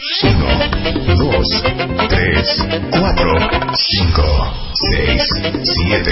[0.00, 1.62] 1, 2,
[2.08, 3.36] 3, 4,
[3.74, 4.22] 5,
[4.72, 5.28] 6,
[5.62, 6.10] 7,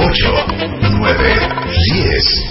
[0.00, 0.34] 8,
[0.98, 1.14] 9,
[1.94, 2.44] 10.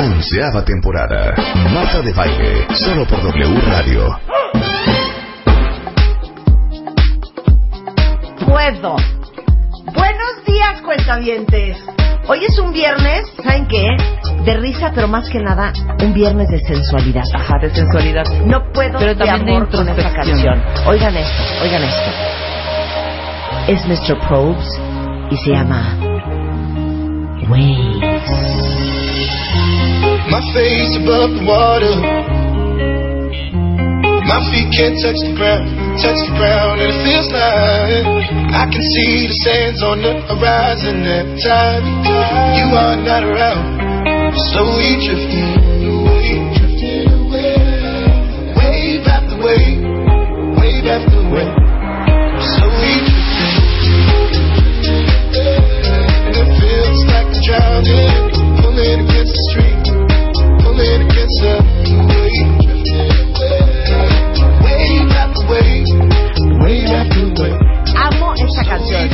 [0.00, 1.32] Onceava temporada.
[1.72, 2.66] Marta de baile.
[2.74, 4.18] Solo por W Radio.
[8.48, 8.96] Puedo.
[9.94, 11.76] Buenos días, cuentavientes.
[12.32, 13.84] Hoy es un viernes, ¿saben qué?
[14.44, 17.24] De risa, pero más que nada, un viernes de sensualidad.
[17.34, 18.22] Ajá, de sensualidad.
[18.46, 20.62] No puedo Pero de también de amor con esta canción.
[20.86, 22.10] Oigan esto, oigan esto.
[23.66, 24.16] Es Mr.
[24.28, 24.80] Probes
[25.32, 25.96] y se llama
[27.48, 28.30] Waves.
[30.30, 32.39] My face above the water.
[34.30, 35.66] My feet can't touch the ground,
[35.98, 38.06] touch the ground, and it feels like
[38.54, 41.82] I can see the sands on the horizon every time
[42.54, 43.82] you are not around.
[44.54, 47.58] Slowly drifting away, drifting away,
[48.54, 49.82] wave after wave,
[50.62, 51.58] wave after wave.
[52.54, 54.14] Slowly drifting,
[56.22, 58.09] and it feels like drowning,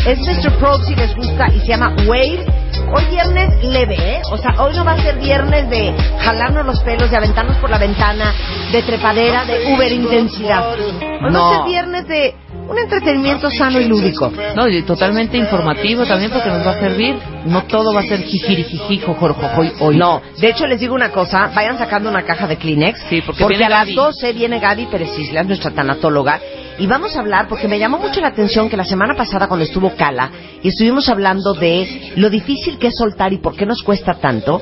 [0.07, 0.53] Es Mr.
[0.59, 2.47] Probes si les gusta y se llama Wave.
[2.95, 4.23] Hoy viernes leve, ¿eh?
[4.31, 7.69] O sea, hoy no va a ser viernes de jalarnos los pelos, de aventarnos por
[7.71, 8.33] la ventana,
[8.71, 10.71] de trepadera, de uber intensidad.
[10.71, 11.51] Hoy va a No.
[11.51, 12.34] ser viernes de
[12.69, 14.33] un entretenimiento sano y lúdico.
[14.55, 17.17] No, y totalmente informativo también porque nos va a servir.
[17.47, 19.03] No todo va a ser jijirijiji,
[19.81, 19.97] hoy.
[19.97, 23.45] No, de hecho les digo una cosa, vayan sacando una caja de Kleenex, Sí, porque
[23.47, 23.95] viene a las Gaby.
[23.95, 26.41] 12 viene Gaby Pérez Islas, nuestra tanatóloga,
[26.79, 29.65] y vamos a hablar, porque me llamó mucho la atención que la semana pasada cuando
[29.65, 30.31] estuvo Cala,
[30.63, 34.61] y estuvimos hablando de lo difícil que es soltar y por qué nos cuesta tanto,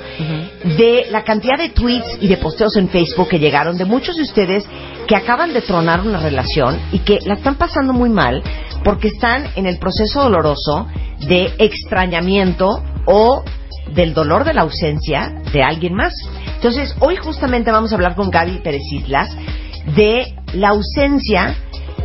[0.77, 4.23] de la cantidad de tweets y de posteos en Facebook que llegaron de muchos de
[4.23, 4.65] ustedes
[5.06, 8.43] que acaban de tronar una relación y que la están pasando muy mal
[8.84, 10.87] porque están en el proceso doloroso
[11.27, 13.43] de extrañamiento o
[13.94, 16.12] del dolor de la ausencia de alguien más.
[16.55, 19.31] Entonces, hoy justamente vamos a hablar con Gaby Pérez Islas
[19.94, 21.56] de la ausencia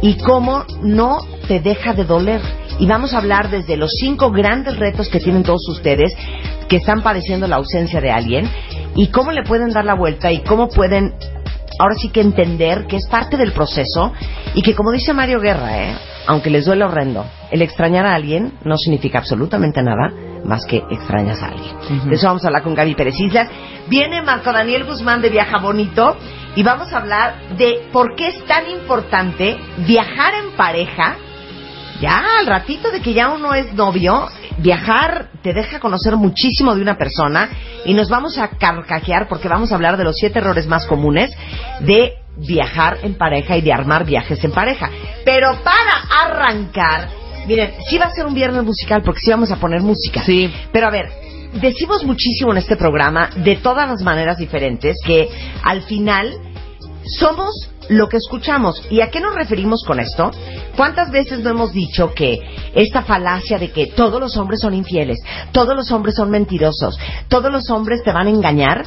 [0.02, 2.42] y cómo no te deja de doler.
[2.80, 6.14] Y vamos a hablar desde los cinco grandes retos que tienen todos ustedes
[6.68, 8.50] que están padeciendo la ausencia de alguien
[8.96, 11.14] y cómo le pueden dar la vuelta y cómo pueden
[11.80, 14.14] ahora sí que entender que es parte del proceso
[14.54, 15.96] y que como dice Mario Guerra, ¿eh?
[16.28, 20.14] aunque les duele horrendo, el extrañar a alguien no significa absolutamente nada
[20.46, 22.10] más que extrañas a alguien.
[22.10, 23.50] De eso vamos a hablar con Gaby Pérez Islas.
[23.88, 26.18] Viene Marco Daniel Guzmán de Viaja Bonito
[26.56, 29.58] y vamos a hablar de por qué es tan importante
[29.88, 31.16] viajar en pareja.
[32.02, 34.28] Ya al ratito de que ya uno es novio,
[34.58, 37.50] viajar te deja conocer muchísimo de una persona
[37.86, 41.32] y nos vamos a carcajear porque vamos a hablar de los siete errores más comunes
[41.82, 44.90] de viajar en pareja y de armar viajes en pareja.
[45.26, 47.10] Pero para arrancar,
[47.50, 50.24] miren, sí va a ser un viernes musical porque sí vamos a poner música.
[50.24, 50.54] Sí.
[50.72, 51.10] Pero a ver,
[51.54, 55.28] decimos muchísimo en este programa, de todas las maneras diferentes, que
[55.64, 56.38] al final
[57.18, 58.84] somos lo que escuchamos.
[58.92, 60.30] ¿Y a qué nos referimos con esto?
[60.78, 62.40] ¿Cuántas veces no hemos dicho que
[62.76, 65.18] esta falacia de que todos los hombres son infieles,
[65.52, 67.00] todos los hombres son mentirosos,
[67.30, 68.86] todos los hombres te van a engañar?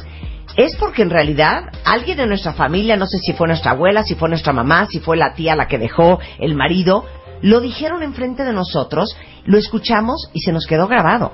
[0.55, 4.15] Es porque en realidad alguien de nuestra familia, no sé si fue nuestra abuela, si
[4.15, 7.05] fue nuestra mamá, si fue la tía la que dejó el marido,
[7.43, 9.15] lo dijeron enfrente de nosotros,
[9.45, 11.33] lo escuchamos y se nos quedó grabado.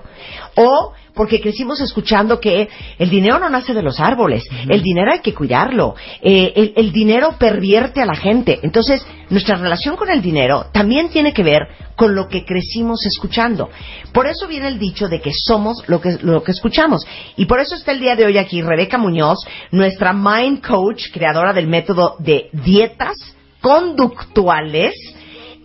[0.56, 5.20] O porque crecimos escuchando que el dinero no nace de los árboles, el dinero hay
[5.20, 8.60] que cuidarlo, eh, el, el dinero pervierte a la gente.
[8.64, 13.70] Entonces, nuestra relación con el dinero también tiene que ver con lo que crecimos escuchando.
[14.12, 17.06] Por eso viene el dicho de que somos lo que, lo que escuchamos.
[17.36, 21.54] Y por eso está el día de hoy aquí Rebeca Muñoz, nuestra Mind Coach, creadora
[21.54, 23.16] del método de dietas
[23.62, 24.96] conductuales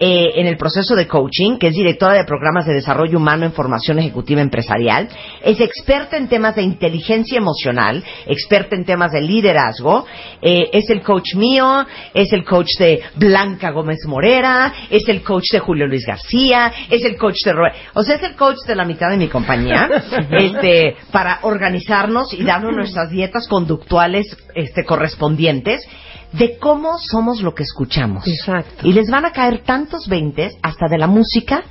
[0.07, 3.55] eh, en el proceso de coaching, que es directora de programas de desarrollo humano en
[3.55, 5.09] formación ejecutiva empresarial,
[5.43, 10.05] es experta en temas de inteligencia emocional, experta en temas de liderazgo,
[10.43, 15.53] eh, es el coach mío, es el coach de Blanca Gómez Morera, es el coach
[15.53, 18.75] de Julio Luis García, es el coach de Robert, o sea, es el coach de
[18.75, 19.89] la mitad de mi compañía,
[20.33, 25.89] este, para organizarnos y darnos nuestras dietas conductuales este, correspondientes
[26.39, 28.27] de cómo somos lo que escuchamos.
[28.27, 28.87] Exacto.
[28.87, 31.65] Y les van a caer tantos veintes hasta de la música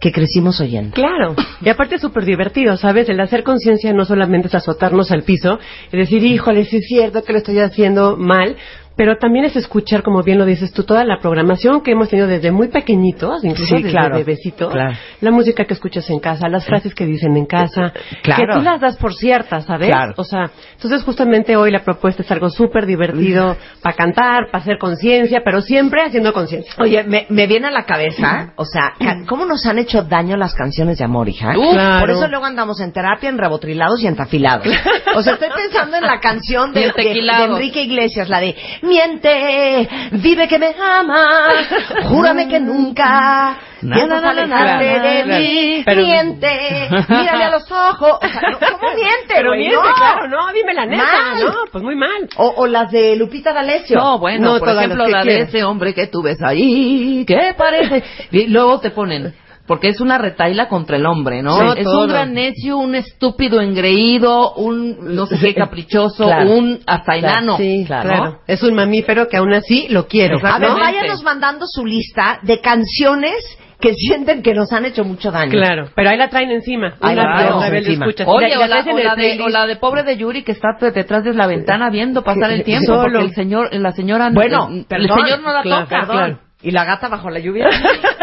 [0.00, 0.94] que crecimos oyendo.
[0.94, 3.08] Claro, y aparte es súper divertido, ¿sabes?
[3.08, 5.58] El hacer conciencia no solamente es azotarnos al piso
[5.92, 8.56] y decir, híjole, sí es cierto que lo estoy haciendo mal,
[8.96, 12.26] pero también es escuchar, como bien lo dices tú, toda la programación que hemos tenido
[12.28, 14.96] desde muy pequeñitos, incluso Sí, desde claro, bebecitos, claro.
[15.20, 18.46] la música que escuchas en casa, las frases que dicen en casa, Claro.
[18.46, 19.88] que tú las das por ciertas, ¿sabes?
[19.88, 20.14] Claro.
[20.16, 24.78] O sea, entonces justamente hoy la propuesta es algo súper divertido para cantar, para hacer
[24.78, 26.72] conciencia, pero siempre haciendo conciencia.
[26.78, 28.94] Oye, me, me viene a la cabeza, o sea,
[29.28, 31.52] ¿cómo nos han hecho daño las canciones de amor, hija?
[31.52, 32.00] Claro.
[32.00, 34.66] Por eso luego andamos en terapia, en rebotrilados y en tafilados.
[35.14, 37.44] O sea, estoy pensando en la canción de, de-.
[37.44, 38.54] Enrique Iglesias, la de
[38.86, 41.66] Miente, vive que me amas,
[42.08, 45.82] júrame que nunca Na, piensas na, na, na, alejarte na, de mí.
[45.84, 48.18] Pero- Miente, mírale a los ojos.
[48.22, 48.28] O
[48.58, 49.82] sea, ¿cómo miente, Pero miente, No.
[49.94, 51.44] claro, no, dime la neta, Mal.
[51.44, 52.28] no, pues muy mal.
[52.36, 53.98] O, o las de Lupita D'Alessio.
[53.98, 57.54] No, bueno, No, por ejemplo, que la de ese hombre que tú ves ahí, ¿qué
[57.56, 58.02] parece?
[58.30, 59.34] Y luego te ponen,
[59.66, 61.72] porque es una retaila contra el hombre, ¿no?
[61.74, 62.02] Es todo.
[62.04, 66.50] un gran necio, un estúpido engreído, un no sé qué caprichoso, Claro.
[66.50, 67.56] un hasta enano.
[67.56, 68.08] Sí, claro.
[68.08, 68.38] claro.
[68.46, 70.38] Es un mamífero que aún así lo quiero.
[70.46, 73.34] A ver, váyanos mandando su lista de canciones
[73.78, 75.50] que sienten que nos han hecho mucho daño.
[75.50, 76.94] Claro, pero ahí la traen encima.
[77.00, 78.06] Ahí la vez lo encima.
[78.06, 78.26] escuchas.
[78.26, 81.24] Oye, o, la, o el de, o la de pobre de Yuri que está detrás
[81.24, 83.02] de la ventana viendo pasar el tiempo, Solo.
[83.02, 86.06] porque el señor, la señora, Bueno, el, el perdón, señor no la claro, toca.
[86.06, 86.40] Perdón.
[86.62, 87.68] Y la gata bajo la lluvia.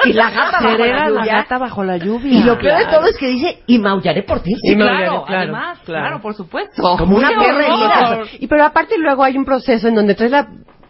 [0.05, 1.33] y la gata bajo la la lluvia.
[1.35, 2.33] gata bajo la lluvia.
[2.39, 4.51] Y lo peor de todo es que dice, y maullaré por ti.
[4.51, 6.01] Y Sí, maullaré, claro, claro, además, claro.
[6.05, 6.97] claro, por supuesto.
[6.97, 8.21] Como una ¡Qué perra herida.
[8.39, 10.47] Y pero aparte luego hay un proceso en donde traes la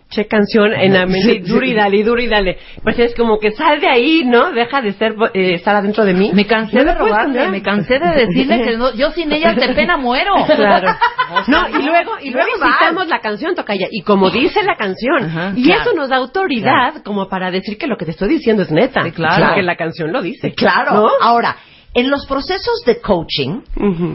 [0.10, 2.58] che canción en la mente, duro y dale, duro y dale.
[2.84, 4.52] Pues es como que sal de ahí, ¿no?
[4.52, 6.32] Deja de ser, eh, estar adentro de mí.
[6.34, 7.50] Me cansé No de cambiar.
[7.50, 10.34] me cansé de decirle que no, yo sin ella de pena muero.
[10.56, 10.92] Claro.
[11.32, 14.76] O sea, No, y luego, y luego citamos la canción, Tocaya, y como dice la
[14.76, 15.82] canción, Ajá, y claro.
[15.82, 19.04] eso nos da autoridad como para decir que lo que te estoy diciendo es neta.
[19.04, 19.48] Sí, claro.
[19.48, 20.54] Porque la canción lo dice.
[20.54, 20.94] Claro.
[20.94, 21.08] ¿No?
[21.22, 21.56] Ahora,
[21.94, 23.62] en los procesos de coaching,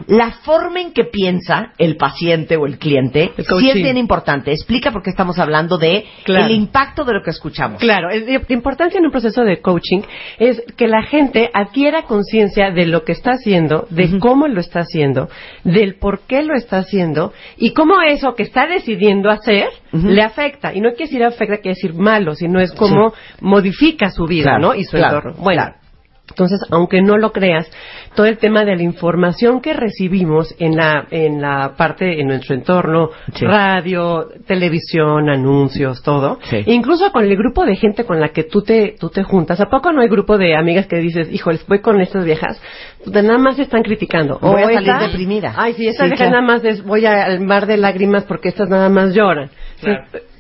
[0.09, 4.51] la forma en que piensa el paciente o el cliente El sí es bien importante.
[4.53, 6.47] Explica por qué estamos hablando de Claro.
[6.47, 7.81] el impacto de lo que escuchamos.
[7.81, 10.01] Claro, la importancia en un proceso de coaching
[10.39, 14.81] es que la gente adquiera conciencia de lo que está haciendo, de cómo lo está
[14.81, 15.29] haciendo,
[15.65, 20.75] del por qué lo está haciendo y cómo eso que está decidiendo hacer le afecta.
[20.75, 24.61] Y no quiere decir afecta, quiere decir malo, sino es cómo modifica su vida, Claro,
[24.61, 24.75] ¿no?
[24.75, 25.43] Y su claro, entorno.
[25.43, 25.63] Bueno.
[26.29, 27.69] Entonces, aunque no lo creas,
[28.15, 32.55] todo el tema de la información que recibimos en la, en la parte, en nuestro
[32.55, 33.45] entorno, Sí.
[33.47, 36.63] radio, televisión, anuncios, todo, Sí.
[36.67, 39.67] incluso con el grupo de gente con la que tú te, tú te juntas, ¿a
[39.67, 42.61] poco no hay grupo de amigas que dices, híjoles, voy con estas viejas?
[43.05, 44.39] Puta, nada más están criticando.
[44.41, 45.55] Voy a salir esta- deprimida.
[45.57, 46.33] Ay, sí, estas Sí, claro.
[46.33, 49.51] nada más es, voy al mar de lágrimas porque estas nada más lloran.
[49.81, 49.91] Sí,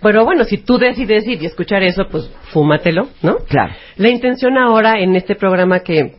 [0.03, 3.37] Pero bueno, si tú decides ir y escuchar eso, pues fúmatelo, ¿no?
[3.49, 3.73] Claro.
[3.97, 6.15] La intención ahora en este programa que, eh,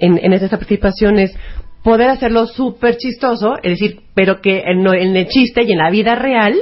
[0.00, 1.34] en, en esta participación es
[1.82, 4.86] poder hacerlo súper chistoso, es decir, pero que en,
[5.16, 6.54] el chiste y en la vida real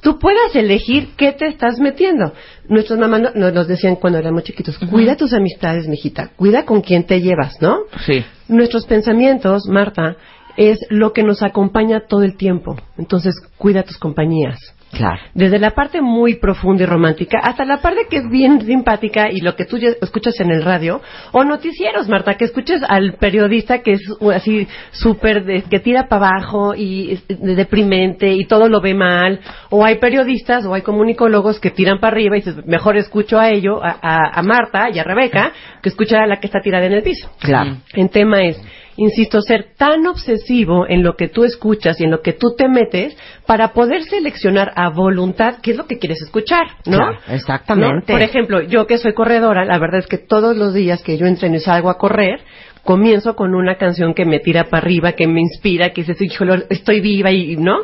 [0.00, 2.32] tú puedas elegir qué te estás metiendo.
[2.68, 7.04] Nuestras mamás no- nos decían cuando éramos chiquitos, cuida tus amistades, mijita, cuida con quién
[7.04, 7.78] te llevas, ¿no?
[8.06, 8.24] Sí.
[8.48, 10.16] Nuestros pensamientos, Marta,
[10.56, 12.76] es lo que nos acompaña todo el tiempo.
[12.98, 14.58] Entonces, cuida tus compañías.
[14.92, 15.20] Claro.
[15.34, 19.40] Desde la parte muy profunda y romántica hasta la parte que es bien simpática y
[19.40, 21.00] lo que tú escuchas en el radio
[21.32, 24.02] o noticieros, Marta, que escuches al periodista que es
[24.34, 29.40] así súper que tira para abajo y es de- deprimente y todo lo ve mal
[29.70, 33.48] o hay periodistas o hay comunicólogos que tiran para arriba y dices, mejor escucho a
[33.48, 35.52] ello, a, a- a Marta y a Rebeca
[35.82, 37.30] que escuchar a la que está tirada en el piso.
[37.40, 37.76] Claro.
[37.94, 38.60] El tema es,
[38.96, 42.68] insisto, ser tan obsesivo en lo que tú escuchas y en lo que tú te
[42.68, 43.16] metes
[43.46, 46.98] para poder seleccionar a voluntad qué es lo que quieres escuchar, ¿no?
[46.98, 48.12] Claro, exactamente.
[48.12, 48.18] ¿No?
[48.18, 51.26] Por ejemplo, yo que soy corredora, la verdad es que todos los días que yo
[51.26, 52.40] entreno y salgo a correr,
[52.84, 56.64] comienzo con una canción que me tira para arriba, que me inspira, que dices, híjole,
[56.68, 57.76] estoy viva y, ¿no?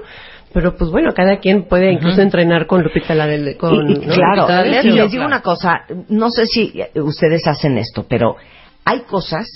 [0.52, 3.56] Pero pues bueno, cada quien puede incluso entrenar con Lupita la del...
[3.56, 4.14] Con, Y- y ¿no?
[4.14, 8.36] claro, Lupita y les digo una cosa, no sé si ustedes hacen esto, pero
[8.84, 9.46] hay cosas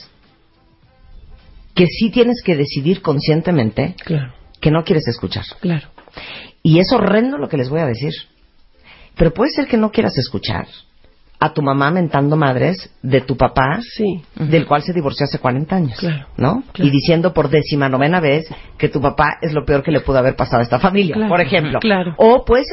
[1.75, 5.45] que sí tienes que decidir conscientemente Claro, que no quieres escuchar.
[5.61, 5.89] claro.
[6.63, 8.13] Y es horrendo lo que les voy a decir.
[9.17, 10.67] Pero puede ser que no quieras escuchar
[11.45, 14.23] a tu mamá mentando madres de tu papá, Sí.
[14.37, 16.63] del cual se divorció hace 40 años, Claro, ¿no?
[16.73, 16.89] claro.
[16.89, 18.47] Y diciendo por décima novena vez
[18.79, 21.29] que tu papá es lo peor que le pudo haber pasado a esta familia, Claro,
[21.31, 21.81] por ejemplo.
[21.81, 22.15] claro.
[22.17, 22.69] O puedes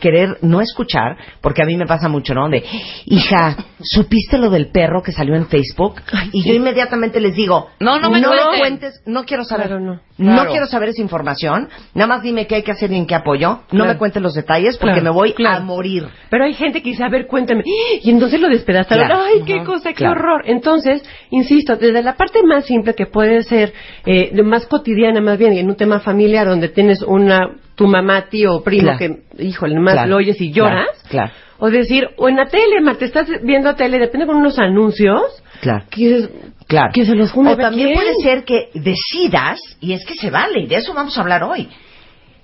[0.00, 2.48] querer no escuchar, porque a mí me pasa mucho, ¿no?
[2.48, 2.64] De,
[3.04, 6.00] hija, ¿supiste lo del perro que salió en Facebook?
[6.32, 8.58] y yo inmediatamente les digo, No, no me cuenten.
[8.58, 9.70] cuentes, no quiero saber.
[10.16, 10.46] No.
[10.46, 11.68] Quiero saber esa información.
[11.94, 13.60] Nada más dime qué hay que hacer y en qué apoyo.
[13.72, 16.06] No me cuentes los detalles porque me voy a morir.
[16.30, 17.62] Pero hay gente que dice, a ver, cuéntame.
[18.02, 19.06] Y entonces lo despedazaron.
[19.06, 19.22] Claro.
[19.24, 20.12] Ay, qué cosa, qué Claro.
[20.20, 20.42] horror.
[20.46, 23.72] Entonces, insisto, desde la parte más simple que puede ser,
[24.06, 28.54] eh, más cotidiana más bien, en un tema familiar donde tienes una tu mamá, tío
[28.54, 28.98] o primo Claro.
[28.98, 30.88] que, híjole, más lo oyes y lloras.
[31.08, 31.32] claro.
[31.58, 35.22] O decir, o en la tele, ma, te estás viendo tele, depende con unos anuncios.
[35.60, 35.84] Claro.
[35.90, 36.28] Que
[36.66, 36.92] Claro.
[36.92, 37.98] Que se los fume o también quién.
[37.98, 41.42] puede ser que decidas, y es que se vale, y de eso vamos a hablar
[41.44, 41.68] hoy,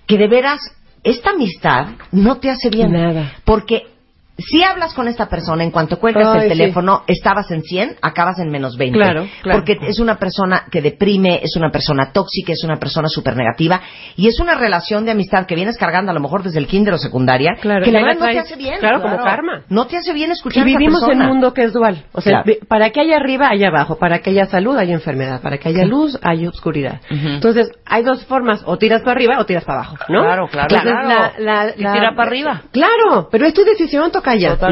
[0.07, 0.61] que de veras
[1.03, 2.93] esta amistad no te hace bien.
[2.93, 3.33] Nada.
[3.45, 3.85] Porque
[4.41, 6.59] si hablas con esta persona, en cuanto cuelgas Ay, el sí.
[6.59, 8.99] teléfono, estabas en 100, acabas en menos 20.
[8.99, 9.59] Claro, claro.
[9.61, 13.81] Porque es una persona que deprime, es una persona tóxica, es una persona súper negativa,
[14.17, 16.95] y es una relación de amistad que vienes cargando a lo mejor desde el kinder
[16.95, 18.79] o secundaria, Claro, que la y verdad no te hace bien.
[18.81, 19.63] claro, como karma.
[19.69, 22.05] No te hace bien Y escuchar a esa vivimos en un mundo que es dual.
[22.13, 22.59] O sea, Claro.
[22.69, 23.99] para que haya arriba, hay abajo.
[23.99, 25.41] Para que haya salud, hay enfermedad.
[25.43, 27.01] Para que haya luz, hay oscuridad.
[27.11, 28.63] Entonces, hay dos formas.
[28.67, 30.23] O tiras para arriba o tiras para abajo, ¿no?
[30.23, 30.69] Claro, claro.
[30.71, 31.33] Entonces, Claro.
[31.39, 32.63] la- la- Y la- tira para arriba.
[32.73, 34.30] Claro, pero es tu decisión, toca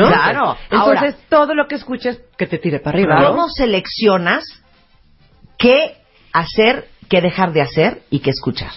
[0.08, 0.56] Claro.
[0.70, 3.28] Entonces, Ahora- todo lo que escuches, que te tire para arriba, ¿no?
[3.30, 4.44] ¿Cómo seleccionas
[5.58, 5.96] qué
[6.32, 8.70] hacer, qué dejar de hacer y qué escuchar?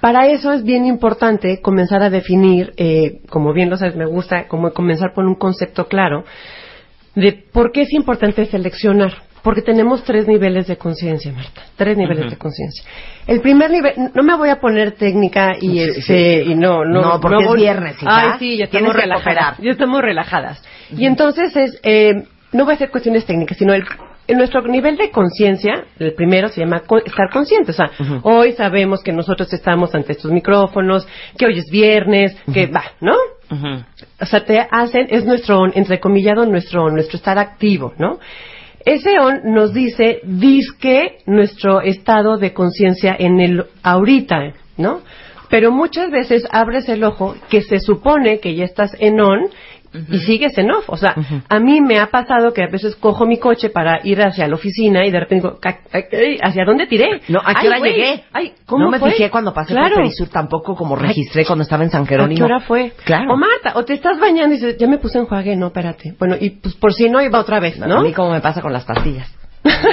[0.00, 4.48] Para eso es bien importante comenzar a definir, eh, como bien lo sabes, me gusta
[4.48, 6.24] como comenzar por un concepto claro
[7.14, 9.25] de por qué es importante seleccionar.
[9.46, 11.62] Porque tenemos tres niveles de conciencia, Marta.
[11.76, 12.84] Tres niveles de conciencia.
[13.28, 17.00] El primer nivel, no me voy a poner técnica y Sí, este, y no, no,
[17.00, 18.32] No, porque es voy- viernes, hija.
[18.32, 19.58] Ay, sí, ya estamos relajadas.
[19.58, 20.62] Ya estamos relajadas.
[20.90, 22.12] Y entonces es, eh,
[22.52, 23.84] no voy a hacer cuestiones técnicas, sino el,
[24.26, 27.70] en nuestro nivel de conciencia, el primero se llama co- estar consciente.
[27.70, 27.90] O sea,
[28.24, 31.06] hoy sabemos que nosotros estamos ante estos micrófonos,
[31.38, 33.14] que hoy es viernes, que va, ¿no?
[34.20, 38.18] O sea, te hacen, es nuestro, entrecomillado, nuestro, nuestro estar activo, ¿no?
[38.86, 45.00] Ese on nos dice, disque nuestro estado de conciencia en el ahorita, ¿no?
[45.50, 49.48] Pero muchas veces abres el ojo que se supone que ya estás en on
[50.10, 50.88] y sigues en off.
[50.88, 51.14] O sea,
[51.48, 54.54] a mí me ha pasado que a veces cojo mi coche para ir hacia la
[54.54, 57.20] oficina y de repente digo, "Ca- ay, ¿hacia dónde tiré?
[57.28, 58.24] No, ¿a qué hora güey, llegué?
[58.32, 59.12] Ay, ¿cómo no me fue?
[59.12, 59.94] fijé cuando pasé Claro.
[59.94, 62.38] por Perisur tampoco como registré cuando estaba en San ¿A Jerónimo.
[62.38, 62.92] qué hora fue?
[63.04, 63.32] Claro.
[63.34, 66.14] O Marta, o te estás bañando y dices, ya me puse enjuague, no, espérate.
[66.18, 68.02] Bueno, y pues por si no, iba otra vez, A ¿no?
[68.02, 69.30] mí como me pasa con las pastillas.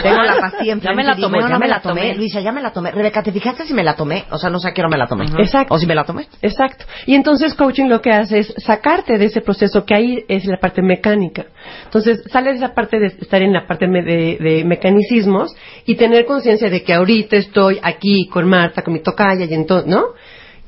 [0.01, 2.15] Tengo la enfrente Ya me la tomé, no, ya me la tomé.
[2.15, 2.91] Luisa, ya me la tomé.
[2.91, 4.25] Rebeca, ¿te fijaste si me la tomé?
[4.31, 5.25] O sea, no sé a qué hora me la tomé.
[5.37, 5.73] Exacto.
[5.73, 6.27] O si me la tomé.
[6.41, 6.85] Exacto.
[7.05, 10.57] Y entonces coaching lo que hace es sacarte de ese proceso que ahí es la
[10.57, 11.45] parte mecánica.
[11.85, 16.25] Entonces sale de esa parte de estar en la parte de, de mecanicismos y tener
[16.25, 20.03] conciencia de que ahorita estoy aquí con Marta, con mi tocaya y entonces, ¿no?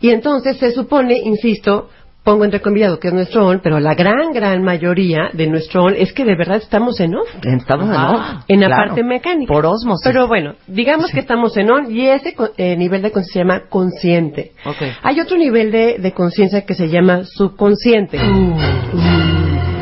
[0.02, 1.90] Y entonces se supone, insisto,
[2.25, 6.12] pongo entrecomillado que es nuestro on, pero la gran, gran mayoría de nuestro on es
[6.12, 7.29] que de verdad estamos en off.
[7.44, 8.22] Estamos en on.
[8.50, 8.88] En la Claro.
[8.88, 9.53] parte mecánica.
[9.53, 10.03] Por osmosis.
[10.03, 13.70] Pero bueno, digamos que estamos en on y ese eh, nivel de conciencia se llama
[13.70, 14.51] consciente.
[14.65, 14.77] Ok.
[15.03, 18.20] Hay otro nivel de, de conciencia que se llama subconsciente.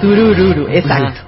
[0.01, 1.21] Turururu, exacto.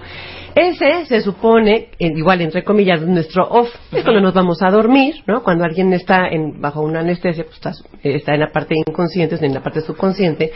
[0.56, 5.16] Ese se supone, eh, igual entre comillas, nuestro off, es cuando nos vamos a dormir,
[5.28, 5.44] ¿no?
[5.44, 9.54] Cuando alguien está en, bajo una anestesia, pues está, está en la parte inconsciente, en
[9.54, 10.52] la parte subconsciente.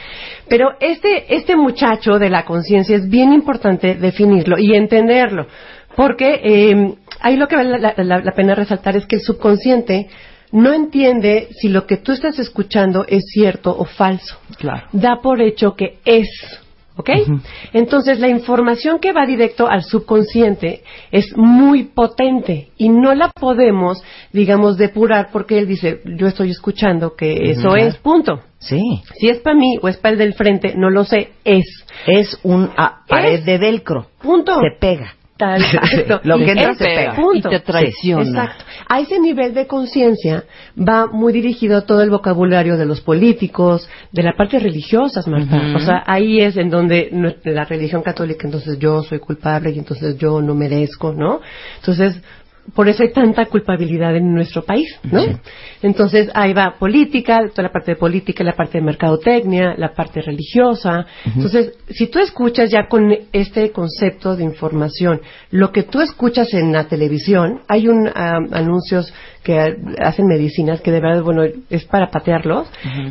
[0.47, 5.47] Pero este, este muchacho de la conciencia es bien importante definirlo y entenderlo.
[5.97, 10.07] Porque eh, ahí lo que vale la, la- la pena resaltar es que el subconsciente
[10.53, 14.37] no entiende si lo que tú estás escuchando es cierto o falso.
[14.57, 14.87] Claro.
[14.93, 16.29] Da por hecho que es.
[16.99, 17.11] ¿Ok?
[17.71, 24.03] Entonces, la información que va directo al subconsciente es muy potente y no la podemos,
[24.33, 28.41] digamos, depurar porque él dice, yo estoy escuchando que eso es, punto.
[28.57, 28.81] Sí.
[29.17, 31.63] Si es para mí o es para el del frente, no lo sé, es.
[32.05, 33.45] Es un ah, pared Es.
[33.45, 34.07] de velcro.
[34.21, 34.59] Punto.
[34.59, 35.13] Se pega.
[35.39, 36.19] Tal, exacto.
[36.27, 37.15] Lo que entra pega.
[37.15, 37.47] punto.
[37.47, 38.23] Y te traiciona.
[38.25, 38.65] Sí, exacto.
[38.89, 40.43] A ese nivel de conciencia
[40.77, 45.77] va muy dirigido todo el vocabulario de los políticos, de la parte religiosa, Marta.
[45.77, 47.09] O sea, ahí es en donde
[47.45, 51.39] la religión católica, entonces yo soy culpable y entonces yo no merezco, ¿no?
[51.77, 52.21] Entonces,
[52.73, 55.23] por eso hay tanta culpabilidad en nuestro país, ¿no?
[55.81, 60.21] Entonces, ahí va política, toda la parte de política, la parte de mercadotecnia, la parte
[60.21, 61.05] religiosa.
[61.25, 65.21] Entonces, si tú escuchas ya con este concepto de información,
[65.51, 70.99] lo que tú escuchas en la televisión, hay un anuncios que hacen medicinas que de
[70.99, 72.67] verdad, bueno, es para patearlos,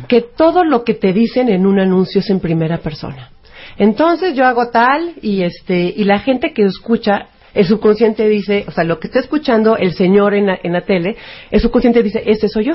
[0.07, 3.31] que todo lo que te dicen en un anuncio es en primera persona.
[3.77, 8.71] Entonces yo hago tal y este y la gente que escucha el subconsciente dice, o
[8.71, 11.15] sea, lo que está escuchando el señor en la, en la tele,
[11.51, 12.73] el subconsciente dice, este soy yo.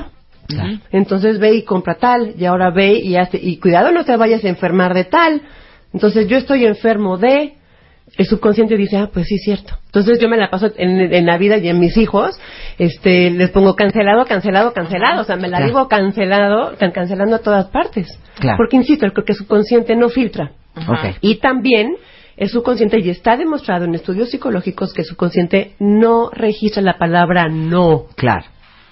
[0.91, 4.43] Entonces ve y compra tal, y ahora ve y hace, y cuidado no te vayas
[4.43, 5.41] a enfermar de tal.
[5.93, 7.53] Entonces yo estoy enfermo de,
[8.17, 9.73] el subconsciente dice, ah, pues sí, cierto.
[9.87, 12.37] Entonces yo me la paso en, en la vida y en mis hijos,
[12.77, 15.21] este, les pongo cancelado, cancelado, cancelado.
[15.21, 15.65] O sea, me la Claro.
[15.65, 18.07] digo cancelado, can- cancelando a todas partes.
[18.39, 18.57] Claro.
[18.57, 20.51] Porque insisto, el que el subconsciente no filtra.
[21.21, 21.95] Y también
[22.37, 27.47] el subconsciente, y está demostrado en estudios psicológicos que el subconsciente no registra la palabra
[27.49, 28.05] no.
[28.15, 28.45] Claro.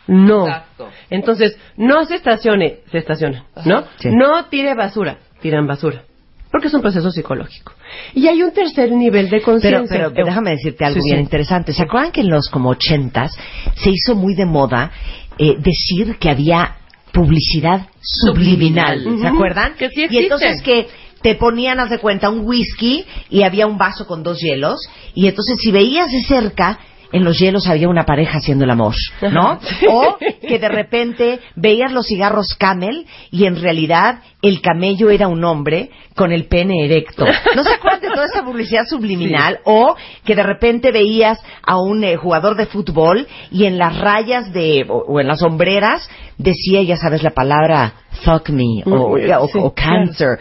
[0.08, 0.48] No.
[0.48, 0.90] Exacto.
[1.10, 3.84] Entonces, no se estacione, se estaciona, ¿no?
[4.00, 4.10] Sí.
[4.12, 6.04] No tire basura, tiran basura.
[6.52, 7.74] Porque es un proceso psicológico.
[8.14, 10.10] Y hay un tercer nivel de Pero, conciencia.
[10.14, 11.24] pero déjame decirte algo Sí, bien sí.
[11.24, 11.74] interesante.
[11.74, 13.36] ¿Se acuerdan que en los como ochentas
[13.76, 14.92] se hizo muy de moda
[15.40, 16.76] eh, decir que había
[17.12, 19.00] publicidad subliminal?
[19.00, 19.22] Subliminal.
[19.22, 19.74] ¿Se acuerdan?
[19.76, 20.24] Que sí y existe.
[20.26, 20.88] entonces que
[21.24, 24.80] te ponían, haz de cuenta, un whisky y había un vaso con dos hielos
[25.16, 26.78] y entonces si veías de cerca
[27.14, 28.96] en los hielos había una pareja haciendo el amor,
[29.32, 29.60] ¿no?
[29.90, 35.44] O que de repente veías los cigarros Camel y en realidad el camello era un
[35.46, 37.26] hombre con el pene erecto.
[37.56, 39.60] ¿No se acuerdan de toda esa publicidad subliminal?
[39.64, 44.52] O que de repente veías a un eh, jugador de fútbol y en las rayas
[44.52, 49.60] de o, o en las sombreras decía, ya sabes la palabra fuck me o, sí,
[49.76, 50.38] claro.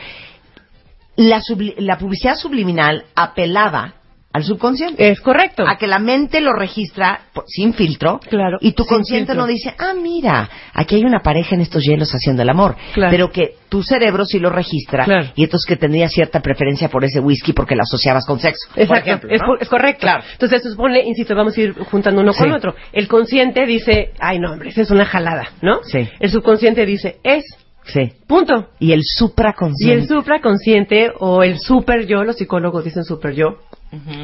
[1.28, 3.94] La, subli- la publicidad subliminal apelaba
[4.34, 5.62] al subconsciente Es correcto.
[5.68, 9.42] a que la mente lo registra por- sin filtro Claro, y tu consciente filtro.
[9.42, 12.74] no dice, ah, mira, aquí hay una pareja en estos hielos haciendo el amor.
[12.94, 13.10] Claro.
[13.10, 15.28] Pero que tu cerebro sí lo registra Claro.
[15.34, 18.68] y entonces que tendría cierta preferencia por ese whisky porque la asociabas con sexo.
[18.72, 20.00] por Exacto, ejemplo, es, es correcto.
[20.00, 20.24] Claro.
[20.32, 22.74] Entonces supone, insisto, vamos a ir juntando uno con otro.
[22.94, 25.80] El consciente dice, ay no hombre, esa es una jalada, ¿no?
[25.84, 26.08] Sí.
[26.20, 27.44] El subconsciente dice, es,
[27.84, 28.12] Sí.
[28.26, 28.68] punto.
[28.78, 30.06] Y el Y el supraconsciente.
[30.06, 33.58] supraconsciente o el super yo, los psicólogos dicen super yo,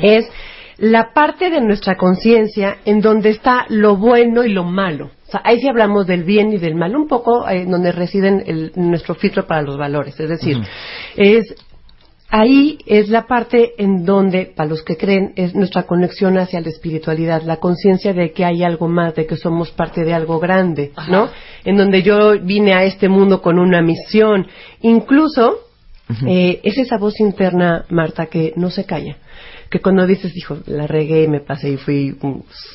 [0.02, 0.28] es
[0.78, 5.10] la parte de nuestra conciencia en donde está lo bueno y lo malo.
[5.26, 8.42] O sea, ahí sí hablamos del bien y del mal, un poco eh, donde residen
[8.46, 10.18] el- nuestro filtro para los valores.
[10.18, 10.56] Es decir,
[11.16, 11.54] es
[12.28, 16.68] ahí es la parte en donde, para los que creen, es nuestra conexión hacia la
[16.68, 20.92] espiritualidad, la conciencia de que hay algo más, de que somos parte de algo grande,
[21.08, 21.28] ¿no?
[21.64, 24.46] En donde yo vine a este mundo con una misión.
[24.82, 25.60] Incluso,
[26.26, 29.16] eh, es esa voz interna, Marta, que no se calla.
[29.70, 32.16] Que cuando dices, hijo, la regué, me pasé y fui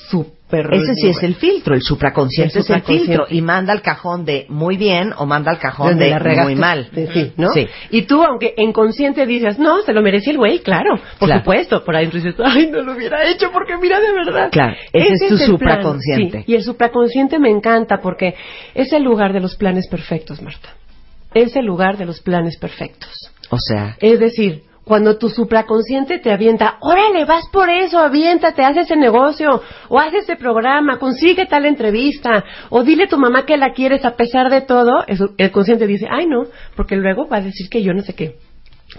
[0.09, 0.71] súper...
[0.71, 4.23] Ese sí es el filtro, el supraconsciente El es el filtro y manda al cajón
[4.25, 6.43] de muy bien o manda al cajón de la regaste.
[6.43, 6.89] muy mal.
[6.91, 7.49] De- sí, ¿no?
[7.49, 7.67] Sí.
[7.89, 11.41] Y tú, aunque inconsciente dices, no, se lo merecía el güey, claro, por Claro.
[11.41, 11.83] supuesto.
[11.83, 14.49] Por ahí dices, ay, no lo hubiera hecho porque mira de verdad.
[14.51, 16.43] Claro, ese es tu supraconsciente.
[16.45, 18.35] Sí, y el supraconsciente me encanta porque
[18.75, 20.69] es el lugar de los planes perfectos, Marta.
[21.33, 23.09] Es el lugar de los planes perfectos.
[23.49, 28.77] O sea, Es decir, cuando tu supraconsciente te avienta, órale, vas por eso, aviéntate, haz
[28.77, 33.57] ese negocio, o haz ese programa, consigue tal entrevista, o dile a tu mamá que
[33.57, 36.43] la quieres a pesar de todo, el, consciente dice, ay no,
[36.75, 38.35] porque luego va a decir que yo no sé qué.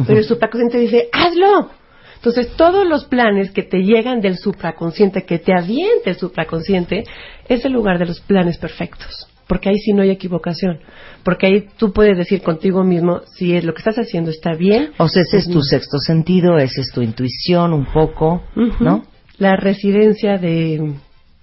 [0.07, 1.71] Pero el supraconsciente dice, hazlo.
[2.17, 7.05] Entonces, todos los planes que te llegan del supraconsciente, que te aviente el supraconsciente,
[7.49, 9.29] es el lugar de los planes perfectos.
[9.47, 10.79] Porque ahí sí no hay equivocación.
[11.23, 14.91] Porque ahí tú puedes decir contigo mismo si es lo que estás haciendo está bien
[14.99, 18.43] o sea, ese es tu sexto sentido, ese es tu intuición un poco.
[18.81, 19.05] ¿no?
[19.39, 20.95] La residencia de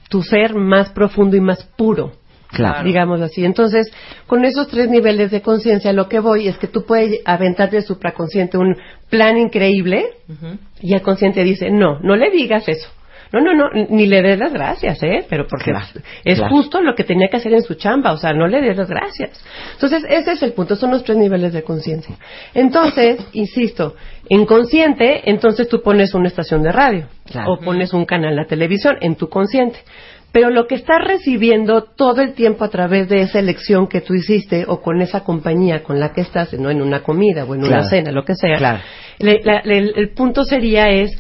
[0.10, 2.12] tu ser más profundo y más puro,
[2.50, 2.84] Claro.
[2.84, 3.46] digamos así.
[3.46, 3.90] Entonces,
[4.28, 7.84] con esos tres niveles de conciencia, lo que voy es que tú puedes aventarte al
[7.84, 8.76] supraconsciente un
[9.10, 10.06] plan increíble
[10.82, 12.90] y el consciente dice, no, no le digas eso.
[13.34, 15.26] No, no, no, ni le des las gracias, ¿eh?
[15.30, 15.86] Pero porque Claro,
[16.26, 16.54] es claro.
[16.56, 18.90] justo lo que tenía que hacer en su chamba, o sea, no le des las
[18.90, 19.42] gracias.
[19.74, 22.16] Entonces, ese es el punto, son los tres niveles de conciencia.
[22.54, 23.96] Entonces, insisto,
[24.30, 27.54] en consciente, entonces tú pones una estación de radio Claro.
[27.54, 29.80] o pones un canal de televisión en tu consciente.
[30.34, 34.14] Pero lo que estás recibiendo todo el tiempo a través de esa elección que tú
[34.14, 37.66] hiciste o con esa compañía con la que estás, no en una comida o en
[37.66, 38.58] una cena, lo que sea,
[39.20, 41.12] le- la- le- el punto sería es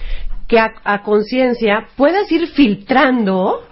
[0.51, 3.63] que a, a conciencia puedas ir filtrando,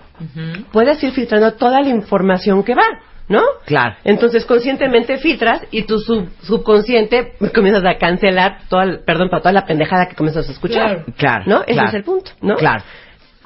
[0.72, 2.86] puedas ir filtrando toda la información que va,
[3.28, 3.42] ¿no?
[3.66, 3.98] Claro.
[4.06, 9.52] Entonces conscientemente filtras y tu sub- subconsciente comienzas a cancelar toda, el- perdón, para toda
[9.52, 11.04] la pendejada que comienzas a escuchar.
[11.18, 11.44] Claro.
[11.48, 11.62] ¿No?
[11.64, 11.90] Ese claro.
[11.90, 12.56] es el punto, ¿no?
[12.56, 12.82] Claro.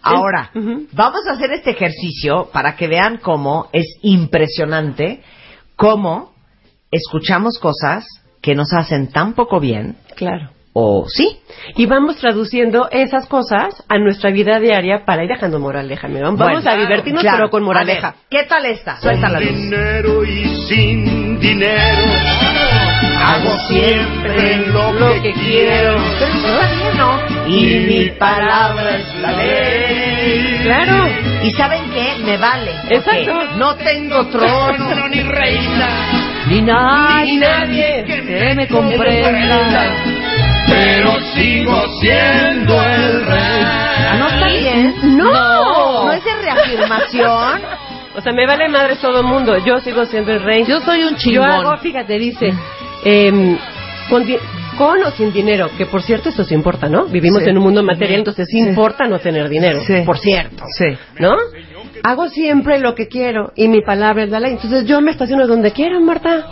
[0.04, 0.52] Ahora,
[0.92, 5.22] vamos a hacer este ejercicio para que vean cómo es impresionante
[5.76, 6.34] cómo
[6.92, 8.06] escuchamos cosas
[8.42, 10.50] que nos hacen tan poco bien, Claro.
[10.74, 11.40] O sí,
[11.76, 16.08] Y vamos traduciendo esas cosas a nuestra vida diaria para ir dejando moraleja.
[16.08, 17.38] Vamos Bueno, a divertirnos, claro.
[17.38, 18.12] pero con A moraleja.
[18.12, 19.00] ver, ¿Qué tal esta?
[19.00, 19.50] Suelta la luz.
[19.50, 22.02] dinero y sin dinero.
[23.26, 25.96] Hago siempre lo, que, quiero.
[26.20, 27.48] Pero eso está bien, ¿no?
[27.48, 30.60] Y mi palabra es la ley.
[30.64, 31.08] Claro.
[31.44, 32.16] ¿Y saben qué?
[32.26, 32.72] Me vale.
[32.90, 33.34] Exacto.
[33.58, 35.08] No tengo trono.
[35.12, 35.88] ni reina,
[36.48, 40.33] Ni nadie, Ni nadie que me comprenda.
[40.74, 43.66] Pero sigo siendo el rey.
[44.20, 44.96] ¿No está bien?
[45.18, 46.06] ¡No!
[46.06, 47.62] ¿No es de reafirmación?
[48.16, 49.58] O sea, me vale madre todo el mundo.
[49.66, 50.64] Yo sigo siendo el rey.
[50.68, 51.50] Yo soy un Yo chingón.
[51.50, 52.54] hago, fíjate, dice,
[53.04, 53.58] em,
[54.78, 57.06] con, o sin dinero, que por cierto esto sí importa, ¿no?
[57.06, 57.50] Vivimos Sí.
[57.50, 58.70] en un mundo material, entonces sí Sí.
[58.70, 60.04] importa no tener dinero, Sí.
[60.06, 60.96] por cierto, Sí.
[61.18, 61.36] ¿no?
[62.04, 64.52] hago siempre lo que quiero y mi palabra es la ley.
[64.52, 66.46] Entonces yo me estaciono donde quiera, Marta.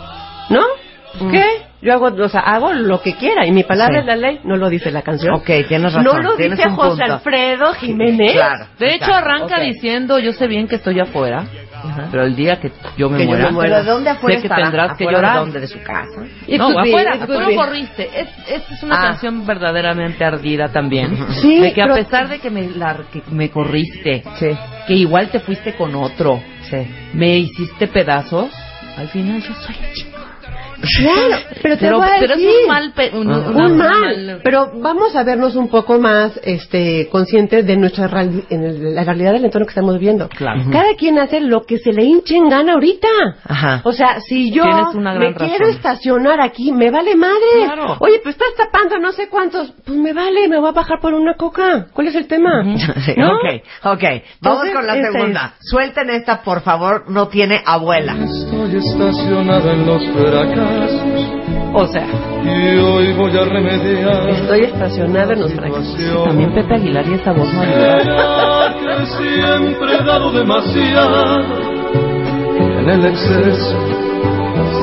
[0.50, 0.64] ¿No?
[1.20, 1.30] Mm.
[1.30, 1.44] ¿Qué?
[1.82, 4.00] Yo hago, o sea, hago lo que quiera y mi palabra Sí.
[4.00, 4.40] es la ley.
[4.44, 5.34] No lo dice la canción.
[5.34, 6.04] Ok, tienes razón.
[6.04, 7.12] No lo tienes dice un José punto.
[7.14, 8.32] Alfredo Jiménez.
[8.34, 8.66] Claro.
[8.78, 11.44] De hecho, arranca diciendo, yo sé bien que estoy afuera,
[12.12, 13.70] pero el día que yo me Que yo muera, me muera.
[13.78, 14.62] ¿Pero de dónde afuera sé que estará?
[14.62, 15.32] tendrás que ¿Afuera llorar.
[15.34, 15.60] ¿De dónde?
[15.60, 16.22] ¿De su casa?
[16.46, 17.56] It no, be, afuera, lo be.
[17.56, 18.10] corriste.
[18.20, 19.02] Es, esta es una Ah.
[19.08, 21.16] canción verdaderamente ardida también.
[21.42, 24.50] Sí, de que a pesar de que me, la- que me corriste, Sí,
[24.86, 26.76] que igual te fuiste con otro, sí.
[27.12, 28.52] me hiciste pedazos,
[28.96, 30.11] al final yo soy el chico.
[30.98, 32.60] Claro, pero te Pero, voy a pero es decir.
[32.62, 32.92] un mal...
[32.94, 33.38] pe- un, Ah.
[33.38, 38.08] una- un una mal, pero vamos a vernos un poco más este conscientes de nuestra
[38.08, 40.28] reali- en el- la realidad del entorno que estamos viviendo.
[40.28, 40.62] Claro.
[40.72, 43.08] Cada quien hace lo que se le hinche en gana ahorita.
[43.44, 43.80] Ajá.
[43.84, 44.64] O sea, si yo
[44.94, 45.76] una gran me quiero razón.
[45.76, 47.64] estacionar aquí, me vale madre.
[47.64, 47.96] Claro.
[48.00, 51.14] Oye, pues estás tapando no sé cuántos, pues me vale, me voy a bajar por
[51.14, 51.86] una coca.
[51.92, 52.64] ¿Cuál es el tema?
[53.06, 53.28] Sí, ¿No?
[53.28, 53.44] Ok,
[53.84, 54.02] ok.
[54.40, 55.54] Vamos Entonces, con la esta segunda.
[55.60, 57.04] Suelten esta, por favor.
[57.10, 58.14] No tiene abuela.
[58.14, 60.71] Estoy estacionada en los fracasos
[61.74, 62.06] O sea,
[62.44, 64.28] y hoy voy a remediar.
[64.28, 66.24] estoy estacionada en los situación.
[66.24, 71.40] También Pepe Aguilar y esa voz no que siempre he dado demasiado
[72.58, 74.02] en el exceso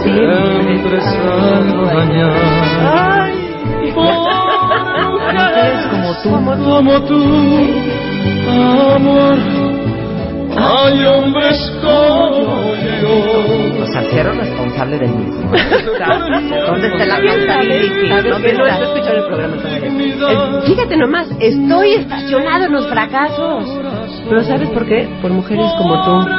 [0.03, 2.35] siempre salgo dañado.
[5.11, 6.29] Mujeres como tú.
[6.63, 7.19] como tú,
[8.95, 9.37] amor,
[10.61, 13.83] hay hombres como yo.
[13.83, 15.51] O sea, cero responsable del mismo.
[16.67, 17.25] ¿Dónde está la que
[18.53, 18.79] no está?
[18.83, 19.89] escuchando el programa todavía.
[19.89, 23.65] Eh, Fíjate nomás, estoy estacionado en los fracasos.
[24.27, 25.07] Pero ¿sabes por qué?
[25.21, 26.29] Por mujeres como tú.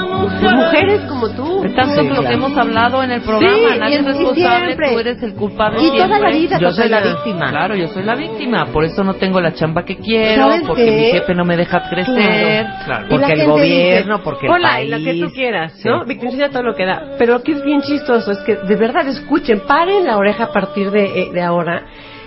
[0.41, 1.63] Por mujeres como tú.
[1.63, 2.29] De tanto Sí, que lo claro.
[2.29, 4.93] que hemos hablado en el programa, Sí, nadie es responsable, siempre.
[4.93, 6.21] tú eres el culpable Y toda siempre.
[6.21, 7.51] la vida, Yo soy la víctima.
[7.51, 10.85] Claro, yo soy la víctima, por eso no tengo la chamba que quiero, ¿Sabes porque
[10.85, 10.91] qué?
[10.93, 12.67] mi jefe no me deja crecer.
[12.85, 13.07] Claro.
[13.11, 14.91] Porque el gente gobierno, porque el Hola, país.
[14.91, 15.89] lo que tú quieras, Sí.
[15.89, 16.05] ¿no?
[16.05, 17.15] Victimiza todo lo que da.
[17.19, 20.53] Pero lo que es bien chistoso es que de verdad escuchen, paren la oreja a
[20.53, 21.85] partir de, eh, de ahora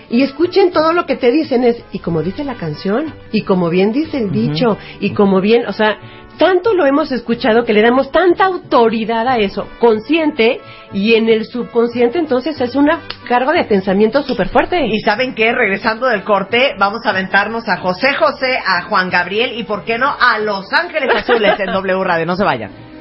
[0.09, 3.69] y escuchen todo lo que te dicen es, y como dice la canción, y como
[3.69, 5.97] bien dice el dicho, y como bien, o sea,
[6.37, 10.59] tanto lo hemos escuchado que le damos tanta autoridad a eso, consciente,
[10.93, 14.85] y en el subconsciente entonces es una carga de pensamiento súper fuerte.
[14.85, 19.57] Y saben qué, regresando del corte, vamos a aventarnos a José José, a Juan Gabriel
[19.57, 22.25] y, ¿por qué no?, a Los Ángeles Azules en W Radio.
[22.25, 22.92] No se vayan.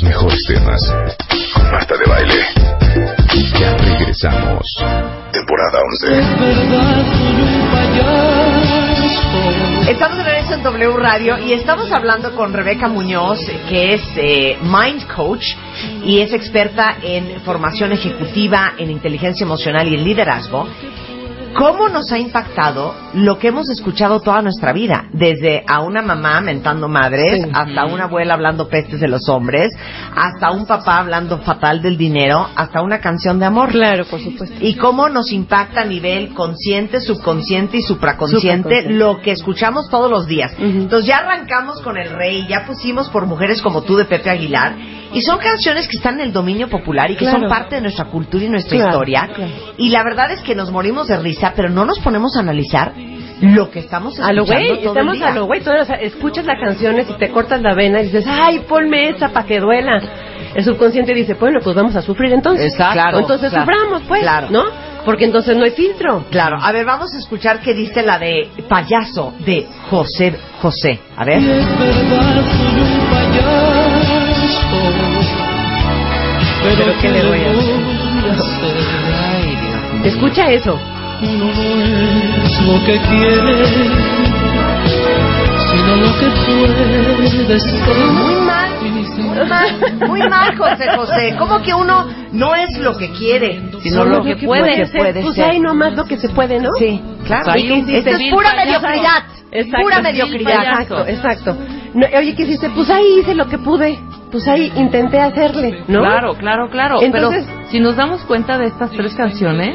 [0.00, 0.80] Los mejores temas.
[1.52, 2.34] Con Marta de Baile.
[3.58, 4.62] Ya regresamos.
[5.32, 6.06] Temporada 11.
[6.06, 8.78] verdad, soy un payaso.
[9.90, 14.56] Estamos de regreso en W Radio y estamos hablando con Rebeca Muñoz, que es eh,
[14.62, 15.56] Mind Coach
[16.04, 20.68] y es experta en formación ejecutiva, en inteligencia emocional y en liderazgo.
[21.58, 25.06] ¿Cómo nos ha impactado lo que hemos escuchado toda nuestra vida?
[25.12, 27.50] Desde a una mamá mentando madres, Sí.
[27.52, 29.70] hasta una abuela hablando pestes de los hombres,
[30.14, 33.70] hasta un papá hablando fatal del dinero, hasta una canción de amor.
[33.70, 34.56] Claro, por supuesto.
[34.60, 40.26] Y cómo nos impacta a nivel consciente, subconsciente y supraconsciente lo que escuchamos todos los
[40.26, 40.52] días.
[40.58, 44.76] Entonces ya arrancamos con El Rey, ya pusimos por mujeres como tú de Pepe Aguilar.
[45.10, 47.40] Y son canciones que están en el dominio popular y que Claro.
[47.40, 49.30] son parte de nuestra cultura y nuestra Claro, historia.
[49.34, 49.52] claro.
[49.78, 52.92] Y la verdad es que nos morimos de risa, pero no nos ponemos a analizar
[53.40, 55.28] lo que estamos A lo escuchando güey, estamos el día.
[55.28, 55.60] a lo güey.
[55.60, 59.10] todo, o sea, escuchas las canciones y te cortas la vena y dices, ay, ponme
[59.10, 60.00] esa para que duela.
[60.54, 62.72] El subconsciente dice, bueno, pues vamos a sufrir entonces.
[62.72, 64.48] Exacto, claro, entonces claro, suframos, pues, claro.
[64.50, 64.64] ¿no?
[65.04, 66.24] Porque entonces no hay filtro.
[66.30, 70.98] Claro, a ver, vamos a escuchar qué dice la de payaso de José José.
[71.16, 71.38] A ver.
[71.38, 74.58] Es verdad, soy un payaso.
[76.62, 77.76] Pero, Pero ¿qué le voy a hacer?
[79.30, 80.04] Ay, Dios mío.
[80.04, 80.78] Escucha eso.
[81.20, 81.82] Uno no
[82.44, 83.66] es lo que quiere,
[85.70, 87.96] sino lo que puede ser.
[88.12, 88.70] Muy mal,
[89.18, 89.68] muy mal,
[90.06, 91.34] muy mal, José José.
[91.38, 94.96] ¿Cómo que uno no es lo que quiere, sino lo que puede, ser.
[94.96, 95.50] puede pues ser?
[95.50, 96.70] hay nomás lo que se puede, ¿no?
[96.78, 97.50] Sí, claro.
[97.50, 98.80] Ahí un Esto es pura payaso.
[98.86, 99.22] mediocridad.
[99.50, 99.82] Exacto.
[99.82, 100.62] Pura mediocridad.
[100.62, 101.56] Exacto, exacto.
[101.94, 102.70] No, oye, ¿qué hiciste?
[102.70, 103.98] Pues ahí hice lo que pude.
[104.30, 106.00] Pues ahí intenté hacerle, ¿no?
[106.00, 107.02] Claro, claro, claro.
[107.02, 109.74] Entonces- Pero si nos damos cuenta de estas tres canciones,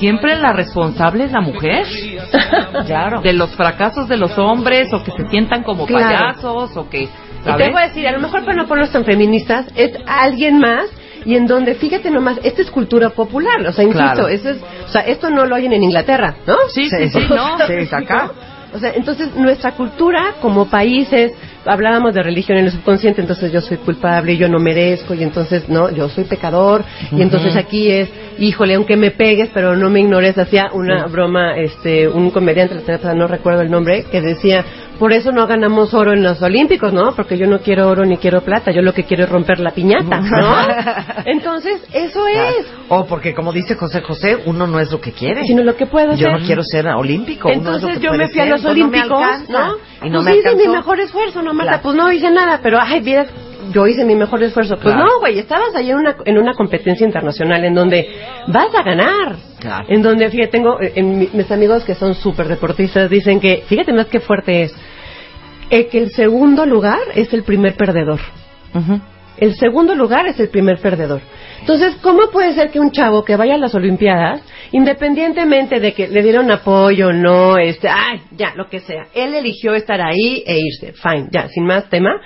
[0.00, 1.86] siempre la responsable es la mujer.
[2.86, 3.20] Claro.
[3.20, 6.04] De los fracasos de los hombres, o que se sientan como Claro.
[6.04, 7.02] payasos, o que...
[7.02, 10.58] Y te voy a decir, a lo mejor para no ponerlos tan feministas, es alguien
[10.58, 10.86] más
[11.24, 14.28] y en donde, fíjate nomás, esta es cultura popular, o sea, insisto, Claro.
[14.28, 16.56] eso es, o sea, esto no lo oyen en Inglaterra, ¿no?
[16.68, 17.58] Sí, sí, sí, no.
[17.66, 18.30] Sí, es acá.
[18.72, 21.32] O sea, entonces nuestra cultura como país es
[21.64, 25.22] hablábamos de religión en el subconsciente, entonces yo soy culpable y yo no merezco y
[25.22, 29.90] entonces no, yo soy pecador y entonces aquí es, híjole, aunque me pegues, pero no
[29.90, 32.76] me ignores, hacía una broma, este, un comediante,
[33.14, 34.64] no recuerdo el nombre, que decía,
[35.00, 37.16] por eso no ganamos oro en los Olímpicos, ¿no?
[37.16, 39.72] Porque yo no quiero oro ni quiero plata, yo lo que quiero es romper la
[39.72, 40.54] piñata, ¿no?
[41.24, 42.66] Entonces, eso es.
[42.88, 45.44] O porque, como dice José José, uno no es lo que quiere.
[45.44, 46.32] Sino lo que puedo Yo ser.
[46.40, 47.48] no quiero ser olímpico.
[47.48, 49.76] uno es lo Entonces que yo me fui a los no me Olímpicos, alcanza, ¿no?
[50.06, 51.70] Y no pues me hice mi mejor esfuerzo, ¿no, Marta?
[51.72, 51.82] Claro.
[51.82, 53.26] Pues no hice nada, pero, ay, mira,
[53.72, 54.74] yo hice mi mejor esfuerzo.
[54.76, 55.04] Pues Claro.
[55.08, 58.08] no, güey, estabas ahí en una, en una competencia internacional en donde
[58.48, 59.36] vas a ganar.
[59.60, 59.84] Claro.
[59.88, 63.62] En donde, fíjate, tengo, eh, en mi- mis amigos que son súper deportistas dicen que,
[63.66, 64.74] fíjate más que fuerte es,
[65.70, 68.20] eh, que el segundo lugar es el primer perdedor.
[69.36, 71.22] El segundo lugar es el primer perdedor.
[71.60, 76.08] Entonces, ¿cómo puede ser que un chavo que vaya a las Olimpiadas, independientemente de que
[76.08, 80.42] le dieron apoyo o no, este, ay, ya, lo que sea, él eligió estar ahí
[80.46, 82.20] e irse, fine, ya, sin más tema.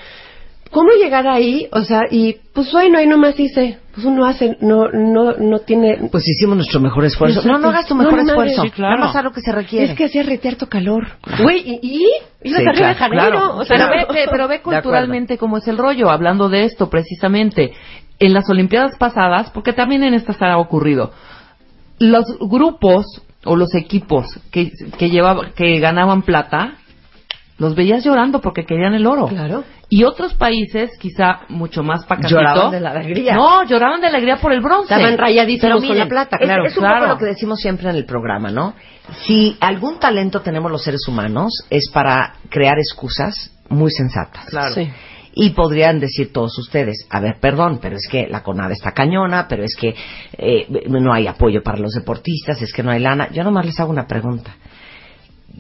[0.75, 1.69] ¿Cómo llegar ahí?
[1.71, 6.09] O sea, y pues bueno, ahí nomás hice, pues uno hace, no, no, no tiene.
[6.11, 7.39] Pues hicimos nuestro mejor esfuerzo.
[7.39, 7.53] Exacto.
[7.59, 8.51] No, no hagas tu No, mejor no, madre.
[8.51, 8.63] esfuerzo.
[8.63, 8.95] Sí, claro.
[8.97, 9.93] Nada más haz lo que se requiere.
[9.93, 11.07] Es que hacía retear tu calor.
[11.41, 11.79] Güey, ¿y?
[11.81, 12.07] y?
[12.49, 15.59] Ibas Sí, arriba de claro, o sea, Pero no- ve, ve- pero ve culturalmente cómo
[15.59, 17.73] es el rollo, hablando de esto precisamente.
[18.19, 21.13] En las Olimpiadas pasadas, porque también en estas ha ocurrido,
[21.99, 23.07] los grupos
[23.45, 26.75] o los equipos que, que, llevaban, que ganaban plata,
[27.59, 29.29] los veías llorando porque querían el oro.
[29.29, 29.63] Claro.
[29.91, 32.37] Y otros países, quizá mucho más pacatito.
[32.37, 33.35] Lloraban de la alegría.
[33.35, 34.95] No, lloraban de alegría por el bronce.
[34.95, 36.67] Estaban rayadísimos Pero con la plata, es- claro.
[36.67, 37.01] Es, un claro.
[37.01, 38.75] poco lo que decimos siempre en el programa, ¿no?
[39.27, 44.47] Si algún talento tenemos los seres humanos es para crear excusas muy sensatas.
[44.47, 44.75] Claro.
[44.75, 44.91] Sí.
[45.37, 49.47] Y podrían decir todos ustedes, a ver, perdón, pero es que la CONADE está cañona,
[49.49, 49.95] pero es que
[50.39, 53.29] eh, no hay apoyo para los deportistas, es que no hay lana.
[53.33, 54.55] Yo nomás les hago una pregunta.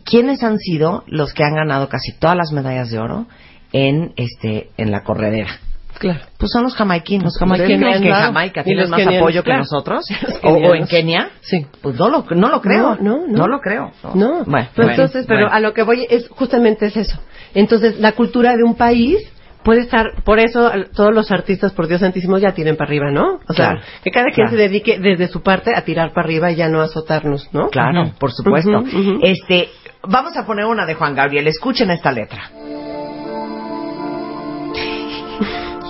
[0.05, 3.27] ¿Quiénes han sido los que han ganado casi todas las medallas de oro
[3.75, 5.59] en este en la corredera?
[5.99, 6.21] Claro.
[6.39, 7.25] Pues son los jamaiquinos.
[7.25, 8.21] Los jamaiquinos, ¿Ustedes creen que.
[8.23, 10.05] Jamaica Y tiene los más kenianos, apoyo que nosotros?
[10.43, 10.87] O, o en.
[10.87, 11.31] Kenia?
[11.41, 11.67] Sí.
[11.83, 12.97] Pues no lo, no lo creo.
[13.01, 13.47] No, no, no.
[13.49, 13.93] lo creo.
[14.15, 15.55] No, Bueno, Pero bueno, entonces, pero bueno.
[15.55, 17.19] a lo que voy es justamente es eso.
[17.55, 19.19] Entonces, la cultura de un país
[19.63, 23.39] puede estar, por eso todos los artistas, por Dios santísimo, ya tiren para arriba, ¿no?
[23.49, 24.51] O sea, Claro, que cada quien claro.
[24.51, 27.69] se dedique desde su parte a tirar para arriba y ya no a azotarnos, ¿no?
[27.71, 28.83] Claro, por supuesto.
[29.23, 29.69] Este,
[30.07, 31.47] vamos a poner una de Juan Gabriel.
[31.47, 32.51] Escuchen esta letra.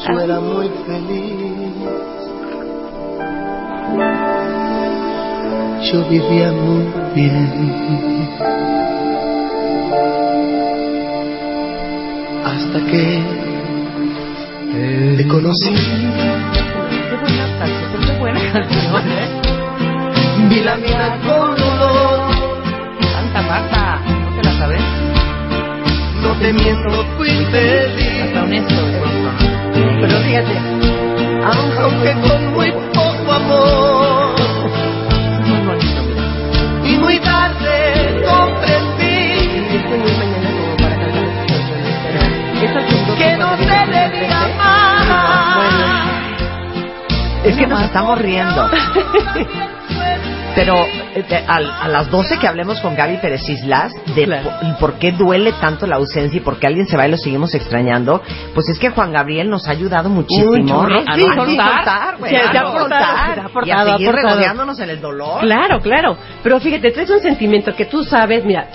[0.07, 1.35] Yo era muy feliz.
[5.91, 8.29] Yo vivía muy bien.
[12.45, 13.23] Hasta que
[15.17, 15.75] te conocí.
[15.75, 15.79] ¿eh?
[20.51, 22.31] Vi la vida con dolor.
[23.13, 24.83] Santa Marta, ¿no te la sabes?
[26.23, 28.23] No te miento, fui feliz.
[28.23, 29.14] Hasta honesto.
[30.01, 30.59] Pero fíjate,
[31.45, 34.35] Aunque con muy poco amor.
[36.85, 38.95] Y muy tarde comprendí
[43.19, 44.13] que no te diferentes.
[44.21, 45.15] debía amar.
[47.45, 48.71] es que nos estamos riendo.
[50.55, 54.51] Pero eh, al- a, las 12 que hablemos con Gaby Pérez Islas de Claro.
[54.61, 57.17] po- por, qué duele tanto la ausencia y por qué alguien se va y lo
[57.17, 58.23] seguimos extrañando,
[58.55, 61.57] pues es que Juan Gabriel nos ha ayudado muchísimo a sí, no sí.
[61.57, 65.41] soltar, güey, Sí, a no y aportado, a ha seguir regodeándonos en el dolor.
[65.41, 66.17] Claro, claro.
[66.43, 68.69] Pero fíjate, traes un sentimiento que tú sabes, mira,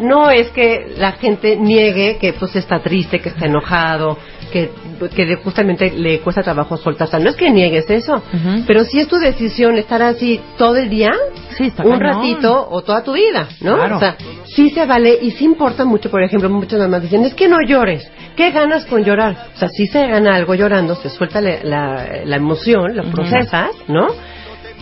[0.00, 4.18] no es que la gente niegue que pues está triste, que está enojado,
[4.52, 4.70] que,
[5.14, 7.08] que justamente le cuesta trabajo soltar.
[7.08, 8.22] O sea, no es que niegues eso,
[8.66, 11.12] pero si es tu decisión estar así todo el día,
[11.56, 12.16] Sí, está un cañón.
[12.16, 13.76] ratito o toda tu vida, ¿no?
[13.76, 13.96] Claro.
[13.96, 17.34] O sea, sí se vale y sí importa mucho, por ejemplo, muchas mamás dicen, es
[17.34, 19.36] que no llores, ¿qué ganas con llorar?
[19.54, 23.70] O sea, sí se gana algo llorando, se suelta la, la, la emoción, lo procesas,
[23.88, 24.08] ¿no?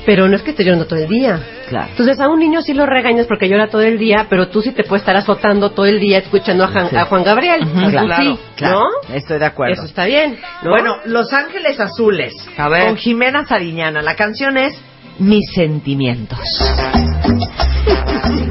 [0.07, 1.41] Pero no es que esté llorando todo el día.
[1.69, 1.87] Claro.
[1.91, 4.73] Entonces a un niño sí lo regañas porque llora todo el día, pero tú sí
[4.73, 6.97] te puedes estar azotando todo el día escuchando a, Jan- Sí.
[6.97, 7.63] a Juan Gabriel.
[7.63, 8.81] Ujú, Así claro, sí, claro.
[8.81, 9.15] ¿no?
[9.15, 9.73] Estoy de acuerdo.
[9.75, 10.39] Eso está bien.
[10.63, 10.71] ¿no?
[10.71, 12.87] Bueno, Los Ángeles Azules, A ver.
[12.87, 14.03] con Jimena Sariñana.
[14.03, 14.75] La canción es
[15.19, 16.39] Mis Sentimientos.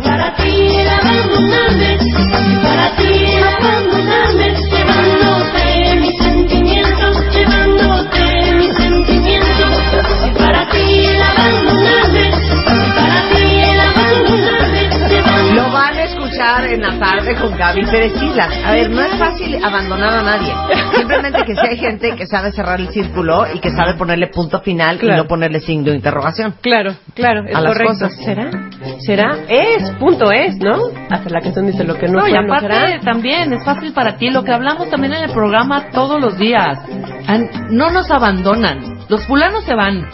[0.03, 1.97] Para ti el abandonarme,
[2.63, 4.53] para ti el abandonarme,
[16.61, 18.49] en la tarde con Gaby Pérez Islas.
[18.63, 20.53] A ver, no es fácil abandonar a nadie.
[20.95, 24.59] Simplemente que si hay gente que sabe cerrar el círculo y que sabe ponerle punto
[24.61, 26.53] final y no ponerle signo de interrogación.
[26.61, 27.93] Claro, claro, es A las correcto.
[27.93, 28.15] cosas.
[28.23, 28.51] ¿Será?
[28.99, 29.37] ¿Será?
[29.49, 30.77] Es, punto es, ¿no?
[31.09, 32.99] Hasta la canción dice lo que no, No, y no aparte será.
[32.99, 36.77] también es fácil para ti lo que hablamos también en el programa todos los días.
[37.71, 38.92] No nos abandonan.
[39.09, 40.07] Los fulanos se van,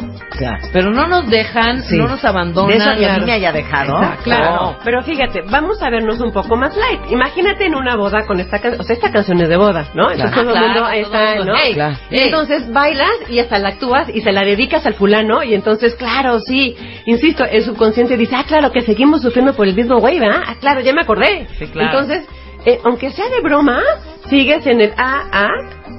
[0.74, 1.98] pero no nos dejan, Sí.
[1.98, 2.72] no nos De abandonan.
[2.76, 3.26] eso que a mí Claro.
[3.26, 4.00] me haya dejado.
[4.24, 4.78] Claro, No.
[4.84, 7.02] pero fíjate, vamos a vernos un poco más light.
[7.12, 10.12] Imagínate en una boda con esta canción, o sea, esta canción es de boda, ¿no?
[10.12, 10.50] Entonces Claro.
[10.50, 11.60] todo el mundo Claro, está, todo el mundo, ¿no?
[11.64, 11.94] hey, Claro.
[12.10, 12.22] Y hey.
[12.26, 16.40] entonces bailas y hasta la actúas y se la dedicas al fulano y entonces, claro,
[16.40, 16.76] sí,
[17.06, 20.42] insisto, el subconsciente dice, ah, claro, que seguimos sufriendo por el mismo güey, ¿verdad?
[20.46, 21.48] Ah, claro, ya me acordé.
[21.58, 21.90] Sí, claro.
[22.00, 22.28] Entonces,
[22.66, 23.82] eh, aunque sea de broma,
[24.30, 25.48] sigues en el ah,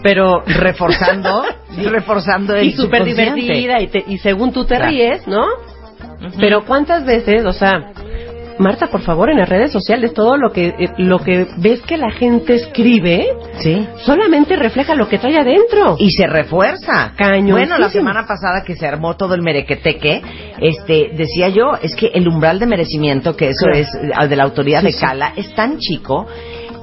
[0.02, 1.44] pero Reforzando,
[1.90, 4.90] reforzando el y súper divertida y, te- y según tú te Claro.
[4.90, 5.44] ríes, ¿no?
[6.38, 7.92] Pero cuántas veces, o sea,
[8.58, 11.96] Marta, por favor, en las redes sociales todo lo que eh, lo que ves que
[11.96, 13.26] la gente escribe
[13.58, 13.88] Sí.
[14.04, 15.96] solamente refleja lo que trae adentro.
[15.98, 17.12] y se refuerza.
[17.16, 17.56] Cañoncísimo.
[17.56, 20.20] Bueno, la semana pasada que se armó todo el merequeteque,
[20.60, 23.78] este, decía yo, es que el umbral de merecimiento, que eso Claro.
[23.78, 25.00] es de la autoridad Sí, de sí.
[25.00, 26.26] Cala, es tan chico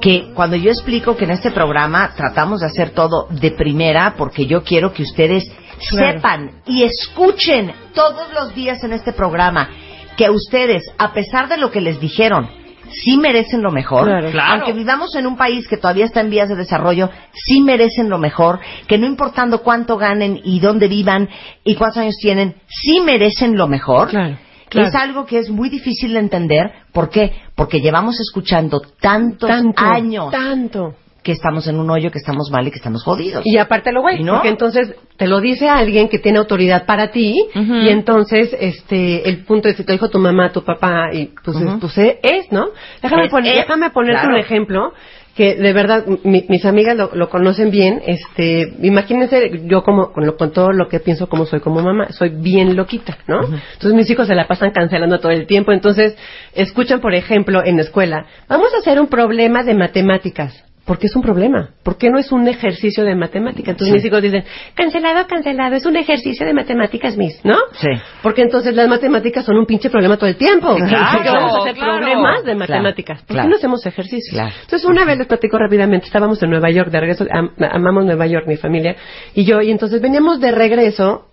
[0.00, 4.46] que cuando yo explico que en este programa tratamos de hacer todo de primera, porque
[4.46, 5.44] yo quiero que ustedes
[5.90, 6.12] Claro.
[6.18, 9.68] sepan y escuchen todos los días en este programa
[10.16, 12.48] que ustedes, a pesar de lo que les dijeron,
[12.90, 14.30] sí merecen lo mejor, Claro.
[14.30, 14.52] Claro.
[14.54, 18.18] aunque vivamos en un país que todavía está en vías de desarrollo, sí merecen lo
[18.18, 18.58] mejor,
[18.88, 21.28] que no importando cuánto ganen y dónde vivan
[21.64, 24.08] y cuántos años tienen, sí merecen lo mejor.
[24.08, 24.36] Claro,
[24.68, 24.88] claro.
[24.88, 26.72] Es algo que es muy difícil de entender.
[26.92, 27.32] ¿Por qué?
[27.54, 30.94] Porque llevamos escuchando tantos tanto, años tanto.
[31.22, 33.42] que estamos en un hoyo, que estamos mal y que estamos jodidos.
[33.44, 34.34] Y aparte lo güey, ¿Y no?
[34.34, 39.44] porque entonces te lo dice alguien que tiene autoridad para ti y entonces este el
[39.44, 41.80] punto es que te dijo tu mamá, tu papá y pues, es- Ujú.
[41.80, 42.68] pues eh, es, ¿no?
[43.02, 44.34] Déjame Es- poner, es, déjame ponerte claro.
[44.36, 44.92] un ejemplo
[45.38, 50.26] que de verdad mi- mis amigas lo, lo conocen bien, este, imagínense yo como con,
[50.26, 53.42] lo, con todo lo que pienso como soy como mamá, soy bien loquita, ¿no?
[53.44, 56.16] Entonces mis hijos se la pasan cancelando todo el tiempo, entonces
[56.56, 60.64] escuchan por ejemplo en la escuela, vamos a hacer un problema de matemáticas.
[60.88, 61.68] ¿Por qué es un problema?
[61.84, 63.68] ¿Por qué no es un ejercicio de matemáticas?
[63.72, 64.42] Entonces mis hijos dicen,
[64.74, 67.56] cancelado, cancelado, es un ejercicio de matemáticas, Miss, ¿no?
[67.74, 67.88] Sí.
[68.22, 70.74] Porque entonces las matemáticas son un pinche problema todo el tiempo.
[70.76, 71.98] claro, Porque vamos a hacer claro.
[71.98, 73.18] problemas de Claro, matemáticas.
[73.22, 73.42] ¿Por claro.
[73.46, 74.32] qué no hacemos ejercicios?
[74.34, 74.54] Claro.
[74.62, 78.26] Entonces una vez les platico rápidamente, estábamos en Nueva York de regreso, am- amamos Nueva
[78.26, 78.96] York, mi familia
[79.34, 81.26] y yo, y entonces veníamos de regreso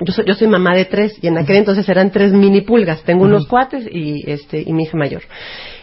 [0.00, 3.02] yo soy, yo soy mamá de tres y en aquel entonces eran tres mini pulgas.
[3.04, 5.22] Tengo unos cuates y este y mi hija mayor.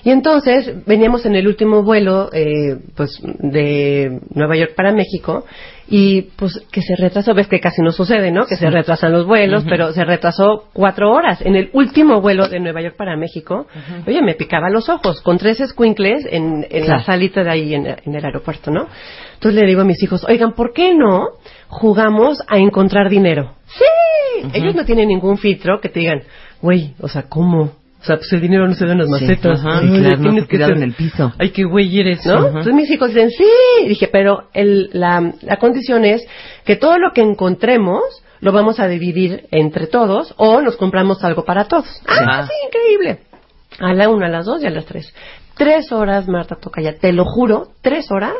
[0.04, 5.46] Y entonces veníamos en el último vuelo eh, pues de Nueva York para México
[5.88, 8.46] y pues que se retrasó, ves que casi no sucede, ¿no?
[8.46, 12.60] Que se retrasan los vuelos, pero se retrasó cuatro horas en el último vuelo de
[12.60, 13.68] Nueva York para México.
[14.06, 17.00] Oye, me picaba los ojos con tres escuincles en, en Claro.
[17.00, 18.88] la salita de ahí en, en el aeropuerto, ¿no?
[19.34, 21.28] Entonces le digo a mis hijos, oigan, ¿por qué no
[21.70, 23.54] jugamos a encontrar dinero?
[24.42, 26.24] Sí, ellos no tienen ningún filtro que te digan,
[26.62, 27.78] güey, o sea, ¿cómo?
[28.02, 29.60] O sea, pues el dinero no se da en las Sí, macetas.
[29.60, 31.34] ajá, Ay, claro, no tienes fue que ser- en el piso.
[31.38, 32.34] Ay, qué güey eres, ¿no?
[32.36, 32.48] Ajá.
[32.48, 33.46] Entonces mis hijos dicen, sí.
[33.88, 36.26] Dije, pero el, la, la condición es
[36.64, 38.02] que todo lo que encontremos
[38.40, 41.86] lo vamos a dividir entre todos o nos compramos algo para todos.
[42.08, 42.48] Ah, Ajá.
[42.48, 43.20] sí, increíble.
[43.80, 45.14] A la una, a las dos y a las tres.
[45.60, 48.32] Tres horas, Marta Tocaya, te lo juro, tres horas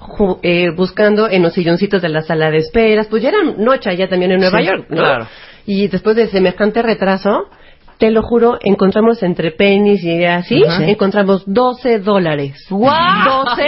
[0.00, 3.06] ju- eh, buscando en los silloncitos de la sala de esperas.
[3.06, 4.96] Pues ya era noche allá también en Nueva Sí, York, ¿no?
[4.96, 5.28] claro.
[5.66, 7.44] Y después de semejante retraso,
[7.98, 10.84] te lo juro, encontramos entre pennies y así, Ajá.
[10.86, 12.66] encontramos 12 dólares.
[12.70, 13.44] ¡Guau!
[13.46, 13.62] 12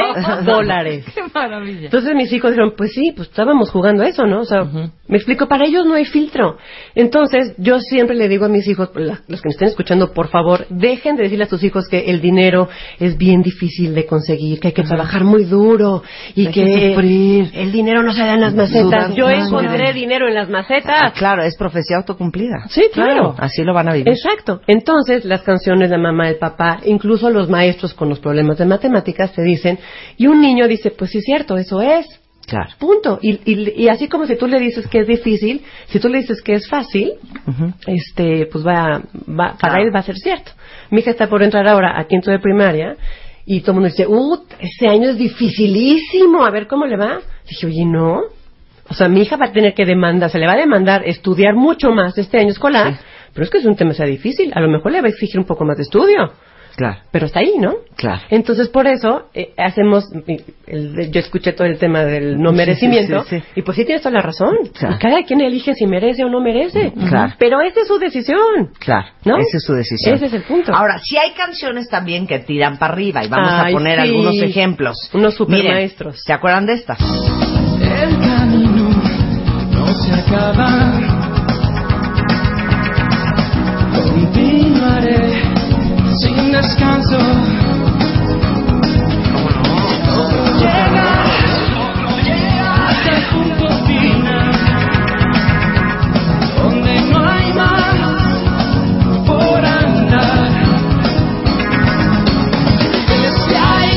[0.44, 1.04] dólares.
[1.14, 1.84] ¡Qué maravilla!
[1.84, 4.40] Entonces mis hijos dijeron, pues sí, pues estábamos jugando a eso, ¿no?
[4.40, 6.56] O sea, me explico, para ellos no hay filtro.
[6.94, 10.28] Entonces, yo siempre le digo a mis hijos, la- los que me estén escuchando, por
[10.28, 14.58] favor, dejen de decirle a sus hijos que el dinero es bien difícil de conseguir,
[14.60, 16.02] que hay que trabajar muy duro
[16.34, 17.50] y Hay que, que sufrir.
[17.54, 19.14] el dinero no se da en las macetas.
[19.14, 21.12] Yo encontré dinero en las Ah, macetas.
[21.12, 22.66] claro, es profecía autocumplida.
[22.68, 23.34] Sí, claro.
[23.38, 24.12] Así lo van a vivir.
[24.16, 24.60] Exacto.
[24.66, 29.32] Entonces, las canciones de mamá, el papá, incluso los maestros con los problemas de matemáticas
[29.32, 29.78] te dicen,
[30.16, 32.06] y un niño dice, pues sí es cierto, eso es.
[32.46, 32.70] Claro.
[32.78, 33.18] Punto.
[33.22, 36.18] Y, y, y así como si tú le dices que es difícil, si tú le
[36.18, 37.14] dices que es fácil,
[37.88, 39.82] este, pues va, va para Claro.
[39.82, 40.52] él va a ser cierto.
[40.90, 42.96] Mi hija está por entrar ahora a quinto de primaria
[43.44, 47.18] y todo el mundo dice, uh, este año es dificilísimo, a ver cómo le va.
[47.48, 48.20] Dije, oye, no.
[48.88, 51.54] O sea, mi hija va a tener que demandar, se le va a demandar estudiar
[51.56, 52.98] mucho más este año escolar,
[53.36, 54.50] pero es que es un tema sea difícil.
[54.56, 56.32] A lo mejor le va a exigir un poco más de estudio.
[56.76, 56.98] Claro.
[57.10, 57.72] pero está ahí, ¿no?
[57.96, 58.20] Claro.
[58.28, 60.10] Entonces, por eso eh, hacemos.
[60.66, 63.22] el- yo escuché todo el tema del no merecimiento.
[63.22, 63.46] sí, sí, sí.
[63.60, 64.56] Y pues sí tienes toda la razón.
[64.78, 64.96] Claro.
[64.96, 66.92] Y cada quien elige si merece o no merece.
[67.08, 67.32] Claro.
[67.38, 68.72] Pero esa es su decisión.
[68.78, 69.38] Claro, ¿No?
[69.38, 70.16] esa es su decisión.
[70.16, 70.70] Ese es el punto.
[70.74, 74.08] Ahora, si hay canciones también que tiran para arriba y vamos Ay, a poner sí.
[74.10, 74.96] algunos ejemplos.
[75.14, 76.12] Unos supermaestros.
[76.16, 76.92] Miren, ¿Se acuerdan de esta?
[76.94, 78.90] El camino
[79.72, 81.25] no se acaba.
[86.66, 87.16] Descanso.
[90.58, 91.26] Llegar,
[92.88, 94.52] hasta el punto final,
[96.56, 97.84] donde no hay más
[99.26, 100.50] por andar.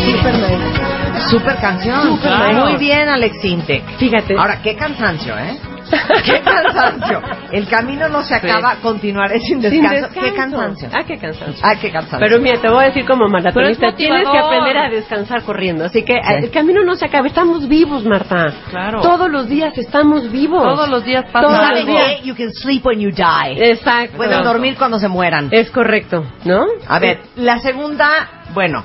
[0.06, 1.30] Supermaestro.
[1.30, 2.02] Super canción.
[2.04, 3.84] Super Muy bien, Alex Intec.
[3.98, 4.36] Fíjate.
[4.38, 5.58] Ahora, qué cansancio, ¿eh?
[6.26, 7.22] Qué cansancio.
[7.52, 9.96] El camino no se acaba, continuaré sin Sin descanso.
[10.08, 10.20] descanso.
[10.22, 10.90] Qué cansancio.
[10.94, 11.64] Ah, qué cansancio.
[11.66, 12.20] Ah, qué cansancio.
[12.20, 15.86] Pero mira, te voy a decir como maratonista, tienes que aprender a descansar corriendo.
[15.86, 16.34] Así que Sí.
[16.44, 17.28] el camino no se acaba.
[17.28, 18.48] Estamos vivos, Marta.
[18.70, 19.02] Claro.
[19.02, 20.64] Todos los días estamos vivos.
[20.64, 21.92] Todos los días pasa Todos los ¿Saben algo.
[21.92, 22.22] días.
[22.24, 23.70] You can sleep when you die.
[23.72, 24.18] Exacto.
[24.18, 25.50] Pueden dormir cuando se mueran.
[25.52, 26.66] Es correcto, ¿no?
[26.88, 28.10] A ver, la segunda,
[28.54, 28.84] bueno.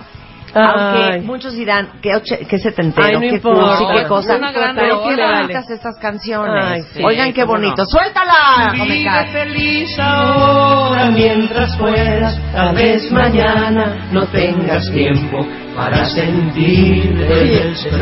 [0.54, 3.76] Aunque muchos dirán que, oche- que setentero, Ay, no qué importa.
[3.78, 6.64] cursi, qué cosa, Una gran pero qué bonitas estas canciones.
[6.64, 7.74] Ay, sí, Oigan qué bonito.
[7.82, 7.86] no.
[7.86, 8.72] ¡Suéltala!
[8.72, 17.74] Vive feliz ahora mientras puedas, tal vez mañana no tengas tiempo para sentir el.
[17.74, 17.96] Escucha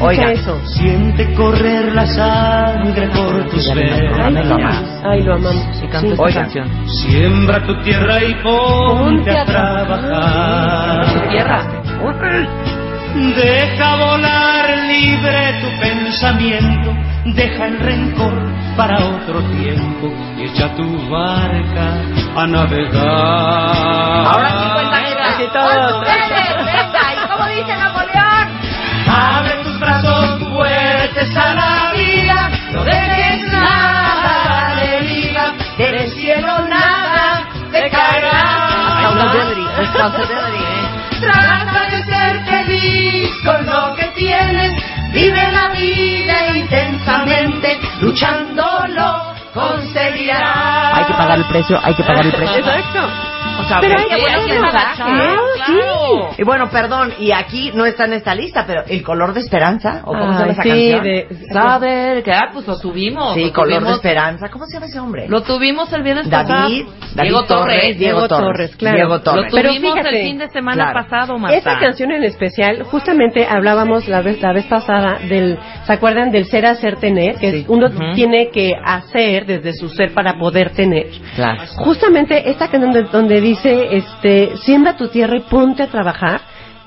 [0.00, 0.32] Oiga.
[0.32, 0.60] eso.
[0.66, 4.32] Siente correr la sangre por tus venas.
[4.46, 5.02] lo amamos.
[5.04, 5.82] Ay, lo amamos.
[5.82, 6.42] Y canto esta Oigan.
[6.44, 6.68] canción.
[6.88, 11.28] Siembra tu tierra y ponte a trabajar.
[11.30, 11.66] Tierra.
[13.14, 16.94] Deja volar libre tu pensamiento,
[17.24, 18.34] deja el rencor
[18.76, 21.92] para otro tiempo y echa tu barca
[22.36, 24.26] a navegar.
[24.26, 24.98] Ahora sí cuenta
[25.28, 26.00] Así todos.
[26.04, 28.48] venga, ¿y cómo dice Napoleón?
[29.08, 37.42] Abre tus brazos fuertes a la vida, no dejes nada de vida, del cielo nada
[37.72, 38.98] te caerá.
[48.08, 50.94] Luchándolo conseguirás.
[50.94, 52.58] Hay que pagar el precio, hay que pagar el precio.
[52.58, 53.27] Exacto.
[53.68, 54.58] Sea, Pero hay qué que.
[54.58, 56.30] Claro, Claro.
[56.38, 60.02] Y bueno, perdón, y aquí no está en esta lista, pero el color de esperanza,
[60.04, 61.02] o cómo se llama Ay, esa sí, canción.
[61.04, 63.34] de- Saber que, ah, pues lo tuvimos.
[63.34, 64.48] Sí, lo color de tuvimos, esperanza.
[64.50, 65.26] ¿Cómo se llama ese hombre?
[65.28, 66.68] Lo tuvimos el viernes David, pasado.
[66.68, 67.98] David Diego Torres, Torres.
[67.98, 68.96] Diego Torres, Torres, claro.
[68.96, 69.52] Diego Lo Torres.
[69.54, 71.08] Pero tuvimos fíjate, el fin de semana claro.
[71.08, 71.56] pasado, Marta.
[71.58, 76.46] Esa canción en especial, justamente hablábamos la vez, la vez pasada del, ¿se acuerdan del
[76.46, 77.36] ser, hacer, tener?
[77.36, 77.64] Que Sí.
[77.68, 78.12] uno Ujú.
[78.14, 81.06] tiene que hacer desde su ser para poder tener.
[81.34, 81.60] Claro.
[81.76, 86.40] Justamente esta canción donde, donde dice, este, siembra tu tierra y ponte a trabajar,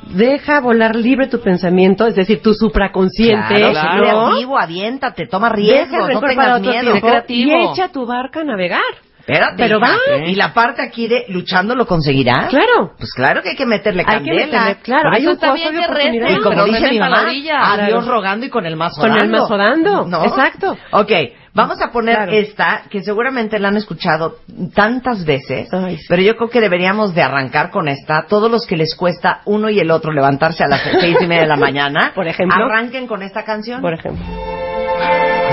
[0.07, 4.01] deja volar libre tu pensamiento, es decir, tu supraconsciente, Claro, sé ¿no?
[4.29, 6.71] creativo, aviéntate, toma riesgos, no tengas miedo.
[6.91, 7.51] tiempo creativo.
[7.51, 8.81] y echa tu barca a navegar.
[9.19, 9.93] Espérate, Pero va.
[10.25, 12.49] Y la parte aquí de luchando lo conseguirás.
[12.49, 12.93] Claro.
[12.97, 14.45] Pues claro que hay que meterle Hay que candela.
[14.65, 15.81] meterle- claro, Por hay un está costo bien de
[16.25, 18.01] que Y como pero dice mi mamá, a Dios Claro.
[18.01, 19.37] rogando y con el mazo Con el dando.
[19.43, 20.05] mazo dando.
[20.07, 20.25] ¿No?
[20.25, 20.75] Exacto.
[20.91, 21.11] Ok,
[21.53, 22.31] vamos a poner Claro.
[22.31, 24.37] esta, que seguramente la han escuchado
[24.73, 26.05] tantas veces, Ay, sí.
[26.09, 28.25] pero yo creo que deberíamos de arrancar con esta.
[28.27, 31.41] Todos los que les cuesta uno y el otro levantarse a las seis y media
[31.43, 32.63] de la mañana, Por ejemplo.
[32.65, 33.81] arranquen con esta canción.
[33.81, 34.23] Por ejemplo.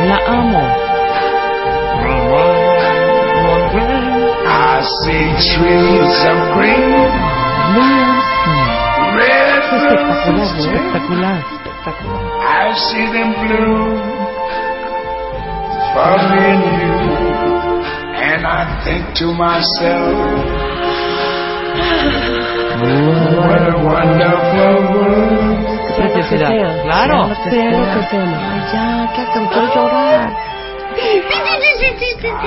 [0.06, 0.62] La amo.
[4.50, 5.26] I see
[5.56, 6.92] trees of green,
[9.16, 10.66] red roses.
[10.66, 11.42] Espectacular.
[12.40, 14.27] I see them bloom
[15.96, 16.92] and you.
[18.18, 20.14] And I think to myself,
[23.46, 25.66] what a wonderful world.
[25.88, 26.48] Qué preciosidad.
[26.48, 26.82] sea.
[26.82, 27.34] Claro.
[27.50, 28.24] Sea lo que sea.
[28.24, 28.38] mamá.
[28.52, 28.82] Ay, ya,
[29.40, 30.30] me quiero llorar.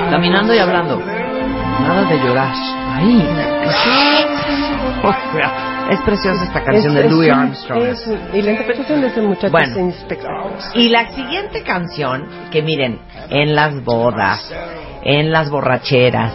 [0.10, 1.00] Caminando y hablando.
[1.00, 2.54] Nada de llorar.
[2.94, 3.28] Ahí.
[5.92, 7.84] Es preciosa esta canción Es- de Louis un- Armstrong.
[7.84, 9.89] es un- y la interpretación de ese muchacho Bueno.
[9.89, 10.54] es espectacular.
[10.76, 14.54] Y la siguiente canción, que miren, en las bodas,
[15.04, 16.34] en las borracheras,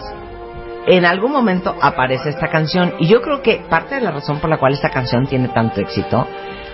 [0.85, 2.93] en algún momento aparece esta canción.
[2.99, 5.81] Y yo creo que parte de la razón por la cual esta canción tiene tanto
[5.81, 6.27] éxito,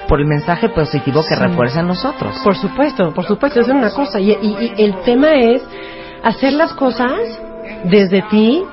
[0.07, 2.37] por el mensaje positivo que refuerza en nosotros.
[2.43, 4.19] Por supuesto, por supuesto, es una cosa.
[4.19, 5.63] Y, y- y el tema es
[6.23, 7.13] hacer las cosas
[7.85, 8.63] desde ti,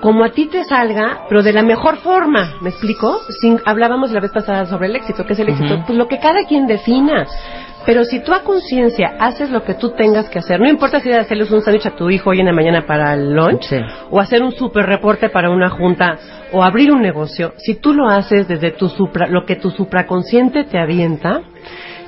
[0.00, 3.20] como a ti te salga, pero de la mejor forma, ¿me explico?
[3.40, 5.82] Sin, hablábamos la vez pasada sobre el éxito, ¿qué es el éxito?
[5.86, 7.26] Pues lo que cada quien defina.
[7.86, 11.08] Pero si tú a conciencia haces lo que tú tengas que hacer, no importa si
[11.08, 13.76] es hacerles un sándwich a tu hijo hoy en la mañana para el lunch, Sí.
[14.10, 16.18] o hacer un super reporte para una junta,
[16.52, 20.64] o abrir un negocio, si tú lo haces desde tu supra, lo que tu supraconsciente
[20.64, 21.40] te avienta,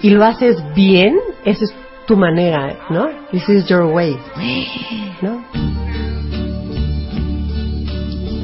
[0.03, 1.75] y lo haces bien, esa es
[2.07, 3.09] tu manera, ¿no?
[3.31, 4.19] This is your way,
[5.23, 5.43] ¿no?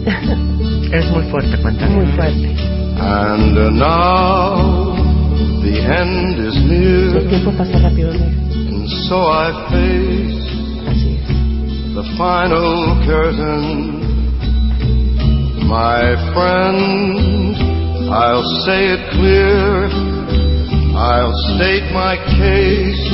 [0.06, 1.96] Eres muy fuerte, cuéntame.
[1.96, 2.54] Muy fuerte.
[2.98, 4.94] And uh, now
[5.62, 8.24] the end is El near, tiempo pasa rápido, ¿no?
[8.24, 10.46] and so I face
[10.88, 11.94] Así es.
[11.94, 13.94] the final curtain.
[15.68, 17.56] My friend,
[18.08, 19.90] I'll say it clear,
[20.96, 23.06] I'll state my case,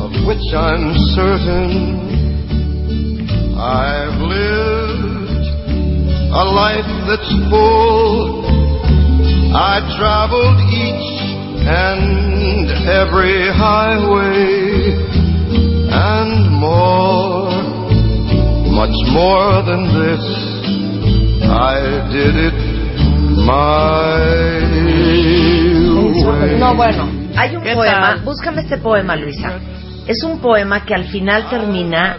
[0.00, 2.06] of which I'm certain.
[3.58, 5.17] I've lived
[6.30, 8.44] a life that's full.
[9.54, 11.08] I traveled each
[11.66, 14.92] and every highway
[15.90, 17.50] and more,
[18.72, 20.24] much more than this.
[21.48, 21.80] I
[22.12, 22.58] did it
[23.46, 24.68] my
[26.24, 26.58] way.
[26.58, 28.00] No, bueno, hay un ¿Qué poema.
[28.00, 28.20] tal?
[28.22, 29.52] Búscame este poema, Luisa.
[30.06, 32.16] Es un poema que al final termina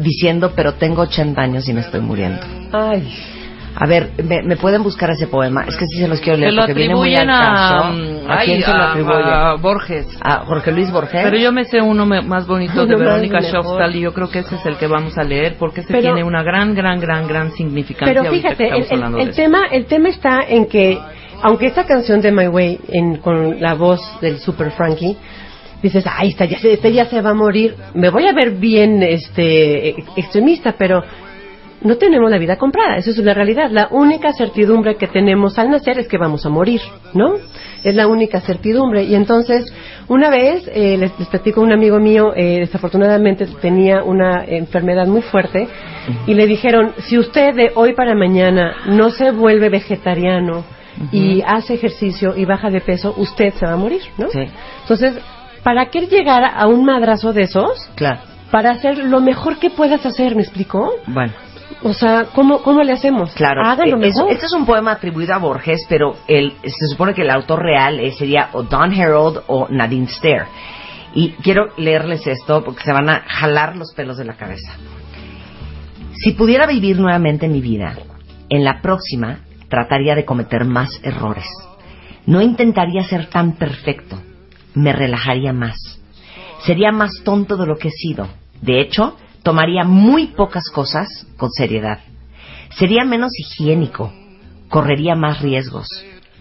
[0.00, 2.40] diciendo, pero tengo 80 años y me estoy muriendo.
[2.72, 3.08] Ay,
[3.80, 5.64] A ver, ¿me, me pueden buscar ese poema?
[5.68, 7.74] Es que sí se los quiero leer Se lo porque viene muy al caso.
[7.74, 7.88] a...
[7.88, 9.22] ¿A quién ay, se lo atribuye?
[9.24, 10.06] a Borges.
[10.20, 11.20] A Jorge Luis Borges.
[11.22, 13.62] Pero yo me sé uno me- más bonito de Verónica mejor.
[13.62, 16.02] Schofstal y yo creo que ese es el que vamos a leer porque ese Pero-
[16.14, 18.12] tiene una gran, gran, gran, gran significancia.
[18.20, 20.98] pero fíjate, el, el- el tema, el tema está en que,
[21.42, 25.16] aunque esta canción de My Way, en, con la voz del Super Frankie,
[25.82, 28.52] dices, ay, esta ya, se, esta ya se va a morir, me voy a ver
[28.52, 31.02] bien este extremista, pero
[31.80, 33.70] no tenemos la vida comprada, eso es la realidad.
[33.70, 36.80] La única certidumbre que tenemos al nacer es que vamos a morir,
[37.14, 37.34] ¿no?
[37.84, 39.04] Es la única certidumbre.
[39.04, 39.72] Y entonces,
[40.08, 45.22] una vez, eh, les, les platico, un amigo mío, eh, desafortunadamente tenía una enfermedad muy
[45.22, 45.68] fuerte,
[46.26, 50.64] y le dijeron, si usted de hoy para mañana no se vuelve vegetariano
[51.12, 54.28] y hace ejercicio y baja de peso, usted se va a morir, ¿no?
[54.30, 54.40] Sí.
[54.80, 55.14] Entonces,
[55.62, 57.90] ¿para qué llegar a un madrazo de esos?
[57.94, 58.20] Claro.
[58.50, 60.90] Para hacer lo mejor que puedas hacer, ¿me explicó?
[61.06, 61.32] Bueno,
[61.82, 63.32] O sea, ¿cómo, cómo le hacemos?
[63.34, 63.62] claro.
[63.64, 64.32] Hagan lo Eh, mejor.
[64.32, 68.00] este es un poema atribuido a Borges, pero el, se supone que el autor real
[68.00, 70.42] eh, sería o Don Harold o Nadine Stair.
[71.14, 74.72] Y quiero leerles esto porque se van a jalar los pelos de la cabeza.
[76.16, 77.94] Si pudiera vivir nuevamente mi vida,
[78.48, 81.46] en la próxima trataría de cometer más errores.
[82.26, 84.18] No intentaría ser tan perfecto.
[84.78, 85.76] Me relajaría más.
[86.64, 88.28] Sería más tonto de lo que he sido.
[88.62, 91.98] De hecho, tomaría muy pocas cosas con seriedad.
[92.78, 94.12] Sería menos higiénico.
[94.68, 95.88] Correría más riesgos.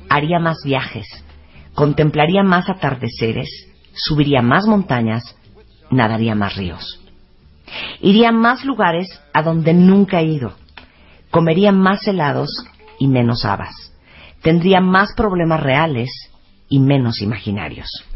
[0.08, 1.08] Haría más viajes.
[1.74, 3.50] Contemplaría más atardeceres.
[3.96, 5.36] Subiría más montañas.
[5.90, 7.02] Nadaría más ríos.
[8.02, 10.54] Iría a más lugares a donde nunca he ido.
[11.32, 12.52] Comería más helados
[13.00, 13.74] y menos habas.
[14.44, 16.12] Tendría más problemas reales
[16.70, 18.07] y menos imaginarios.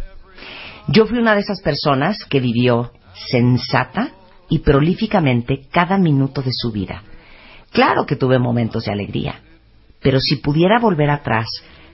[0.88, 4.12] Yo fui una de esas personas que vivió sensata
[4.50, 7.04] y prolíficamente cada minuto de su vida.
[7.72, 9.42] Claro que tuve momentos de alegría,
[10.02, 11.48] pero si pudiera volver atrás,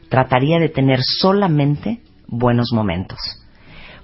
[0.09, 3.19] trataría de tener solamente buenos momentos.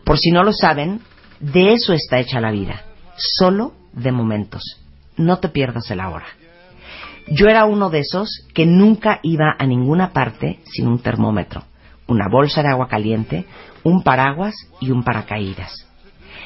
[0.04, 1.02] Por si no lo saben,
[1.40, 2.84] de eso está hecha la vida,
[3.16, 4.62] solo de momentos.
[5.18, 6.28] No te pierdas el ahora.
[7.28, 11.64] Yo era uno de esos que nunca iba a ninguna parte sin un termómetro,
[12.08, 13.46] una bolsa de agua caliente,
[13.84, 15.88] un paraguas y un paracaídas.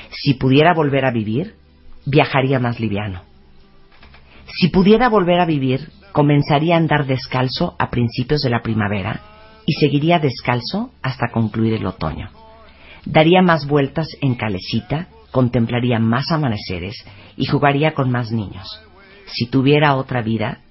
[0.10, 1.56] Si pudiera volver a vivir,
[2.06, 3.22] viajaría más liviano.
[4.60, 9.22] Si pudiera volver a vivir, comenzaría a andar descalzo a principios de la primavera
[9.66, 12.30] y seguiría descalzo hasta concluir el otoño.
[13.06, 16.96] Daría más vueltas en calecita, contemplaría más amaneceres
[17.36, 18.82] y jugaría con más niños.
[19.28, 20.62] Si tuviera otra vida,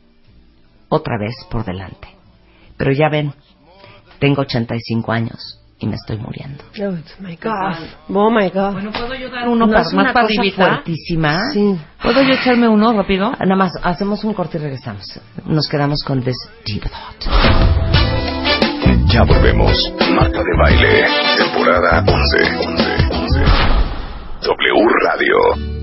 [0.88, 2.08] otra vez por delante.
[2.76, 3.32] Pero ya ven,
[4.18, 6.64] tengo 85 años y me estoy muriendo.
[6.80, 7.76] Oh my God.
[8.08, 8.72] Oh my God.
[8.72, 11.52] Bueno, ¿puedo yo dar uno ¿No para, es más una para fuertísima?
[11.52, 11.78] Sí.
[12.02, 13.32] ¿Puedo yo echarme uno rápido?
[13.32, 15.20] Nada más, hacemos un corte y regresamos.
[15.44, 17.24] Nos quedamos con This Deep Thought.
[19.08, 19.92] Ya volvemos.
[20.14, 21.04] Marta de Baile,
[21.36, 22.56] temporada 11.
[22.66, 23.44] 11, 11.
[24.42, 25.75] W Radio.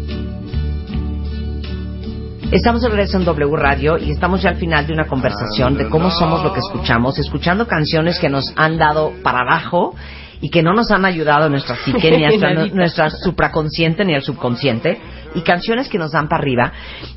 [2.54, 5.90] Estamos de regreso en W Radio y estamos ya al final de una conversación de
[5.90, 9.96] cómo somos lo que escuchamos, escuchando canciones que nos han dado para abajo
[10.40, 14.22] y que no nos han ayudado a nuestra psique, ni a nuestra, supraconsciente ni al
[14.22, 15.00] subconsciente.
[15.34, 16.72] y canciones que nos dan para arriba.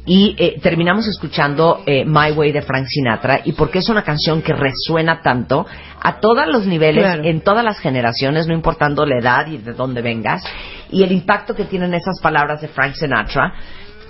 [0.06, 4.40] Y eh, terminamos escuchando eh, My Way de Frank Sinatra y porque es una canción
[4.40, 5.66] que resuena tanto
[6.02, 7.24] a todos los niveles, Claro.
[7.24, 10.42] en todas las generaciones, no importando la edad y de dónde vengas,
[10.90, 13.52] y el impacto que tienen esas palabras de Frank Sinatra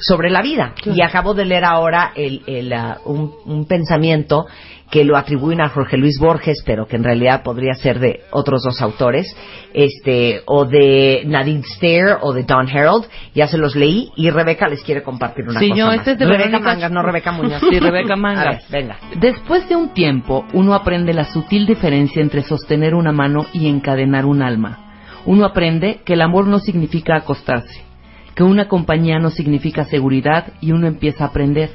[0.01, 0.75] sobre la vida.
[0.85, 4.47] Y acabo de leer ahora el, el, ah, un, un pensamiento
[4.91, 8.63] que lo atribuyen a Jorge Luis Borges, pero que en realidad podría ser de otros
[8.63, 9.27] dos autores,
[9.75, 13.07] este, o de Nadine Stair o de Don Harold.
[13.35, 15.97] Ya se los leí y Rebeca les quiere compartir una Sí, cosa yo, más.
[15.99, 17.61] este es de Rebeca Mangas, no Rebeca Muñoz.
[17.69, 18.47] Sí, Rebeca Mangas.
[18.47, 18.97] A ver, venga.
[19.19, 24.25] Después de un tiempo, uno aprende la sutil diferencia entre sostener una mano y encadenar
[24.25, 24.79] un alma.
[25.25, 27.83] Uno aprende que el amor no significa acostarse,
[28.37, 31.71] que una compañía no significa seguridad y uno empieza a aprender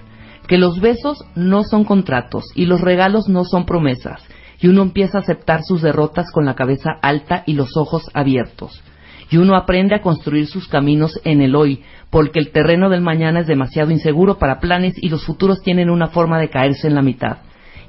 [0.47, 4.21] que los besos no son contratos y los regalos no son promesas
[4.61, 8.83] y uno empieza a aceptar sus derrotas con la cabeza alta y los ojos abiertos.
[9.31, 11.81] Y uno aprende a construir sus caminos en el hoy,
[12.11, 16.09] porque el terreno del mañana es demasiado inseguro para planes y los futuros tienen una
[16.09, 17.37] forma de caerse en la mitad.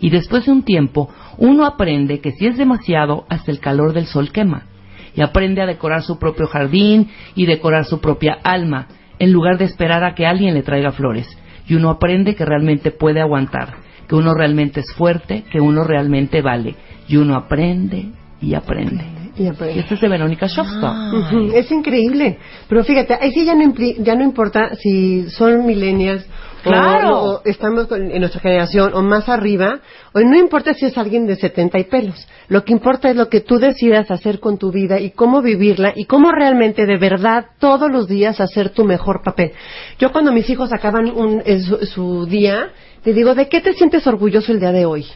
[0.01, 4.07] Y después de un tiempo, uno aprende que si es demasiado, hasta el calor del
[4.07, 4.67] sol quema.
[5.15, 8.89] Y aprende a decorar su propio jardín y decorar su propia alma,
[9.19, 11.29] en lugar de esperar a que alguien le traiga flores.
[11.67, 13.77] Y uno aprende que realmente puede aguantar,
[14.09, 16.75] que uno realmente es fuerte, que uno realmente vale.
[17.09, 18.07] Y uno aprende
[18.41, 19.05] y aprende.
[19.37, 19.77] Y aprende.
[19.77, 21.15] Y este es de Verónica Shofstadt.
[21.15, 22.39] Ujú, Es increíble.
[22.69, 26.27] Pero fíjate, ahí sí ya no, ya no importa si son millennials
[26.63, 27.23] Claro.
[27.25, 29.81] o, estamos con- en nuestra generación o más arriba,
[30.13, 32.27] o no importa si es alguien de 70 y pelos.
[32.49, 35.93] Lo que importa es lo que tú decidas hacer con tu vida y cómo vivirla
[35.97, 39.53] y cómo realmente de verdad todos los días hacer tu mejor papel.
[39.99, 42.71] Yo cuando mis hijos acaban un- su, su día,
[43.05, 45.07] les digo, ¿de qué te sientes orgulloso el día de hoy?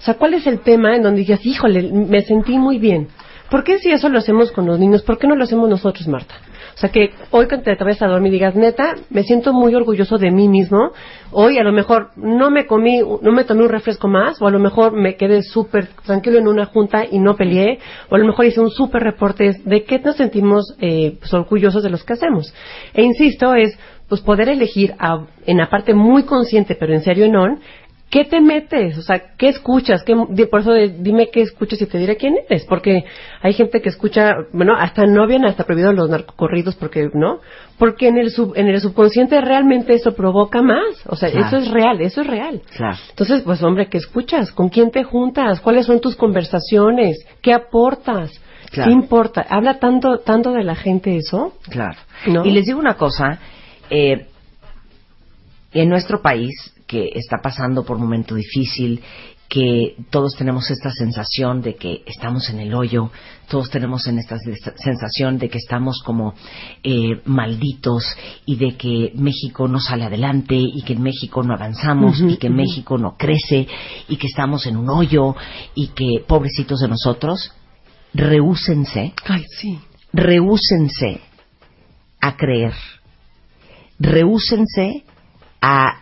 [0.00, 3.08] O sea, ¿cuál es el tema en donde dices, híjole, me sentí muy bien?
[3.50, 5.02] ¿Por qué si eso lo hacemos con los niños?
[5.02, 6.34] ¿Por qué no lo hacemos nosotros, Marta?
[6.74, 10.18] O sea, que hoy cuando te vayas a dormir digas, neta, me siento muy orgulloso
[10.18, 10.92] de mí mismo.
[11.30, 14.50] Hoy a lo mejor no me comí, no me tomé un refresco más, o a
[14.50, 17.78] lo mejor me quedé súper tranquilo en una junta y no peleé,
[18.10, 19.60] o a lo mejor hice un súper reporte.
[19.64, 22.52] ¿De qué nos sentimos eh, pues, orgullosos de los que hacemos?
[22.94, 27.28] E insisto, es pues poder elegir a- en la parte muy consciente, pero en serio
[27.30, 27.58] no,
[28.12, 28.98] ¿Qué te metes?
[28.98, 30.02] O sea, ¿qué escuchas?
[30.04, 32.66] ¿Qué, di- por eso de- dime qué escuchas y te diré quién eres.
[32.66, 33.04] Porque
[33.40, 37.38] hay gente que escucha, bueno, hasta no habían hasta prohibido los narcocorridos porque, ¿no?
[37.78, 41.06] Porque en el, sub, en el subconsciente realmente eso provoca más.
[41.06, 41.46] O sea, Claro.
[41.46, 42.60] eso es real, eso es real.
[42.76, 42.98] Claro.
[43.08, 44.52] Entonces, pues hombre, ¿qué escuchas?
[44.52, 45.60] ¿Con quién te juntas?
[45.60, 47.16] ¿Cuáles son tus conversaciones?
[47.40, 48.38] ¿Qué aportas?
[48.72, 48.88] Claro.
[48.90, 49.46] ¿Qué importa?
[49.48, 51.54] ¿Habla tanto, tanto de la gente eso?
[51.70, 51.96] Claro.
[52.26, 52.44] ¿No?
[52.44, 53.38] Y les digo una cosa,
[53.88, 54.26] eh,
[55.72, 59.00] en nuestro país, que está pasando por un momento difícil,
[59.48, 63.10] que todos tenemos esta sensación de que estamos en el hoyo,
[63.48, 64.36] todos tenemos en esta
[64.76, 66.34] sensación de que estamos como
[66.82, 68.04] eh, malditos
[68.44, 72.50] y de que México no sale adelante y que en México no avanzamos y que
[72.50, 73.66] México no crece
[74.06, 75.34] y que estamos en un hoyo
[75.74, 77.52] y que pobrecitos de nosotros,
[78.12, 79.78] rehúsense Ay, sí.
[80.12, 81.20] rehúsense
[82.20, 82.74] a creer,
[83.98, 85.04] rehúsense
[85.62, 86.01] a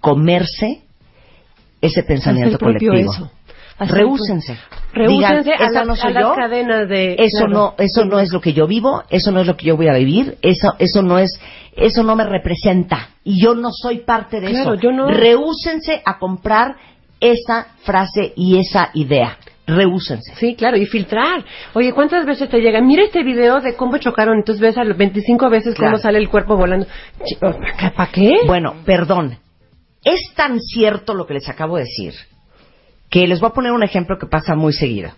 [0.00, 0.82] comerse
[1.80, 2.94] ese pensamiento colectivo.
[2.94, 3.30] eso.
[3.80, 4.56] Rehúsense.
[4.92, 7.14] Rehúsense a, "Esa las- no a las cadenas de...
[7.16, 7.52] Eso claro.
[7.52, 9.86] no, eso no es lo que yo vivo, eso no es lo que yo voy
[9.86, 11.30] a vivir, eso, eso no es,
[11.76, 14.82] eso no me representa y yo no soy parte de Claro, eso.
[14.82, 15.06] yo no.
[15.08, 16.74] Rehúsense a comprar
[17.20, 19.36] esa frase y esa idea.
[19.68, 20.34] Rehúsense.
[20.36, 21.44] Sí, claro, y filtrar.
[21.74, 22.80] Oye, ¿cuántas veces te llega?
[22.80, 25.92] Mira este video de cómo chocaron, entonces ves a los 25 veces Claro.
[25.92, 26.86] cómo sale el cuerpo volando.
[27.94, 28.32] ¿Para qué?
[28.46, 29.38] Bueno, perdón.
[30.12, 32.14] Es tan cierto lo que les acabo de decir
[33.10, 35.10] que les voy a poner un ejemplo que pasa muy seguido.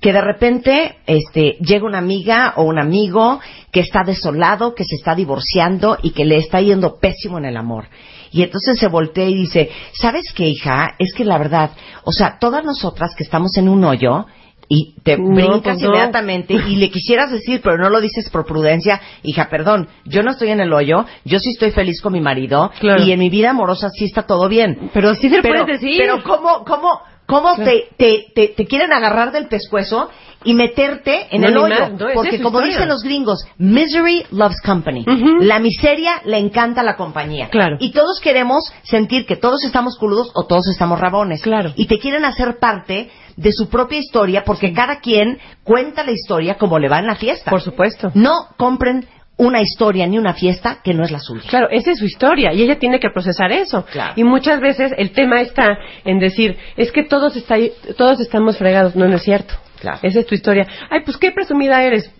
[0.00, 3.38] Que de repente este, llega una amiga o un amigo
[3.70, 7.56] que está desolado, que se está divorciando y que le está yendo pésimo en el
[7.56, 7.86] amor.
[8.32, 10.96] Y entonces se voltea y dice, ¿sabes qué, hija?
[10.98, 11.70] Es que la verdad,
[12.02, 14.26] o sea, todas nosotras que estamos en un hoyo
[14.68, 15.88] y te No, brincas pues no.
[15.88, 20.32] inmediatamente y le quisieras decir, pero no lo dices por prudencia, hija, perdón, yo no
[20.32, 23.02] estoy en el hoyo, yo sí estoy feliz con mi marido Claro.
[23.02, 24.90] y en mi vida amorosa sí está todo bien.
[24.92, 25.96] Pero sí se Pero, puedes decir.
[25.98, 27.70] pero ¿cómo, cómo, cómo Claro.
[27.70, 30.10] te, te, te, te quieren agarrar del pescuezo
[30.44, 31.88] y meterte en No, el hoyo?
[31.90, 32.66] no, Porque como historia.
[32.74, 35.04] dicen los gringos, misery loves company.
[35.40, 37.48] La miseria le encanta la compañía.
[37.48, 37.76] Claro.
[37.80, 41.42] Y todos queremos sentir que todos estamos crudos o todos estamos rabones.
[41.42, 41.72] Claro.
[41.74, 46.56] Y te quieren hacer parte de su propia historia porque cada quien cuenta la historia
[46.56, 47.50] como le va en la fiesta.
[47.50, 48.10] Por supuesto.
[48.14, 51.48] No compren una historia ni una fiesta que no es la suya.
[51.48, 53.86] Claro, esa es su historia y ella tiene que procesar eso.
[53.86, 54.14] Claro.
[54.16, 57.56] Y muchas veces el tema está en decir, es que todos, está,
[57.96, 58.96] todos estamos fregados.
[58.96, 59.54] No, no es cierto.
[59.80, 60.00] Claro.
[60.02, 60.66] Esa es tu historia.
[60.90, 62.10] Ay, pues qué presumida eres.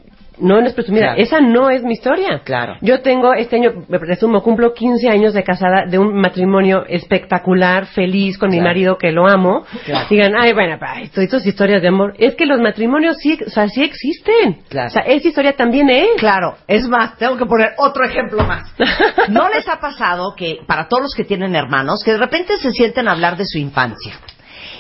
[0.41, 1.15] No, no es presumida.
[1.15, 1.23] Claro.
[1.23, 2.43] Esa no es mi historia.
[2.45, 2.77] Claro.
[2.81, 7.87] Yo tengo, este año, me presumo, cumplo 15 años de casada de un matrimonio espectacular,
[7.87, 9.65] feliz, con mi marido que lo amo.
[9.85, 10.07] Claro.
[10.11, 10.79] Digan, ay, bueno,
[11.15, 12.15] estas historias de amor.
[12.19, 14.63] Es que los matrimonios sí, o sea, sí existen.
[14.69, 14.89] Claro.
[14.89, 16.09] O sea, esa historia también es.
[16.19, 18.73] Claro, es más, tengo que poner otro ejemplo más.
[19.29, 22.71] ¿No les ha pasado que, para todos los que tienen hermanos, que de repente se
[22.73, 24.15] sienten a hablar de su infancia?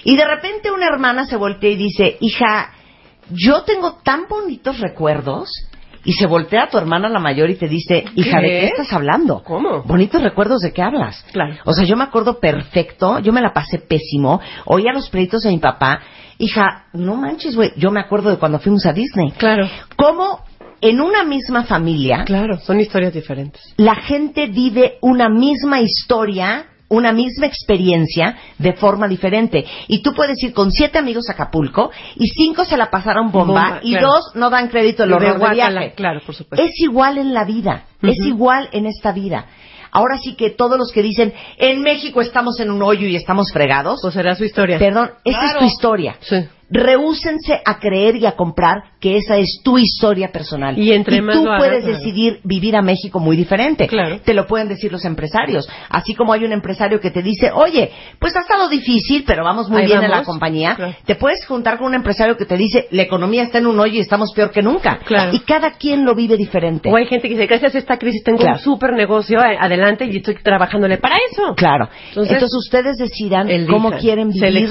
[0.04, 2.72] Y de repente una hermana se voltea y dice, hija,
[3.30, 5.50] yo tengo tan bonitos recuerdos.
[6.04, 8.66] Y se voltea a tu hermana la mayor y te dice, hija, ¿de ¿Qué?
[8.68, 9.42] estás hablando?
[9.42, 9.82] ¿Cómo?
[9.82, 11.22] Bonitos recuerdos de qué hablas.
[11.32, 11.56] Claro.
[11.64, 15.50] O sea, yo me acuerdo perfecto, yo me la pasé pésimo, oía los pleitos de
[15.50, 16.00] mi papá.
[16.38, 19.32] Hija, no manches, güey, yo me acuerdo de cuando fuimos a Disney.
[19.32, 19.68] Claro.
[19.96, 20.44] Cómo
[20.80, 23.60] en una misma familia Claro, son historias diferentes.
[23.76, 29.64] la gente vive una misma historia, una misma experiencia de forma diferente.
[29.88, 33.62] Y tú puedes ir con siete amigos a Acapulco y cinco se la pasaron bomba,
[33.62, 34.08] Bomba, y claro.
[34.08, 35.94] dos no dan crédito De horror de guácala, viaje.
[35.94, 36.64] claro, por supuesto.
[36.64, 39.46] Es igual en la vida, es igual en esta vida.
[39.90, 43.50] Ahora sí que todos los que dicen, en México estamos en un hoyo y estamos
[43.52, 44.78] fregados, Pues será su historia.
[44.78, 46.16] perdón, esa es tu historia.
[46.20, 46.36] Sí.
[46.70, 50.78] Rehúsense a creer y a comprar que esa es tu historia personal.
[50.78, 53.86] Y entre más tú hagas, puedes decidir vivir a México muy diferente.
[53.86, 54.20] Claro.
[54.20, 55.66] Te lo pueden decir los empresarios.
[55.88, 59.70] Así como hay un empresario que te dice, oye, pues ha estado difícil, pero vamos
[59.70, 60.74] muy Ahí bien en la compañía.
[60.74, 60.94] Claro.
[61.06, 63.94] Te puedes juntar con un empresario que te dice, la economía está en un hoyo
[63.94, 64.98] y estamos peor que nunca.
[65.06, 65.32] Claro.
[65.32, 66.90] Y cada quien lo vive diferente.
[66.92, 68.56] O hay gente que dice, gracias a esta crisis tengo Claro.
[68.56, 71.54] un super negocio eh, adelante y estoy trabajándole para eso.
[71.54, 71.88] Claro.
[72.10, 74.68] Entonces- Entonces, ustedes decidan cómo quieren vivir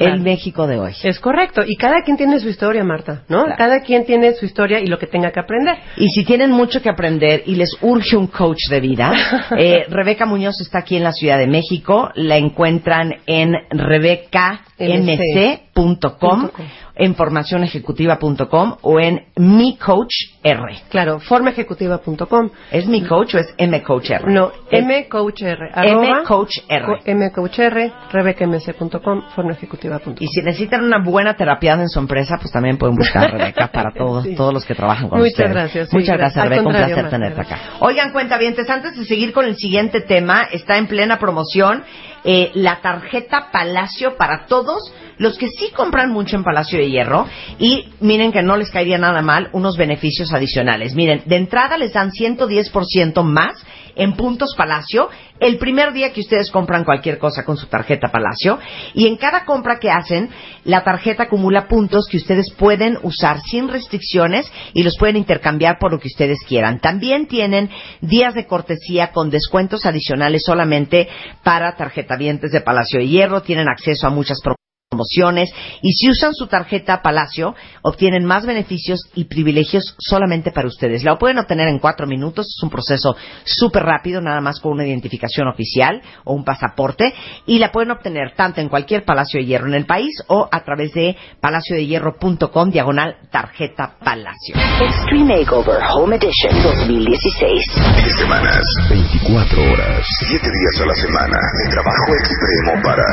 [0.00, 0.92] el México de hoy.
[1.02, 1.37] Es correcto.
[1.66, 3.44] Y cada quien tiene su historia, Marta, ¿no?
[3.44, 3.58] Claro.
[3.58, 5.76] Cada quien tiene su historia y lo que tenga que aprender.
[5.96, 9.12] Y si tienen mucho que aprender y les urge un coach de vida,
[9.58, 12.10] eh, Rebeca Muñoz está aquí en la Ciudad de México.
[12.14, 16.50] La encuentran en rebecamc.com,
[16.98, 20.60] en formacionejecutiva.com o en mi coach R.
[20.90, 22.50] Claro, formaejecutiva.com.
[22.70, 24.26] ¿Es mi coach o es mcoachr?
[24.28, 25.58] No, Es mcoachr.
[25.72, 26.84] arroba mcoachr.
[26.84, 30.14] co- mcoachr, rebecamc.com, formaejecutiva.com.
[30.18, 33.68] Y si necesitan una buena terapia en su empresa, pues también pueden buscar a Rebeca
[33.68, 34.34] para todos, Sí.
[34.34, 35.50] todos los que trabajan con Muchas ustedes.
[35.52, 36.34] gracias, sí, Muchas gracias.
[36.34, 36.68] gracias, Al Rebeca.
[36.68, 37.48] Un placer tenerte acá.
[37.56, 37.76] gracias.
[37.80, 41.84] Oigan, cuentavientes, antes de seguir con el siguiente tema, está en plena promoción
[42.24, 47.26] eh, la tarjeta Palacio para todos los que sí compran mucho en Palacio de Hierro
[47.58, 50.94] y miren que no les caería nada mal unos beneficios adicionales.
[50.94, 53.64] Miren, de entrada les dan 110% más
[53.98, 58.58] en puntos Palacio el primer día que ustedes compran cualquier cosa con su tarjeta Palacio
[58.94, 60.30] y en cada compra que hacen
[60.64, 65.92] la tarjeta acumula puntos que ustedes pueden usar sin restricciones y los pueden intercambiar por
[65.92, 66.80] lo que ustedes quieran.
[66.80, 67.70] También tienen
[68.00, 71.08] días de cortesía con descuentos adicionales solamente
[71.44, 74.57] para tarjetavientes de Palacio de Hierro, tienen acceso a muchas promociones
[74.98, 75.50] promociones
[75.82, 81.04] y si usan su tarjeta Palacio obtienen más beneficios y privilegios solamente para ustedes.
[81.04, 83.14] La pueden obtener en cuatro minutos, es un proceso
[83.44, 87.12] súper rápido, nada más con una identificación oficial o un pasaporte
[87.46, 90.64] y la pueden obtener tanto en cualquier Palacio de Hierro en el país o a
[90.64, 94.54] través de palaciodehierro.com diagonal tarjeta Palacio.
[94.80, 97.64] Extreme Makeover Home Edition 2016.
[98.04, 103.04] 10 semanas, 24 horas, 7 días a la semana de trabajo extremo para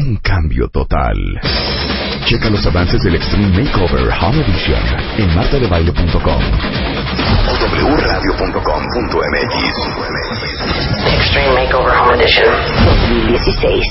[0.00, 1.16] un cambio total.
[2.24, 4.80] Checa los avances del Extreme Makeover Home Edition
[5.18, 6.42] en martadebaile.com
[7.48, 7.52] o
[7.96, 9.54] wradio.com.mx.
[11.14, 12.48] Extreme Makeover Home Edition
[12.84, 13.84] 2016.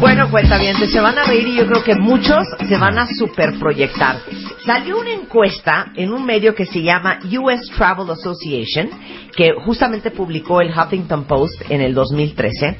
[0.00, 4.16] Bueno, cuentavientes, se van a reír y yo creo que muchos se van a superproyectar.
[4.64, 8.90] Salió una encuesta en un medio que se llama US Travel Association,
[9.36, 12.78] que justamente publicó el Huffington Post en el 2013,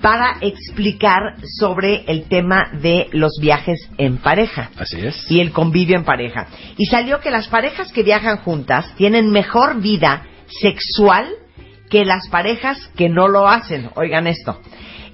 [0.00, 5.30] para explicar sobre el tema de los viajes en pareja Así es.
[5.30, 6.46] y el convivio en pareja.
[6.76, 10.24] Y salió que las parejas que viajan juntas tienen mejor vida
[10.60, 11.28] sexual
[11.90, 13.90] que las parejas que no lo hacen.
[13.96, 14.60] Oigan esto.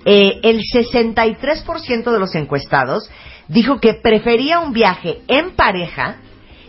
[0.05, 3.11] Eh, el 63% de los encuestados
[3.49, 6.19] dijo que prefería un viaje en pareja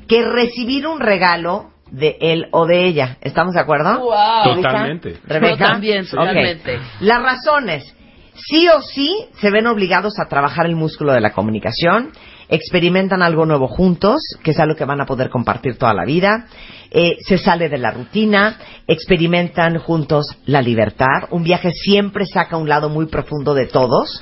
[0.08, 3.18] que recibir un regalo de él o de ella.
[3.22, 4.00] ¿Estamos de acuerdo?
[4.00, 4.56] Wow.
[4.56, 5.18] Totalmente.
[5.26, 5.56] Rebeca?
[5.56, 6.80] Yo también, totalmente.
[7.02, 7.94] Las razones.
[8.46, 12.12] Sí o sí se ven obligados a trabajar el músculo de la comunicación,
[12.50, 16.46] experimentan algo nuevo juntos, que es algo que van a poder compartir toda la vida,
[16.92, 22.70] eh, se sale de la rutina, experimentan juntos la libertad, un viaje siempre saca un
[22.70, 24.22] lado muy profundo de todos.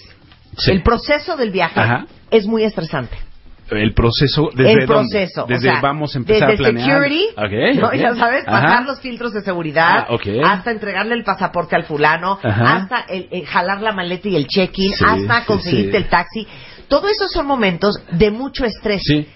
[0.56, 0.72] Sí.
[0.72, 2.06] el proceso del viaje Ajá.
[2.30, 3.16] es muy estresante.
[3.70, 5.10] El proceso, desde el dónde?
[5.10, 7.02] proceso, Desde o sea, vamos a empezar desde a planear.
[7.02, 7.92] security, Ok, ¿no?
[7.94, 8.60] ya sabes, Ajá.
[8.62, 12.76] bajar los filtros de seguridad, Ah, hasta entregarle el pasaporte al fulano, Ajá.
[12.76, 15.96] hasta el, el jalar la maleta y el check-in, Sí, hasta sí, conseguirte sí.
[15.98, 16.46] el taxi.
[16.88, 19.02] Todo eso son momentos de mucho estrés.
[19.04, 19.28] Sí.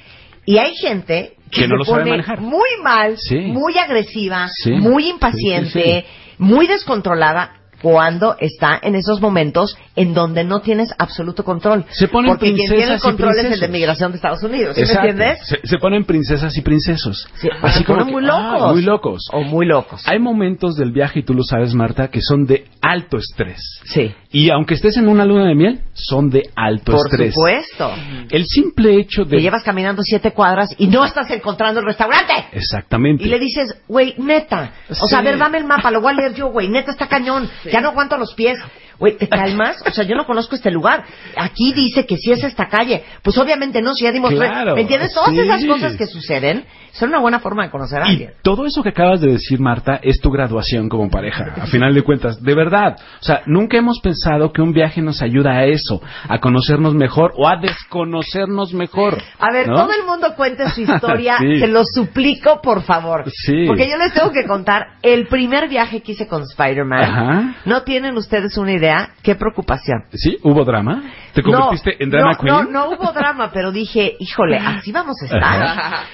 [0.46, 2.40] Y hay gente que, Que no se lo sabe pone manejar.
[2.40, 3.36] muy mal, Sí.
[3.38, 4.72] muy agresiva, Sí.
[4.72, 7.52] muy impaciente, sí, muy descontrolada
[7.82, 11.84] cuando está en esos momentos en donde no tienes absoluto control.
[11.90, 14.74] Se ponen Porque quien tiene el control es el de migración de Estados Unidos.
[14.76, 15.38] ¿Sí me entiendes?
[15.46, 17.28] Se, se ponen princesas y princesos.
[17.34, 18.72] Sí, Así se como ponen que, muy ah, locos.
[18.72, 19.28] muy locos.
[19.32, 20.02] O muy locos.
[20.08, 23.60] Hay momentos del viaje, y tú lo sabes, Marta, que son de alto estrés.
[23.84, 24.14] Sí.
[24.30, 27.34] Y aunque estés en una luna de miel, son de alto Por estrés.
[27.34, 27.90] supuesto.
[28.30, 29.36] El simple hecho de...
[29.36, 32.32] Te llevas caminando siete cuadras y no estás encontrando el restaurante.
[32.52, 33.24] Exactamente.
[33.24, 34.72] Y le dices, güey, neta.
[34.88, 35.06] O Sí.
[35.08, 36.68] sea, a ver, dame el mapa, lo voy a leer yo, güey.
[36.68, 37.48] Neta está cañón.
[37.72, 38.58] Ya no aguanto los pies.
[38.98, 39.82] Güey, ¿te calmas?
[39.86, 41.04] O sea, yo no conozco este lugar.
[41.36, 43.02] Aquí dice que sí es esta calle.
[43.22, 44.32] Pues obviamente no, si ya dimos...
[44.32, 45.12] Claro, ¿Me entiendes?
[45.14, 45.38] Todas sí.
[45.40, 48.30] esas cosas que suceden son una buena forma de conocer a Y alguien.
[48.42, 52.02] todo eso que acabas de decir, Marta, es tu graduación como pareja, a final de
[52.02, 52.96] cuentas, de verdad.
[53.20, 57.32] O sea, nunca hemos pensado que un viaje nos ayuda a eso, a conocernos mejor
[57.36, 59.18] o a desconocernos mejor.
[59.38, 59.74] A ver, ¿no?
[59.76, 61.60] todo el mundo cuente su historia, Sí.
[61.60, 63.24] se lo suplico, por favor.
[63.30, 63.64] Sí.
[63.66, 67.56] Porque yo les tengo que contar el primer viaje que hice con Spider-Man.
[67.64, 68.81] No tienen ustedes una idea,
[69.22, 70.04] qué preocupación.
[70.12, 70.38] ¿Sí?
[70.42, 71.02] ¿Hubo drama?
[71.32, 72.54] ¿Te convertiste en drama no, queen?
[72.54, 76.06] No, no hubo drama, pero dije, híjole, así vamos a estar.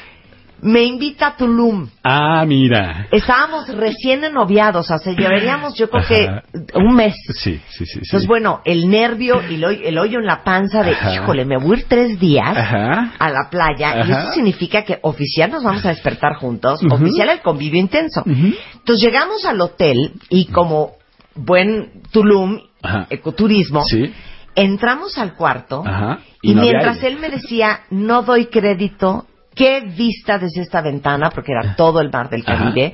[0.60, 1.88] Me invita a Tulum.
[2.02, 3.06] Ah, mira.
[3.12, 6.42] Estábamos recién enoviados, o sea, llevaríamos yo creo Ajá.
[6.52, 7.14] que un mes.
[7.28, 7.86] Sí, sí, sí.
[7.86, 8.00] sí.
[8.02, 11.14] Entonces, bueno, el nervio y el el hoyo en la panza de, Ajá.
[11.14, 13.14] híjole, me voy a ir tres días Ajá.
[13.18, 17.40] a la playa y eso significa que oficial nos vamos a despertar juntos, oficial el
[17.40, 18.24] convivio intenso.
[18.26, 20.97] Entonces llegamos al hotel y como
[21.38, 23.06] buen Tulum, Ajá.
[23.10, 24.12] ecoturismo, Sí.
[24.54, 26.18] entramos al cuarto Ajá.
[26.42, 30.80] y, Y no había mientras él me decía, no doy crédito, qué vista desde esta
[30.80, 32.92] ventana, porque era todo el mar del Caribe,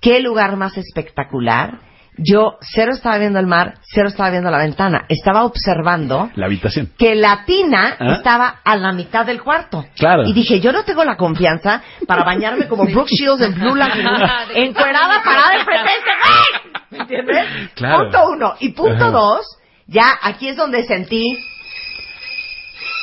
[0.00, 1.78] qué lugar más espectacular.
[2.16, 6.90] Yo cero estaba viendo el mar, cero estaba viendo la ventana, estaba observando La habitación.
[6.98, 8.12] que la tina ¿Ah?
[8.16, 9.86] estaba a la mitad del cuarto.
[9.96, 10.24] Claro.
[10.24, 14.22] Y dije, yo no tengo la confianza para bañarme como Brooke Shields en Blue Lagoon,
[14.54, 16.80] encuerada parada enfrente de este.
[16.90, 17.46] ¿Me entiendes?
[17.74, 18.02] Claro.
[18.04, 18.54] Punto uno.
[18.60, 19.10] Y punto Ajá.
[19.10, 19.46] dos,
[19.86, 21.38] ya aquí es donde sentí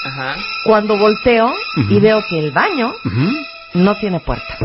[0.06, 0.36] Ajá.
[0.66, 1.52] cuando volteo
[1.90, 2.94] y veo que el baño
[3.74, 4.58] no tiene puerta.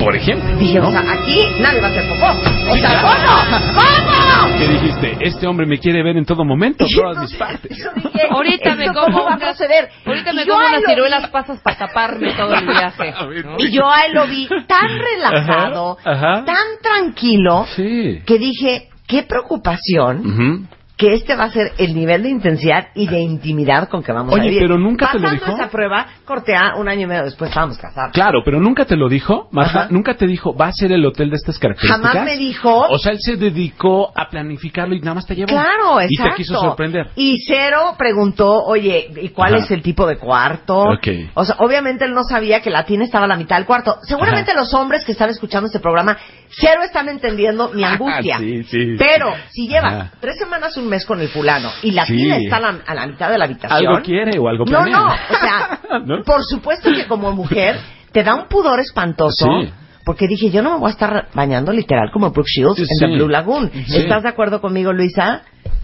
[0.00, 0.56] Por ejemplo.
[0.56, 0.88] Dije, ¿no?
[0.88, 2.26] o sea, aquí nadie va a hacer popó.
[2.70, 3.02] O sea.
[3.02, 3.78] ¿cómo?
[3.78, 4.58] ¿Cómo?
[4.58, 5.16] ¿Qué dijiste?
[5.20, 7.70] Este hombre me quiere ver en todo momento, todas mis partes.
[7.96, 9.88] dije, Ahorita me ¿esto como cómo va a proceder?
[10.06, 13.12] Ahorita me yo como a unas ciruelas vi- pasas para taparme todo el viaje.
[13.44, 13.56] ¿no?
[13.58, 16.44] Y yo a él lo vi tan relajado, Ajá, ajá.
[16.44, 18.22] tan tranquilo, Sí.
[18.26, 20.66] que dije, qué preocupación Ujú.
[21.00, 24.34] Que este va a ser el nivel de intensidad y de intimidad con que vamos
[24.34, 24.60] Oye, a vivir.
[24.60, 25.50] pero nunca te lo dijo.
[25.50, 28.12] esa prueba, cortea, un año y medio después estábamos casados.
[28.12, 29.80] Claro, pero nunca te lo dijo, Marta.
[29.84, 29.88] Ajá.
[29.90, 32.12] Nunca te dijo, va a ser el hotel de estas características.
[32.12, 32.86] Jamás me dijo.
[32.90, 35.48] O sea, él se dedicó a planificarlo y nada más te llevó.
[35.48, 36.30] Claro, Y exacto.
[36.32, 37.08] te quiso sorprender.
[37.16, 39.64] Y Cero preguntó, oye, ¿y cuál Ajá.
[39.64, 40.80] es el tipo de cuarto?
[40.80, 41.08] Ok.
[41.32, 43.96] O sea, obviamente él no sabía que la tina estaba a la mitad del cuarto.
[44.02, 46.18] Seguramente los hombres que están escuchando este programa,
[46.50, 48.36] cero están entendiendo mi angustia.
[48.38, 48.96] Sí, sí.
[48.98, 52.16] Pero si llevas tres semanas, un mes con el fulano y la Sí.
[52.16, 53.86] tina está a la, a la mitad de la habitación.
[53.88, 54.98] Algo quiere o algo No, planea.
[54.98, 56.22] no, o sea, ¿No?
[56.22, 57.80] por supuesto que como mujer
[58.12, 59.46] te da un pudor espantoso.
[59.62, 59.72] Sí.
[60.10, 62.98] Porque dije, yo no me voy a estar bañando literal como Brooke Shields en Sí.
[62.98, 63.70] The Blue Lagoon.
[63.86, 63.98] Sí.
[63.98, 65.42] ¿Estás de acuerdo conmigo, Luisa?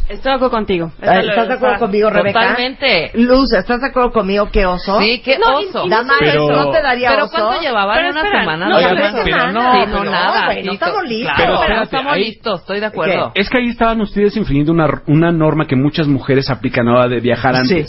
[0.08, 0.90] Estoy de acuerdo contigo.
[1.00, 2.40] Eh, ¿Estás de acuerdo conmigo, Rebeca?
[2.40, 3.10] Totalmente.
[3.14, 4.48] Luz, ¿estás de acuerdo conmigo?
[4.52, 5.00] ¿Qué oso?
[5.00, 5.88] Sí, qué No, oso.
[5.88, 7.32] Damaris, Pero- ¿no te daría ¿Pero oso?
[7.36, 7.96] cuánto llevaban?
[7.98, 8.66] Pero ¿Una espera, semana?
[8.66, 9.20] no, ¿Dos Oigan, semanas?
[9.24, 10.54] pero no, Sí, pero no, no, nada.
[10.64, 11.34] no estamos to- listos.
[11.36, 13.32] Claro, Pero pero espérate, estamos ahí- listos, estoy de acuerdo.
[13.34, 17.20] Es que ahí estaban ustedes infringiendo una, una norma que muchas mujeres aplican ahora de
[17.20, 17.84] viajar Sí.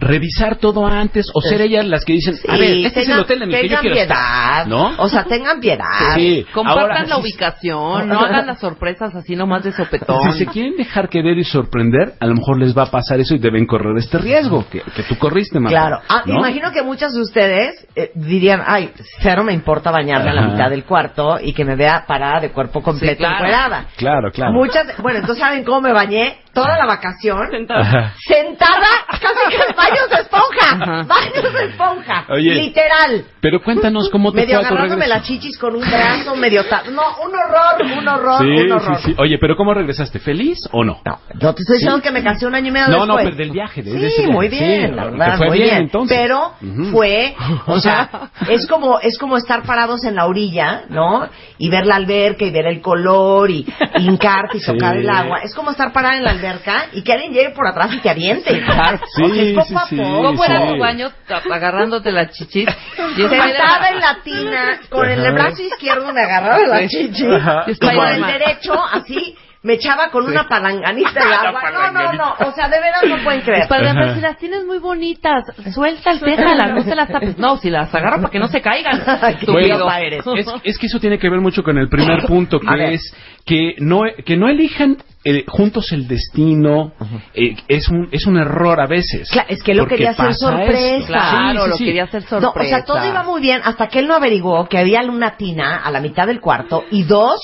[0.00, 3.42] Revisar todo antes o ser ellas las que dicen, a ver, este es el hotel
[3.42, 4.92] en el que yo quiero piedad, estar, ¿no?
[4.98, 6.14] O sea, tengan piedad.
[6.14, 10.32] Sí, Compartan ahora, la ubicación, no hagan las sorpresas así nomás de sopetón.
[10.32, 13.34] Si se quieren dejar querer y sorprender, a lo mejor les va a pasar eso
[13.34, 15.78] y deben correr este riesgo que, que tú corriste, Marta.
[15.78, 16.00] Claro.
[16.08, 16.38] Ah, ¿no?
[16.38, 18.90] Imagino que muchos de ustedes eh, dirían, ay,
[19.20, 20.50] cero me importa bañarme a la Ajá.
[20.52, 23.86] mitad del cuarto y que me vea parada de cuerpo completo Sí, claro.
[23.96, 24.52] Claro, claro.
[24.52, 26.38] Muchas, bueno, entonces ¿saben cómo me bañé?
[26.54, 27.38] Toda la vacación.
[27.68, 28.14] Ajá.
[28.26, 30.72] Sentada, casi que baños de esponja.
[30.72, 31.02] Ajá.
[31.06, 32.24] Baños de esponja.
[32.30, 32.54] Oye.
[32.54, 33.24] Literal.
[33.40, 36.64] Pero cuéntanos cómo te Medio fue agarrándome las chichis con un brazo, medio...
[36.66, 38.96] ta- No, un horror, un horror, Sí, un horror.
[38.98, 39.14] sí, sí.
[39.18, 40.18] Oye, pero ¿cómo regresaste?
[40.18, 41.00] ¿Feliz o no?
[41.04, 42.02] No, yo te estoy diciendo Sí.
[42.02, 43.24] que me casé un año y medio No, no, después.
[43.24, 44.32] pero del viaje, de- sí, de ese viaje.
[44.32, 45.82] muy bien, Sí, la verdad, fue muy bien, bien.
[45.82, 46.16] entonces.
[46.18, 46.52] Pero
[46.92, 47.34] fue,
[47.66, 48.08] o sea,
[48.48, 51.28] es como es como estar parados en la orilla, ¿no?
[51.58, 53.66] Y ver la alberca y ver el color y
[53.98, 54.72] hincarte y Sí.
[54.72, 55.40] tocar el agua.
[55.42, 56.43] Es como estar parada en la alberca
[56.92, 58.60] y que alguien llegue por atrás y te aviente.
[58.64, 59.00] Claro.
[59.16, 59.96] Sí, es poco sí, a sí.
[59.96, 60.22] poco.
[60.22, 60.68] ¿Cómo era Sí.
[60.68, 61.10] tu baño
[61.52, 62.68] agarrándote la chichis?
[63.16, 67.64] Y Sentada en la tina, con el brazo izquierdo me agarraba la chichi Ajá.
[67.66, 71.60] y con el derecho así me echaba con una palanganita de agua.
[71.72, 73.66] No, no, no, o sea, de veras no pueden creer.
[73.68, 75.42] Ver si las tienes muy bonitas,
[75.74, 77.36] sueltas, déjalas, no te las tapes.
[77.38, 79.02] No, si las agarra para que no se caigan.
[79.42, 80.24] Idiota eres.
[80.36, 83.74] Es, es que eso tiene que ver mucho con el primer punto, que es que
[83.78, 86.92] no, que no elijan eh, juntos el destino.
[87.34, 89.30] eh, es, un, es un error a veces.
[89.30, 91.06] Claro, es que lo quería hacer sorpresa.
[91.06, 91.84] Claro, Sí, sí, lo sí.
[91.86, 92.58] quería hacer No, sorpresa.
[92.76, 95.78] o sea, todo iba muy bien hasta que él no averiguó que había una tina
[95.78, 97.40] a la mitad del cuarto y dos,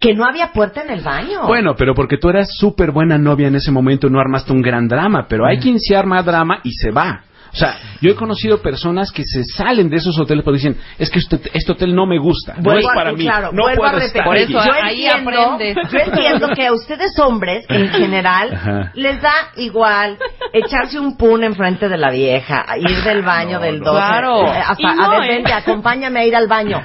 [0.00, 1.46] que no había puerta en el baño.
[1.46, 4.86] Bueno, pero porque tú eras súper buena novia en ese momento, no armaste un gran
[4.88, 7.22] drama, pero hay quien se arma drama y se va.
[7.50, 11.08] O sea, yo he conocido personas que se salen de esos hoteles porque dicen, es
[11.10, 13.62] que este, este hotel no me gusta, no Vuelvo es a- para mí, claro, no
[13.62, 14.06] vuelvo a puedo repetir.
[14.20, 14.52] estar Por aquí".
[14.54, 15.76] eso, yo ahí entiendo, aprendes.
[15.90, 18.92] yo entiendo que a ustedes hombres, en general, Ajá.
[18.94, 20.18] les da igual
[20.52, 23.90] echarse un pun enfrente de la vieja, ir del baño del 12.
[23.98, 24.42] Claro.
[24.46, 25.34] eh, hasta, Y no, a ver, ¿eh?
[25.36, 26.82] vente, acompáñame a ir al baño.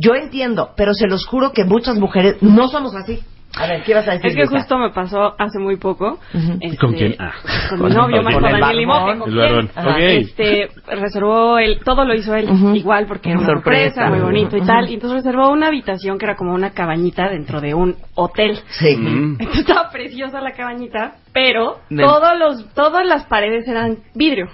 [0.00, 3.20] Yo entiendo, pero se los juro que muchas mujeres no somos así.
[3.58, 4.26] A ver, ¿qué ibas a decir?
[4.28, 4.58] Es que Luisa?
[4.58, 6.20] justo me pasó hace muy poco.
[6.32, 6.58] Ujú.
[6.60, 7.16] este, ¿Con quién?
[7.18, 7.32] Ah.
[7.70, 9.18] Con Con mi novio, el- Marco Daniel Limote.
[9.18, 10.20] ¿con quién?
[10.20, 13.94] Este, reservó él, todo lo hizo él, igual porque era una Sorpresa.
[14.02, 14.88] sorpresa, muy bonito y tal.
[14.88, 18.56] Y entonces reservó una habitación que era como una cabañita dentro de un hotel.
[18.68, 18.90] Sí.
[18.96, 24.46] Entonces estaba preciosa la cabañita, pero De- todos los, todas las paredes eran vidrio.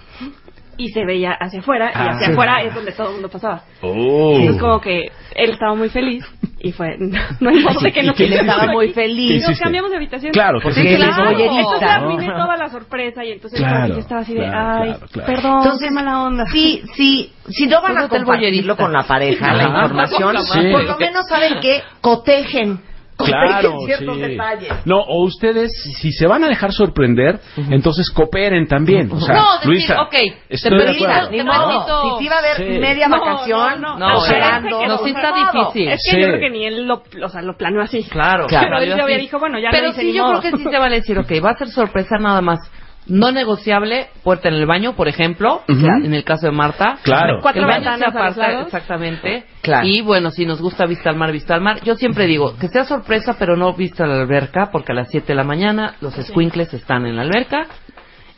[0.79, 2.11] Y se veía hacia afuera, y Ah.
[2.11, 3.63] hacia afuera es donde todo el mundo pasaba.
[3.81, 4.37] Oh.
[4.37, 6.25] Entonces como que él estaba muy feliz
[6.61, 6.97] y fue,
[7.41, 9.43] no hay modo de que ¿Y no Él estaba muy Y ¿Qué feliz.
[9.43, 9.63] nos hiciste?
[9.65, 10.33] cambiamos de habitación.
[10.33, 11.31] Claro, Porque sí, él es claro.
[11.31, 11.89] Entonces ¿no?
[11.89, 15.27] arruiné toda la sorpresa y entonces Claro, yo estaba así de, claro, ay, claro, claro.
[15.33, 16.45] perdón, Entonces, qué mala onda.
[16.53, 20.73] Sí, sí, si no van a compartirlo con la pareja, la información, Sí.
[20.73, 22.81] por lo menos saben que cotejen
[23.27, 24.23] Claro, ciertos sí.
[24.23, 24.73] detalles.
[24.85, 27.41] No, o ustedes, si se van a dejar sorprender,
[27.71, 29.11] entonces cooperen también.
[29.11, 30.15] O sea, No, decir, Luisa, ok,
[30.49, 31.31] estoy te permito-.
[31.31, 32.19] Ni modo.
[32.19, 32.79] Si sí va a haber Sí.
[32.79, 35.89] media No, vacación, no, no, esperando, no, sí está difícil.
[35.89, 36.21] Es que Sí.
[36.21, 38.05] yo creo que ni él lo, o sea, lo planeó así.
[38.05, 38.67] Claro, Claro.
[38.71, 40.41] Pero él había dijo, bueno, ya Pero sí, yo modo.
[40.41, 42.59] creo que sí se vale decir, ok, va a ser sorpresa nada más.
[43.07, 46.99] No negociable, puerta en el baño, por ejemplo, en el caso de Marta.
[47.03, 47.39] Claro.
[47.41, 49.45] Cuatro el baño exactamente.
[49.63, 49.87] Claro.
[49.87, 51.81] Y bueno, si nos gusta vista al mar, vista al mar.
[51.85, 55.09] Yo siempre digo, que sea sorpresa, pero no vista a la alberca, porque a las
[55.11, 57.67] 7 de la mañana los squinkles están en la alberca.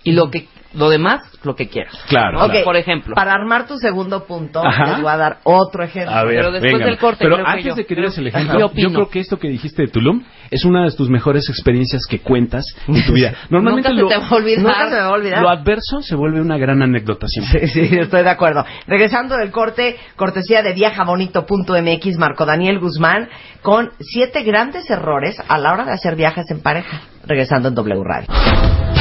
[0.04, 0.48] Y lo que
[0.78, 1.92] lo demás, lo que quieras.
[2.08, 2.38] Claro.
[2.44, 2.64] Ok, claro.
[2.64, 3.14] Por ejemplo.
[3.14, 4.92] Para armar tu segundo punto, Ajá.
[4.92, 6.14] les voy a dar otro ejemplo.
[6.14, 6.86] A ver, Pero después venga.
[6.86, 7.74] del corte, Pero creo que antes yo.
[7.74, 8.90] de que digas el ejemplo, ¿Qué yo opino?
[8.92, 12.64] creo que esto que dijiste de Tulum es una de tus mejores experiencias que cuentas
[12.86, 13.34] en tu vida.
[13.50, 14.62] Normalmente Nunca se lo, te va a olvidar.
[14.62, 15.42] Nunca se me va a olvidar.
[15.42, 17.66] lo adverso se vuelve una gran anécdota siempre.
[17.68, 18.64] Sí, sí, estoy de acuerdo.
[18.86, 23.28] Regresando del corte, cortesía de viajabonito.mx, Marco Daniel Guzmán,
[23.62, 27.00] con siete grandes errores a la hora de hacer viajes en pareja.
[27.26, 28.97] Regresando en W Radio.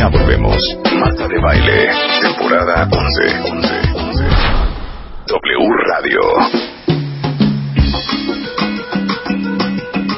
[0.00, 0.56] Ya volvemos.
[0.98, 1.90] Marta de Baile,
[2.22, 3.50] temporada 11.
[3.50, 4.24] 11, 11.
[5.26, 6.69] W Radio.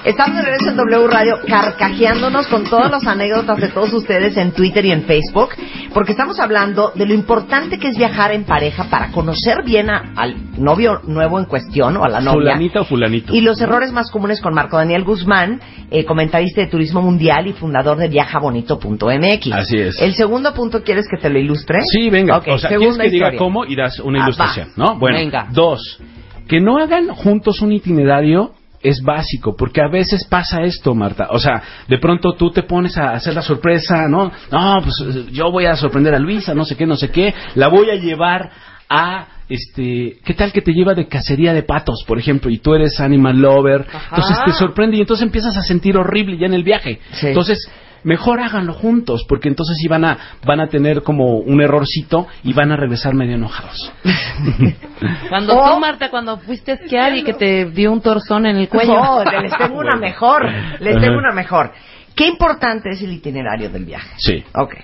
[0.04, 4.50] Estamos de regreso en W Radio carcajeándonos con todas las anécdotas de todos ustedes en
[4.50, 5.50] Twitter y en Facebook,
[5.94, 10.12] porque estamos hablando de lo importante que es viajar en pareja para conocer bien a-
[10.16, 12.32] al novio nuevo en cuestión o a la novia.
[12.52, 13.32] Fulanita o fulanito.
[13.32, 17.52] Y los errores más comunes con Marco Daniel Guzmán, eh, comentarista de turismo mundial y
[17.52, 19.52] fundador de viajabonito.mx.
[19.52, 20.00] Así es.
[20.02, 21.78] El segundo punto, ¿quieres que te lo ilustre?
[21.92, 22.38] Sí, venga.
[22.38, 24.72] Ok, o sea, quieres que diga cómo y das una Ah, ilustración, va.
[24.84, 24.98] ¿no?
[24.98, 25.46] Bueno, Venga.
[25.52, 26.00] dos,
[26.48, 28.50] que no hagan juntos un itinerario
[28.82, 31.28] es básico, porque a veces pasa esto, Marta.
[31.30, 34.32] O sea, de pronto tú te pones a hacer la sorpresa, ¿no?
[34.50, 37.32] No, pues yo voy a sorprender a Luisa, no sé qué, no sé qué.
[37.54, 38.50] La voy a llevar
[38.88, 42.74] a este, ¿qué tal que te lleva de cacería de patos, por ejemplo, y tú
[42.74, 43.86] eres animal lover?
[44.10, 47.00] Entonces te sorprende y entonces empiezas a sentir horrible ya en el viaje.
[47.12, 47.28] Sí.
[47.28, 47.70] Entonces,
[48.04, 52.52] mejor háganlo juntos, porque entonces sí van a, van a tener como un errorcito y
[52.52, 53.92] van a regresar medio enojados.
[55.28, 58.68] Cuando tú, Marta, cuando fuiste a esquiar y que te dio un torzón en el
[58.68, 58.94] cuello.
[58.94, 60.48] No, les tengo una mejor.
[60.78, 61.72] Les tengo una mejor.
[62.14, 64.14] Qué importante es el itinerario del viaje.
[64.18, 64.44] Sí.
[64.54, 64.74] Ok.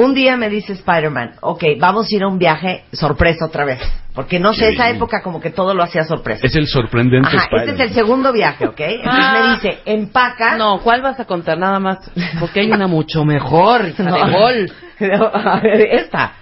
[0.00, 3.80] Un día me dice Spider-Man, ok, vamos a ir a un viaje sorpresa otra vez.
[4.14, 6.46] Porque no sé, esa época como que todo lo hacía sorpresa.
[6.46, 8.78] Es el sorprendente Ajá, este es el segundo viaje, ¿ok?
[8.78, 9.40] Entonces Ah.
[9.42, 10.56] me dice, empaca.
[10.56, 11.58] No, ¿cuál vas a contar?
[11.58, 11.98] Nada más.
[12.38, 14.14] Porque hay una mucho mejor, hija No.
[14.24, 14.72] de gol.
[15.34, 16.32] A ver, esta.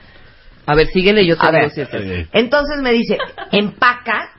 [0.66, 1.88] A ver, síguele, yo te digo si es.
[2.32, 3.16] Entonces me dice,
[3.52, 4.32] empaca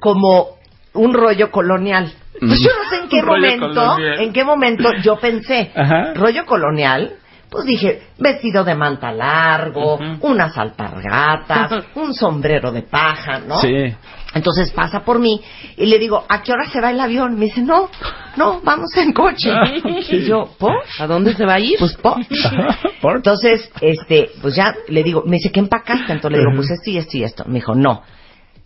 [0.00, 0.56] como
[0.94, 2.10] un rollo colonial.
[2.40, 4.20] Pues yo no sé en qué momento, colonial.
[4.20, 6.14] en qué momento yo pensé, Ajá.
[6.14, 7.14] rollo colonial,
[7.54, 10.16] pues dije, vestido de manta largo, Ujú.
[10.22, 13.60] unas alpargatas, un sombrero de paja, ¿no?
[13.60, 13.94] Sí.
[14.34, 15.40] Entonces pasa por mí
[15.76, 17.38] y le digo, ¿a qué hora se va el avión?
[17.38, 17.88] Me dice, no,
[18.36, 19.52] no, vamos en coche.
[20.10, 20.82] Y yo, ¿por?
[20.98, 21.76] ¿A dónde se va a ir?
[21.78, 22.16] Pues, ¿por?
[23.00, 23.16] ¿Por?
[23.18, 26.12] Entonces, este, pues ya le digo, me dice, ¿qué empacaste?
[26.12, 27.44] Entonces le digo, pues esto y esto y esto.
[27.46, 28.02] Me dijo, no.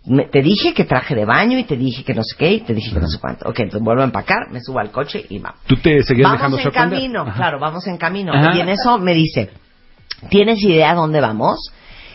[0.08, 2.60] Me- te dije que traje de baño y te dije que no sé qué y
[2.60, 3.48] te dije que no sé cuánto.
[3.48, 5.54] Ok, entonces vuelvo a empacar, me subo al coche y va.
[5.66, 6.98] Tú te seguías dejando Vamos en sorprender.
[6.98, 7.32] camino, Ajá.
[7.34, 8.32] claro, vamos en camino.
[8.34, 8.56] Ajá.
[8.56, 9.50] Y en eso me dice,
[10.30, 11.70] ¿tienes idea dónde vamos?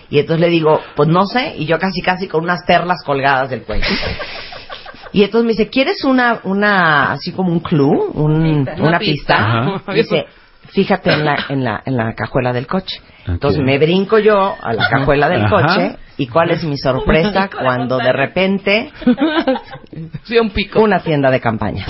[0.09, 3.49] Y entonces le digo, pues no sé, y yo casi casi con unas perlas colgadas
[3.49, 3.85] del cuello.
[5.11, 8.73] Y entonces me dice, ¿quieres una, una, así como un clue, un- Pista.
[8.79, 9.65] una, Una pista?
[9.85, 9.93] pista.
[9.93, 10.25] Dice,
[10.73, 13.01] fíjate en la, en la, en la cajuela del coche.
[13.27, 15.49] Entonces me brinco yo a la cajuela del Ajá.
[15.55, 18.91] coche y cuál es mi sorpresa cuando de repente
[20.23, 20.81] Sí, un pico.
[20.81, 21.85] una tienda de campaña.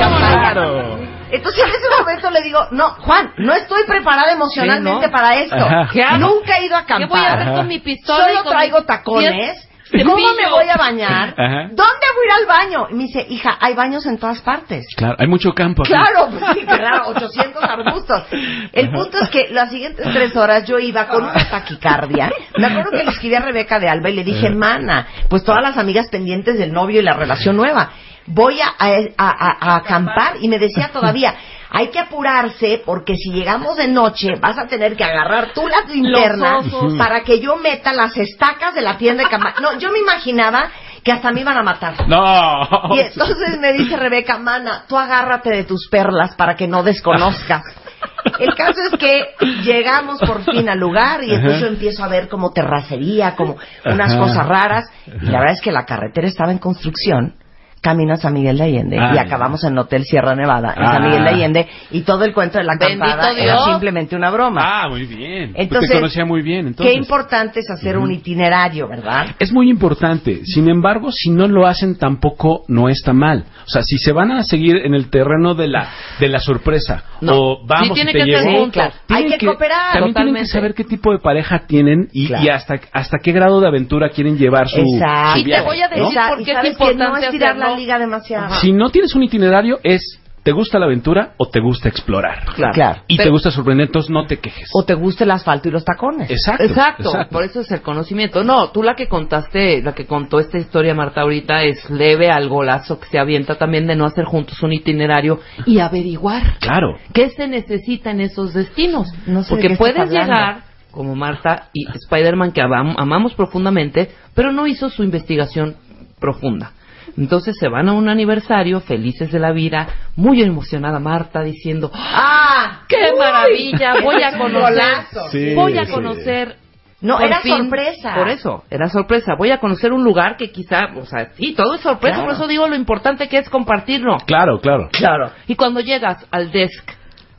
[0.00, 0.98] Claro.
[1.32, 5.12] Entonces en ese momento le digo, no, Juan, no estoy preparada emocionalmente Sí, ¿no?
[5.12, 5.54] para esto.
[5.56, 5.88] Ajá.
[5.92, 6.18] ¿Qué hago?
[6.18, 7.08] Nunca he ido a acampar.
[7.08, 8.24] ¿Qué voy a hacer con mi pistola?
[8.26, 9.68] y Solo con traigo tacones.
[9.92, 11.34] ¿Cómo me voy a bañar?
[11.38, 11.68] Ajá.
[11.68, 12.86] ¿Dónde voy a ir al baño?
[12.90, 14.86] Y me dice, hija, hay baños en todas partes.
[14.96, 15.92] Claro, hay mucho campo aquí.
[15.92, 18.24] Claro, pues sí, claro, 800 arbustos.
[18.72, 22.30] El punto es que las siguientes tres horas yo iba con una taquicardia.
[22.56, 25.62] Me acuerdo que le escribí a Rebeca de Alba y le dije, mana, pues todas
[25.62, 27.90] las amigas pendientes del novio y la relación nueva.
[28.32, 31.34] Voy a, a- a- a acampar y me decía todavía,
[31.70, 35.88] hay que apurarse porque si llegamos de noche vas a tener que agarrar tú las
[35.88, 36.64] linternas
[36.98, 39.54] para que yo meta las estacas de la tienda de campaña.
[39.60, 40.70] No, yo me imaginaba
[41.04, 42.08] que hasta me iban a matar.
[42.08, 42.94] No.
[42.94, 47.62] Y entonces me dice Rebeca, mana, tú agárrate de tus perlas para que no desconozcas.
[48.38, 49.28] El caso es que
[49.62, 54.14] llegamos por fin al lugar y entonces yo empiezo a ver como terracería, como unas
[54.16, 54.84] cosas raras.
[55.06, 57.34] Y la verdad es que la carretera estaba en construcción.
[57.80, 59.22] Camino a San Miguel de Allende Ah, y ya.
[59.22, 60.92] acabamos en Hotel Sierra Nevada, en Ah.
[60.92, 64.60] San Miguel de Allende y todo el cuento de la acampada era simplemente una broma.
[64.62, 65.52] Ah, muy bien.
[65.54, 66.92] Entonces, te conocía muy bien, entonces.
[66.92, 69.28] Qué importante es hacer un itinerario, ¿verdad?
[69.38, 70.44] Es muy importante.
[70.44, 73.44] Sin embargo, si no lo hacen tampoco no está mal.
[73.66, 77.04] O sea, si se van a seguir en el terreno de la de la sorpresa
[77.20, 77.32] No.
[77.34, 78.92] o vamos Sí, tiene y te que llevo, claro.
[79.06, 79.92] tienen Hay que cooperar.
[79.92, 80.46] También tienen que Totalmente.
[80.48, 82.44] saber qué tipo de pareja tienen y, Claro.
[82.44, 85.32] y hasta hasta qué grado de aventura quieren llevar su, Exacto.
[85.32, 86.28] su Y te viaje, voy a decir ¿no?
[86.28, 87.69] Por qué es sabes que importante no es tirar hacerlo.
[87.72, 88.54] La liga demasiado.
[88.60, 92.44] Si no tienes un itinerario es ¿te gusta la aventura o te gusta explorar?
[92.72, 93.02] Claro.
[93.08, 94.70] Y te gusta sorprender, entonces no te quejes.
[94.72, 96.30] O te gusta el asfalto y los tacones.
[96.30, 96.64] Exacto.
[96.64, 97.30] Exacto, exacto.
[97.30, 98.42] por eso es el conocimiento.
[98.42, 102.48] No, tú la que contaste, la que contó esta historia Marta ahorita es leve al
[102.48, 106.96] golazo que se avienta también de no hacer juntos un itinerario y averiguar Claro.
[107.12, 109.08] qué se necesita en esos destinos.
[109.26, 114.52] No sé de Porque puedes llegar como Marta y Spider-Man que amam- amamos profundamente, pero
[114.52, 115.76] no hizo su investigación
[116.18, 116.72] profunda.
[117.20, 122.80] Entonces se van a un aniversario, felices de la vida, muy emocionada Marta diciendo, ¡Ah!
[122.88, 123.94] ¡qué Uy, maravilla!
[124.02, 124.82] Voy a conocer.
[125.30, 125.92] Sí, voy a sí.
[125.92, 126.56] conocer
[127.02, 128.14] No, por era fin, sorpresa.
[128.14, 129.34] Por eso, era sorpresa.
[129.36, 132.28] Voy a conocer un lugar que quizá, o sea, sí, todo es sorpresa, Claro.
[132.28, 134.16] por eso digo lo importante que es compartirlo.
[134.26, 134.88] Claro, claro.
[134.90, 135.30] Claro.
[135.46, 136.90] Y cuando llegas al desk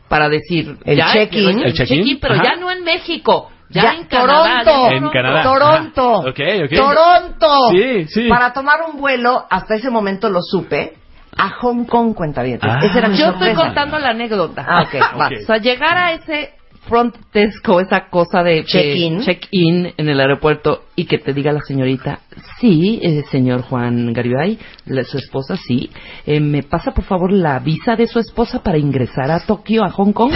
[0.08, 1.60] para decir, El ya, check-in.
[1.60, 2.44] el El check-in, check-in, pero ajá.
[2.44, 4.64] ya no en México, ya, Ya, en Canadá.
[4.64, 4.90] Toronto.
[4.92, 5.44] ya En Canadá.
[5.44, 6.20] Toronto.
[6.20, 6.30] Ajá.
[6.30, 6.76] Ok, ok.
[6.78, 7.48] Toronto.
[7.72, 8.30] Sí, sí.
[8.30, 10.94] Para tomar un vuelo, hasta ese momento lo supe,
[11.38, 12.60] a Hong Kong, cuenta bien.
[12.62, 12.80] Ah.
[12.84, 13.62] Esa era mi Yo estoy sorpresa.
[13.66, 14.66] contando la anécdota.
[14.68, 15.28] Ah, ok, va.
[15.28, 15.34] Ok.
[15.42, 16.52] O sea, llegar a ese
[16.90, 19.22] front desk o esa cosa de Check-in.
[19.22, 22.20] check-in en el aeropuerto y que te diga la señorita,
[22.60, 24.58] sí, eh, señor Juan Garibay,
[24.88, 25.92] la- su esposa, sí,
[26.26, 29.92] eh, me pasa por favor la visa de su esposa para ingresar a Tokio, a
[29.92, 30.34] Hong Kong.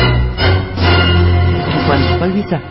[1.88, 2.61] ¿Cuál, cuál visa?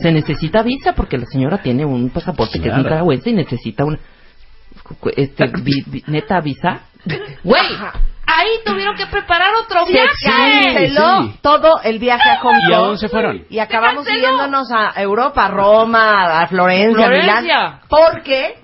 [0.00, 3.98] Se necesita visa porque la señora tiene un pasaporte que es nicaragüense y necesita una...
[5.16, 6.80] este, vi- vi- neta visa.
[7.44, 7.66] Güey,
[8.26, 10.10] ahí tuvieron que preparar otro Se viaje.
[10.24, 11.38] canceló sí.
[11.42, 12.70] todo el viaje a Hong Kong.
[12.70, 13.44] ¿Y a dónde se fueron?
[13.50, 17.40] Y acabamos yéndonos a Europa, a Roma, a Florencia, a Florencia.
[17.42, 17.80] Milán.
[17.88, 18.54] Porque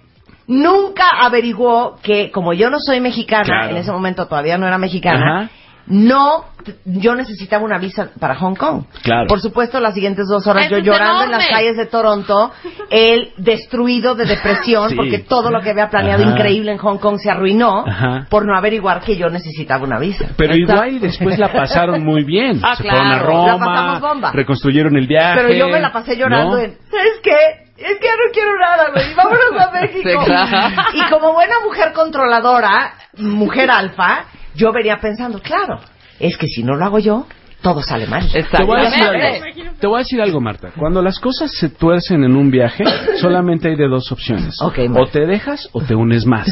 [0.46, 3.70] nunca averiguó que, como yo no soy mexicana, Claro.
[3.70, 5.50] en ese momento todavía no era mexicana, Ajá.
[5.88, 6.44] No,
[6.84, 8.84] yo necesitaba una visa para Hong Kong.
[9.02, 9.26] Claro.
[9.28, 12.50] Por supuesto, las siguientes dos horas Eso yo llorando en las calles de Toronto,
[12.90, 14.96] él destruido de depresión Sí.
[14.96, 16.32] porque todo lo que había planeado Ajá.
[16.32, 18.26] increíble en Hong Kong se arruinó Ajá.
[18.28, 20.26] por no averiguar que yo necesitaba una visa.
[20.36, 22.60] Pero igual después la pasaron muy bien.
[22.66, 22.98] Ah, se claro.
[22.98, 24.32] fueron a La pasamos Roma, bomba.
[24.32, 25.40] reconstruyeron el viaje.
[25.40, 26.62] Pero yo me la pasé llorando ¿no?
[26.62, 27.36] en, ¿sabes qué?
[27.76, 29.14] Es que ya no quiero nada, güey.
[29.14, 30.08] Vámonos a México.
[30.08, 30.74] Sí, claro.
[30.94, 34.24] Y como buena mujer controladora, mujer alfa,
[34.56, 35.80] yo venía pensando, claro,
[36.18, 37.26] es que si no lo hago yo,
[37.66, 38.22] todo sale mal.
[38.30, 39.26] Te voy, a decir Exactamente.
[39.60, 39.72] algo.
[39.80, 40.70] Te voy a decir algo, Marta.
[40.78, 42.84] Cuando las cosas se tuercen en un viaje,
[43.20, 44.56] solamente hay de dos opciones.
[44.62, 44.70] O
[45.06, 46.46] te dejas o te unes más.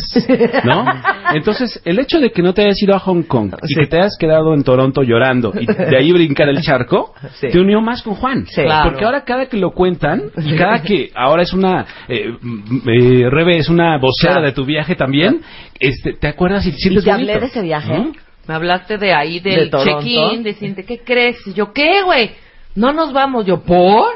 [0.64, 0.84] ¿No?
[1.34, 3.74] Entonces, el hecho de que no te hayas ido a Hong Kong y Sí.
[3.80, 7.48] que te hayas quedado en Toronto llorando y de ahí brincar el charco, Sí.
[7.52, 8.44] te unió más con Juan.
[8.48, 8.62] Sí.
[8.62, 8.90] Claro.
[8.90, 13.30] Porque ahora cada que lo cuentan, y cada que ahora es una, eh, mm, eh,
[13.30, 14.46] Rebe es una vocera Claro.
[14.46, 15.42] de tu viaje también,
[15.78, 17.98] este, te acuerdas y te ¿Y sientes te hablé bonito, de ese viaje?
[17.98, 18.12] ¿no?
[18.46, 21.36] Me hablaste de ahí, De del check-in, decirte, ¿qué crees?
[21.46, 22.32] Y yo, ¿qué, güey?
[22.74, 23.46] No nos vamos.
[23.46, 24.12] Yo, ¿por?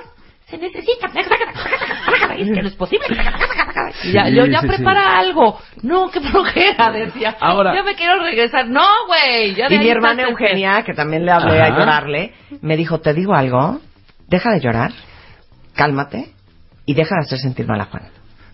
[0.47, 1.09] Se necesita.
[2.39, 3.07] Es que no es posible.
[4.05, 4.75] Y ya, yo, ya sí, sí.
[4.77, 5.59] prepara algo.
[5.83, 7.37] No, qué flojera, decía.
[7.41, 8.67] Ahora- Ya me quiero regresar.
[8.69, 9.55] No, güey.
[9.55, 13.35] de Y mi hermana Eugenia, que también le hablé a llorarle, me dijo, te digo
[13.35, 13.81] algo,
[14.27, 14.93] deja de llorar,
[15.75, 16.31] cálmate
[16.87, 18.05] y deja de hacer sentir mal a Juan.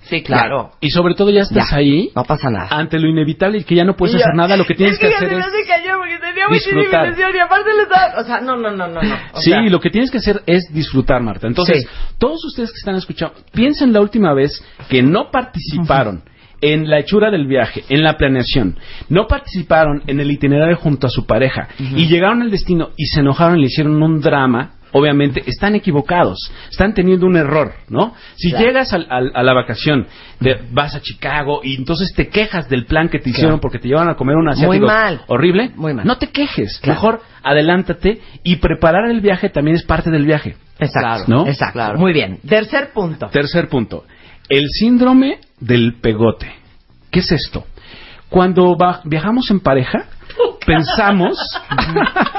[0.08, 0.72] Sí, claro.
[0.80, 2.68] Y sobre todo ya estás Ya, ahí No pasa nada.
[2.70, 5.06] ante lo inevitable y que ya no puedes yo, hacer nada, lo que tienes que
[5.06, 7.34] hacer se es hace cayó porque tenía muchísima disfrutar.
[7.34, 8.20] y aparte le estaba...
[8.20, 9.02] O sea, no, no, no, no.
[9.02, 9.14] no.
[9.32, 11.46] O Sí, sea, lo que tienes que hacer es disfrutar, Marta.
[11.46, 11.88] Entonces, Sí.
[12.18, 16.22] todos ustedes que están escuchando, piensen la última vez que no participaron
[16.60, 18.78] en la hechura del viaje, en la planeación,
[19.08, 23.20] no participaron en el itinerario junto a su pareja y llegaron al destino y se
[23.20, 24.72] enojaron y le hicieron un drama.
[24.96, 26.38] Obviamente están equivocados,
[26.70, 28.14] están teniendo un error, ¿no?
[28.36, 28.64] Si Claro.
[28.66, 30.06] llegas al- al- a la vacación,
[30.38, 33.88] de- vas a Chicago y entonces te quejas del plan que te hicieron porque te
[33.88, 35.22] llevan a comer un asiático mal.
[35.26, 36.06] horrible, Muy mal.
[36.06, 36.94] no te quejes, Claro.
[37.00, 40.54] mejor adelántate y preparar el viaje también es parte del viaje.
[40.78, 41.46] Exacto, ¿no?
[41.48, 41.72] exacto.
[41.74, 41.98] Claro.
[41.98, 42.38] Muy bien.
[42.48, 43.26] Tercer punto.
[43.28, 44.04] Tercer punto,
[44.48, 46.52] el síndrome del pegote.
[47.10, 47.64] ¿Qué es esto?
[48.28, 50.06] Cuando viajamos en pareja,
[50.66, 51.38] pensamos...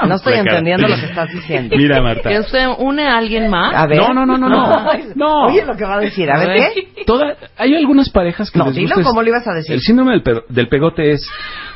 [0.07, 1.75] No estoy entendiendo lo que estás diciendo.
[1.77, 2.29] Mira, Marta.
[2.29, 3.73] ¿Que usted une a alguien más?
[3.73, 3.99] A ver.
[3.99, 4.85] No, no, no, no, no.
[5.15, 5.45] No.
[5.47, 6.29] Oye lo que va a decir.
[6.29, 6.71] A ver, A ver.
[6.73, 7.03] ¿qué?
[7.05, 9.73] Toda- hay algunas parejas que No, les dilo gusta es- como lo ibas a decir.
[9.75, 11.29] El síndrome del, pe- del pegote es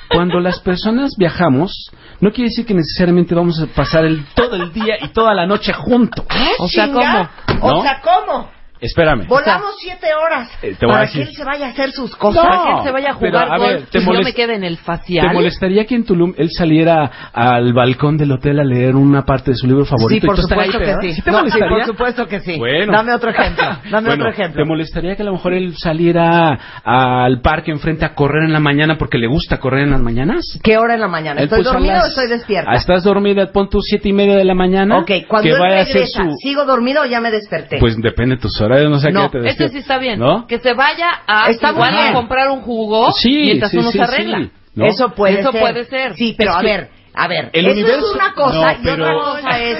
[0.09, 4.73] cuando las personas viajamos, no quiere decir que necesariamente vamos a pasar el, todo el
[4.73, 6.25] día y toda la noche juntos.
[6.59, 7.29] O sea, Chinga.
[7.45, 7.59] ¿cómo?
[7.67, 7.81] O ¿No?
[7.83, 8.49] sea, ¿cómo?
[8.81, 9.27] Espérame.
[9.27, 11.23] Volamos siete horas Eh, te voy a para decir.
[11.23, 12.45] que él se vaya a hacer sus cosas.
[12.45, 14.23] Para que él se vaya a pero, jugar a ver, golf te y yo molest-
[14.23, 15.27] me quede en el facial.
[15.27, 19.51] ¿Te molestaría que en Tulum él saliera al balcón del hotel a leer una parte
[19.51, 20.21] de su libro favorito?
[20.21, 21.01] Sí, por y tú estar ahí supuesto que pegada?
[21.15, 21.21] sí.
[21.21, 21.69] te No, sí, molestaría?
[21.69, 22.57] por supuesto que sí.
[22.57, 22.91] Bueno.
[22.93, 23.65] Dame otro ejemplo.
[23.91, 24.63] Dame Bueno, otro ejemplo.
[24.63, 28.59] ¿Te molestaría que a lo mejor él saliera al parque enfrente a correr en la
[28.61, 30.57] mañana porque le gusta correr en las mañanas?
[30.63, 31.41] ¿Qué hora en la mañana?
[31.41, 32.71] Él, ¿Estoy pues, a dormida las- o estoy despierta?
[32.71, 33.51] Ah, ¿Estás dormida?
[33.51, 34.99] Pon tus siete y media de la mañana.
[34.99, 36.31] Ok, cuando que él vaya a hacer regresa, su...
[36.41, 37.77] ¿sigo dormida o ya me desperté?
[37.79, 39.71] Pues depende de tus no sé No, qué te despiertas.
[39.73, 40.19] sí está bien.
[40.19, 40.47] ¿No?
[40.47, 44.03] Que se vaya a igual a comprar un jugo Sí, mientras sí, uno sí, se
[44.03, 44.39] arregla.
[44.39, 44.51] sí.
[44.75, 44.85] ¿no?
[44.85, 45.61] Eso puede Eso ser.
[45.61, 46.13] puede ser.
[46.15, 47.49] Sí, pero Es a que ver, a ver.
[47.53, 49.79] el eso universo- es una cosa No, y otra cosa es...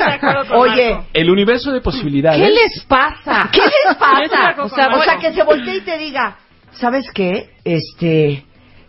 [0.51, 0.99] Oye.
[1.13, 2.41] El universo de posibilidades...
[2.41, 3.49] ¿Qué les pasa?
[3.51, 4.55] ¿qué les pasa?
[4.63, 6.37] O sea, o sea, que se voltee y te diga,
[6.73, 7.51] ¿sabes qué?
[7.63, 8.43] Este,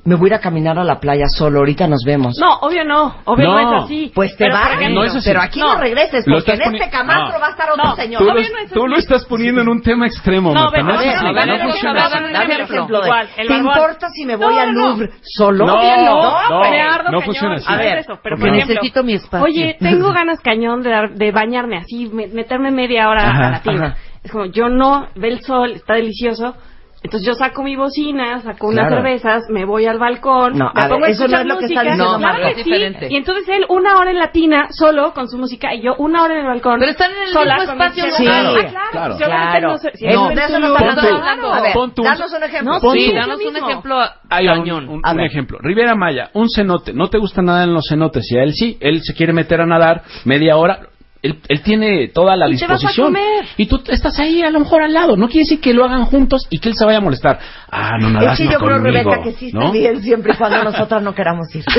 [0.05, 2.36] me voy a ir a caminar a la playa solo, ahorita nos vemos.
[2.40, 3.16] No, obvio no.
[3.24, 3.78] Obvio no, No.
[3.78, 4.12] es así.
[4.14, 5.28] Pues te Pero, vas, ejemplo, No es así.
[5.28, 5.81] pero aquí no, No.
[5.81, 7.40] regreses, Lo porque en este camastro no.
[7.40, 7.97] va a estar otro No.
[7.97, 8.18] señor.
[8.20, 10.82] Tú, lo, Obvio no es tú lo estás poniendo en un tema extremo, No, Marta.
[10.82, 12.64] No, Dame un ejemplo.
[12.64, 14.89] ejemplo de, Igual, el ¿te importa si me voy No, al no, no.
[14.90, 15.66] Louvre solo?
[15.66, 17.66] No, no, no, funciona así.
[17.68, 19.44] no A ver, porque necesito mi espacio.
[19.44, 23.97] Oye, tengo ganas cañón de, bañarme así, me- meterme media hora a la tina.
[24.22, 26.55] Es como, yo no, ve el sol, está delicioso.
[27.02, 28.97] Entonces yo saco mi bocina, saco unas Claro.
[29.02, 31.47] cervezas, me voy al balcón, No, me a ver, pongo a eso no escuchar es
[31.47, 31.81] lo que música.
[31.81, 32.55] está diciendo claro Marco.
[32.55, 32.64] que Es
[33.01, 33.06] sí.
[33.10, 36.22] Y entonces él una hora en la tina, solo, con su música, y yo una
[36.22, 36.78] hora en el balcón.
[36.78, 38.05] Pero están en el sola, mismo espacio.
[38.05, 38.10] ¿no?
[38.12, 38.55] Ah, Sí, claro.
[38.93, 39.16] claro.
[39.16, 39.68] Si Claro.
[39.70, 41.52] no sé- si no de es eso no tú- hablando.
[41.55, 42.72] A ver, pon tú- danos un ejemplo.
[42.74, 43.98] No, Pon sí, tú- danos un ejemplo
[44.28, 44.89] Hay un, cañón.
[44.90, 45.27] un- A un ver.
[45.27, 45.59] ejemplo.
[45.62, 46.93] Riviera Maya, un cenote.
[46.93, 48.31] No te gusta nada en los cenotes.
[48.31, 48.77] Y a él sí.
[48.81, 50.81] Él se quiere meter a nadar media hora.
[51.22, 53.09] Él, él tiene toda la Y te vas a disposición.
[53.09, 53.44] comer.
[53.59, 55.16] Y tú estás ahí a lo mejor al lado.
[55.16, 57.38] No quiere decir que lo hagan juntos y que él se vaya a molestar.
[57.70, 59.70] Ah, no Es nadas que no yo creo, conmigo, Rebeca, que sí está ¿no?
[59.72, 61.64] bien siempre y cuando nosotras no queramos ir.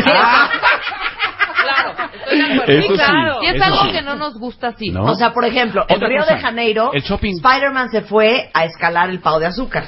[1.63, 2.71] Claro, estoy de acuerdo.
[2.73, 3.43] Eso sí, claro.
[3.43, 3.91] Y es eso algo sí.
[3.91, 4.89] que no nos gusta así.
[4.89, 5.03] No.
[5.03, 6.91] O sea, por ejemplo, en Río cosa, de Janeiro.
[6.93, 9.85] Spider-Man se fue a escalar el pau de azúcar.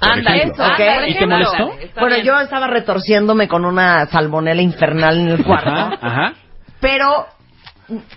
[0.00, 0.62] Anda, eso.
[0.64, 0.80] ¿Ok?
[0.80, 1.70] anda, ¿Y te molestó?
[2.00, 5.70] Bueno, yo estaba retorciéndome con una salmonela infernal en el cuarto.
[5.70, 6.32] Ajá, ajá.
[6.80, 7.26] Pero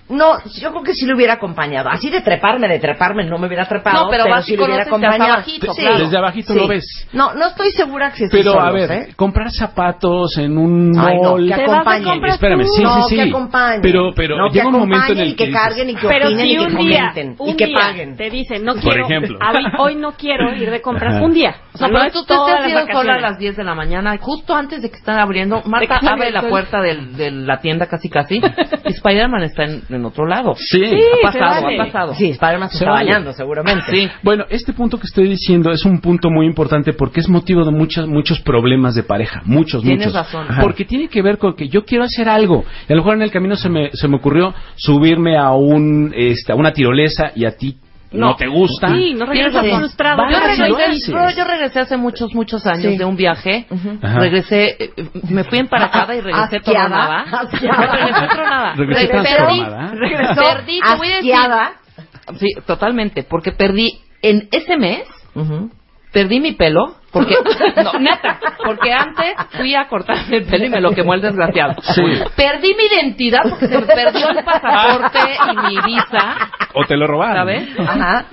[0.07, 1.89] no, yo creo que sí lo hubiera acompañado.
[1.89, 4.65] Así de treparme, de treparme, no me hubiera trepado, No, pero vas y sí lo
[4.65, 5.33] hubiera acompañado.
[5.33, 5.81] abajito, Sí.
[5.81, 5.97] claro.
[5.99, 6.59] Desde abajito Sí.
[6.59, 7.07] lo ves.
[7.13, 9.13] No, no estoy segura que sí Pero a solos, ver, ¿eh?
[9.15, 11.47] comprar zapatos en un Ay, no, mall.
[11.47, 12.25] que a acompañen.
[12.25, 13.31] Espérame, sí, no, sí, sí.
[13.31, 13.79] que.
[13.81, 16.45] Pero, pero no, llega un momento en el y que, carguen y que Pero opinen
[16.45, 18.15] si y que un día, comenten un y que día paguen.
[18.15, 19.39] te dicen, no Por quiero, ejemplo.
[19.39, 21.23] hoy, hoy no quiero ir de compras Ajá.
[21.25, 21.55] un día.
[21.73, 24.15] O sea, No, pero tú te las ido sola a las 10 de la mañana,
[24.19, 25.61] justo antes de que están abriendo.
[25.65, 30.25] Marta abre la puerta de la tienda casi casi y Spider-Man está en, en otro
[30.27, 30.55] lado.
[30.57, 30.83] Sí.
[30.83, 31.79] ha pasado, vale.
[31.81, 32.13] ha pasado.
[32.15, 33.05] Sí, Spider-Man se, Se está vale.
[33.09, 33.83] bañando, seguramente.
[33.89, 34.07] Sí.
[34.23, 37.71] Bueno, este punto que estoy diciendo es un punto muy importante porque es motivo de
[37.71, 40.13] muchos muchos problemas de pareja, muchos, Tienes muchos.
[40.13, 40.45] razón.
[40.49, 40.61] Ajá.
[40.61, 42.63] Porque tiene que ver con que yo quiero hacer algo.
[42.87, 46.13] Y a lo mejor en el camino se me, se me ocurrió subirme a un
[46.15, 47.77] este, a una tirolesa y a ti
[48.11, 48.35] no, No.
[48.35, 48.87] te gusta.
[48.89, 50.23] Sí, no regresas frustrado.
[50.29, 52.97] Yo regresé, pero yo regresé hace muchos, muchos años Sí.
[52.97, 53.65] de un viaje.
[54.01, 54.19] Ajá.
[54.19, 54.91] Regresé, eh,
[55.29, 57.25] me fui emparacada y regresé tronada.
[57.51, 58.73] Regresé tronada.
[58.75, 59.91] Regresé transformada.
[59.95, 61.33] Regresó Perdí, te voy a decir.
[62.39, 65.03] Sí, totalmente, porque perdí en ese mes
[65.35, 65.69] Ujú.
[66.11, 67.35] perdí mi pelo porque
[67.83, 71.73] no neta porque antes fui a cortarme el pelo y me lo quemó el desgraciado
[71.81, 72.01] Sí.
[72.35, 75.19] perdí mi identidad porque se me perdió el pasaporte
[75.51, 76.35] y mi visa
[76.73, 77.37] O te lo robaron.
[77.37, 77.69] ¿sabes?
[77.79, 78.25] Ajá.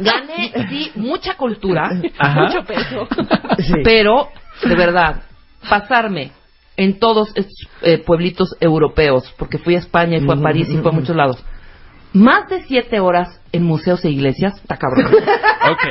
[0.00, 2.40] gané sí mucha cultura Ajá.
[2.42, 3.06] mucho peso
[3.58, 3.74] Sí.
[3.84, 4.28] pero
[4.64, 5.22] de verdad
[5.68, 6.32] pasarme
[6.76, 10.78] en todos estos eh, pueblitos europeos porque fui a España y fui a París y
[10.78, 11.44] fui a muchos lados
[12.14, 15.12] más de siete horas en museos e iglesias está cabrón
[15.70, 15.84] Ok.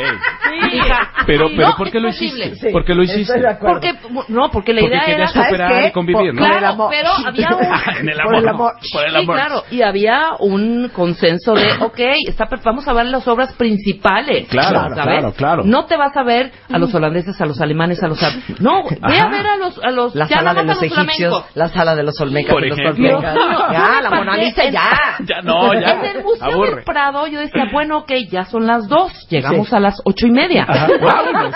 [0.74, 2.48] Hija, Pero, no, pero ¿por qué lo posible.
[2.48, 2.72] hiciste?
[2.72, 3.22] ¿Por qué lo hiciste?
[3.22, 3.80] Estoy de acuerdo.
[3.80, 3.94] Porque,
[4.28, 5.06] no, porque la Porque idea era...
[5.06, 6.42] querías ¿sabes cooperar y convivir, ¿no?
[6.42, 6.90] Por el Claro, amor.
[6.92, 7.64] pero había un...
[8.02, 8.36] en el Por amor.
[8.44, 8.74] el amor.
[8.92, 9.36] Por el Sí, amor.
[9.36, 14.48] claro, y había un consenso de, ok, está, per- vamos a ver las obras principales.
[14.50, 14.94] Claro, ¿sabes?
[15.04, 15.64] claro, claro.
[15.66, 18.22] No te vas a ver a los holandeses, a los alemanes, a los...
[18.22, 19.26] ar- No, ve Ajá.
[19.26, 19.80] a ver a los...
[19.84, 21.56] A los La ya sala de los los egipcios, flamencos.
[21.56, 23.10] la sala de los olmecas Por los ejemplo.
[23.10, 23.34] toltecas.
[23.36, 24.90] Dios mío, Ya, la Mona Lisa ya.
[25.26, 25.92] Ya no, ya.
[26.04, 29.76] En el Museo del Prado yo decía, bueno, ok, ya son las dos, llegamos Sí.
[29.76, 30.66] a las ocho y media.
[30.68, 31.56] Ajá, vámonos.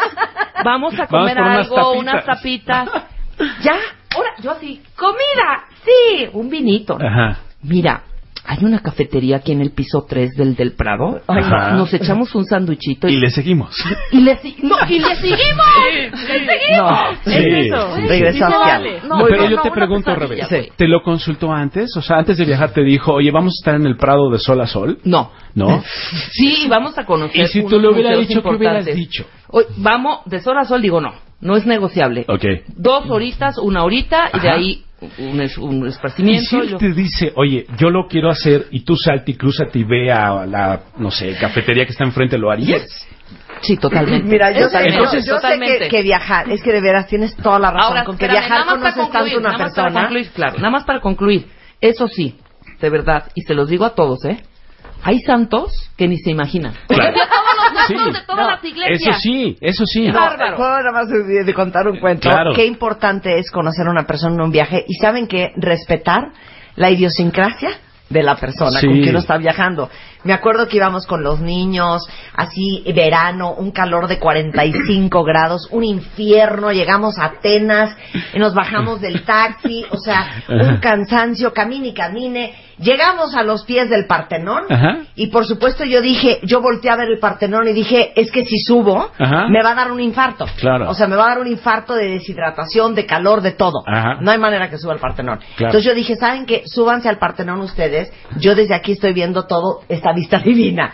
[0.64, 2.00] Vamos a Vamos comer por unas algo, tapitas.
[2.00, 2.90] unas tapitas.
[3.64, 3.74] ya,
[4.16, 6.98] ahora, yo así, comida, sí, un vinito.
[7.02, 7.40] Ajá.
[7.64, 8.02] Mira,
[8.48, 11.22] hay una cafetería aquí en el piso 3 del del Prado.
[11.28, 11.72] Ajá.
[11.72, 13.76] Nos echamos un sándwichito Y y, le seguimos.
[14.12, 15.66] y le, si- no, y le seguimos.
[16.28, 16.78] ¡Le seguimos!
[16.78, 17.96] No, Sí, Es eso.
[17.96, 18.08] sí, sí.
[18.18, 18.58] Sí, asqueada.
[18.60, 19.00] vale.
[19.08, 20.72] No, pero yo no, te pregunto, pesadilla, Rebe, güey.
[20.78, 21.96] ¿te lo consultó antes?
[21.98, 24.40] O sea, antes de viajar te dijo, oye, vamos a estar en el Prado de
[24.40, 25.00] sol a sol.
[25.04, 25.32] No.
[25.54, 25.82] ¿No?
[26.32, 27.42] Sí, vamos a conocer.
[27.42, 29.26] Y si tú le hubieras dicho, ¿qué hubieras dicho?
[29.50, 31.14] Hoy, vamos, de sol a sol digo no,
[31.46, 32.26] no es negociable.
[32.28, 32.44] Ok.
[32.76, 34.58] Dos horitas, una horita y de Ajá.
[34.58, 34.84] ahí
[35.20, 36.50] un, es- un Y esparcimiento.
[36.50, 39.80] si él yo- te dice, oye, yo lo quiero hacer y tú salta y cruzate
[39.80, 42.86] y ve a la, no sé, cafetería que está enfrente, ¿lo harías?
[43.62, 44.28] Sí, totalmente.
[44.28, 44.98] Mira, yo sé, Totalmente.
[44.98, 45.80] yo, yo sé Totalmente.
[45.80, 48.42] que, que viajar, es que de veras tienes toda la razón, Ahora, con que espérame,
[48.48, 50.02] viajar nada más para conoces tanto concluir, una nada más para persona.
[50.08, 51.46] concluir, claro, nada más para concluir.
[51.82, 52.36] Eso sí,
[52.82, 54.42] de verdad, y se los digo a todos, ¿eh?
[55.04, 56.74] Hay santos que ni se imaginan.
[56.88, 57.14] Claro.
[57.76, 58.12] Santos Sí.
[58.14, 59.02] de todas No, las iglesias.
[59.02, 60.02] Eso sí, eso sí.
[60.06, 60.58] Qué No, bárbaro.
[60.58, 62.30] puedo nada más de, de contar un cuento.
[62.30, 62.54] Claro.
[62.54, 66.30] Qué importante es conocer a una persona en un viaje y saben que respetar
[66.76, 67.70] la idiosincrasia
[68.10, 68.88] de la persona Sí.
[68.88, 69.90] con quien uno está viajando.
[70.26, 72.02] Me acuerdo que íbamos con los niños,
[72.34, 77.96] así verano, un calor de 45 grados, un infierno, llegamos a Atenas,
[78.34, 83.64] y nos bajamos del taxi, o sea, un cansancio, camine y camine, llegamos a los
[83.66, 84.98] pies del Partenón Ajá.
[85.16, 88.46] y por supuesto yo dije, yo volteé a ver el Partenón y dije, es que
[88.46, 89.48] si subo, Ajá.
[89.48, 90.46] me va a dar un infarto.
[90.60, 90.90] Claro.
[90.90, 93.84] O sea, me va a dar un infarto de deshidratación, de calor, de todo.
[93.86, 94.18] Ajá.
[94.22, 95.38] No hay manera que suba al Partenón.
[95.56, 95.72] Claro.
[95.72, 96.64] Entonces yo dije, ¿saben qué?
[96.66, 98.12] Súbanse al Partenón ustedes.
[98.40, 100.94] Yo desde aquí estoy viendo todo esta vista divina.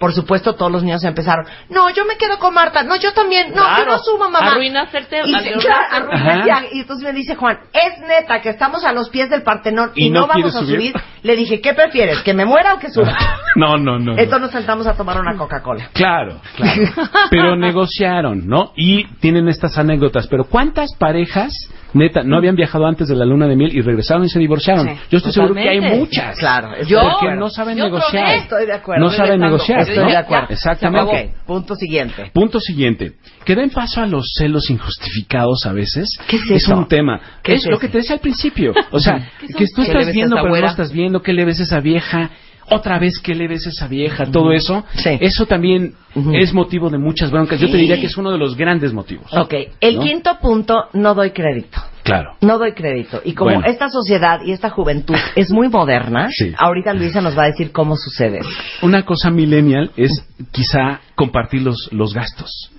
[0.00, 3.52] Por supuesto, todos los niños empezaron, no, yo me quedo con Marta, no, yo también,
[3.54, 4.52] no, yo no subo, mamá.
[4.52, 6.66] Arruinaste el tema, Y, arruinaste claro.
[6.72, 10.06] Y entonces me dice Juan, es neta que estamos a los pies del Partenón y,
[10.06, 10.92] ¿Y no, no vamos quieres a subir?
[10.92, 10.94] subir.
[11.22, 12.20] Le dije, ¿qué prefieres?
[12.22, 13.14] ¿Que me muera o que suba?
[13.56, 14.12] No, no, no.
[14.12, 14.12] no.
[14.12, 15.90] Entonces nos sentamos a tomar una Coca-Cola.
[15.92, 16.82] Claro, claro.
[17.30, 18.72] Pero negociaron, ¿no?
[18.76, 20.28] Y tienen estas anécdotas.
[20.28, 21.52] Pero ¿cuántas parejas,
[21.94, 24.86] neta, no habían viajado antes de la luna de miel y regresaron y se divorciaron?
[24.86, 26.38] Sí, Yo estoy seguro que hay muchas.
[26.38, 28.24] Claro, estoy Yo- de Porque no saben Yo negociar.
[28.24, 28.36] probé.
[28.38, 29.04] Estoy de acuerdo.
[29.04, 29.80] No saben negociar.
[29.80, 30.10] Estoy ¿no?
[30.10, 30.46] de acuerdo.
[30.50, 31.32] Exactamente.
[31.36, 32.30] Ok, punto siguiente.
[32.32, 33.12] Punto siguiente.
[33.44, 36.08] Que den paso a los celos injustificados a veces.
[36.28, 36.76] ¿Qué es eso?
[36.76, 37.20] un tema.
[37.42, 38.72] ¿Qué es es lo que te decía al principio.
[38.90, 41.22] O sea, que tú ¿Qué le estás viendo, pero no estás viendo.
[41.22, 42.30] ¿Qué le ves a esa vieja?
[42.70, 44.26] Otra vez, ¿qué le ves a esa vieja?
[44.26, 44.84] Todo eso.
[44.94, 45.10] Sí.
[45.20, 45.94] Eso también
[46.32, 47.60] es motivo de muchas broncas.
[47.60, 49.26] Yo te diría que es uno de los grandes motivos.
[49.32, 50.02] Ok, el ¿No?
[50.02, 51.78] quinto punto, no doy crédito.
[52.02, 52.30] Claro.
[52.40, 53.20] No doy crédito.
[53.24, 53.66] Y como Bueno.
[53.66, 56.52] esta sociedad y esta juventud es muy moderna, Sí.
[56.56, 58.40] ahorita Luisa nos va a decir cómo sucede.
[58.82, 60.10] Una cosa millennial es
[60.50, 62.70] quizá compartir los, los gastos.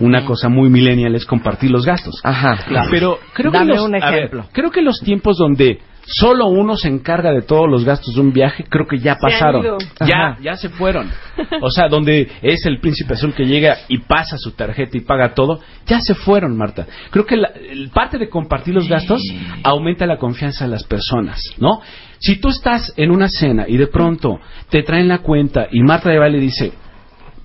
[0.00, 2.14] Una cosa muy millennial es compartir los gastos.
[2.24, 2.58] Ajá.
[2.90, 4.46] Pero creo Dame que los, un ver, ejemplo.
[4.52, 5.78] creo que los tiempos donde
[6.12, 9.62] solo uno se encarga de todos los gastos de un viaje, creo que ya pasaron.
[10.08, 11.08] Ya, ya se fueron.
[11.62, 15.34] O sea, donde es el príncipe azul que llega y pasa su tarjeta y paga
[15.34, 16.86] todo, ya se fueron, Marta.
[17.10, 19.22] Creo que la, el- parte de compartir los gastos
[19.62, 21.80] aumenta la confianza de las personas, ¿no?
[22.18, 24.38] Si tú estás en una cena y de pronto
[24.68, 26.72] te traen la cuenta y Marta de Valle dice,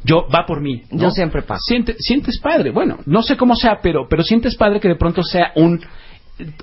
[0.04, 0.84] yo va por mí.
[0.92, 1.04] ¿no?
[1.04, 1.60] Yo siempre pago.
[1.62, 2.72] Siente- sientes padre.
[2.72, 5.82] Bueno, no sé cómo sea, pero, pero sientes padre que de pronto sea un,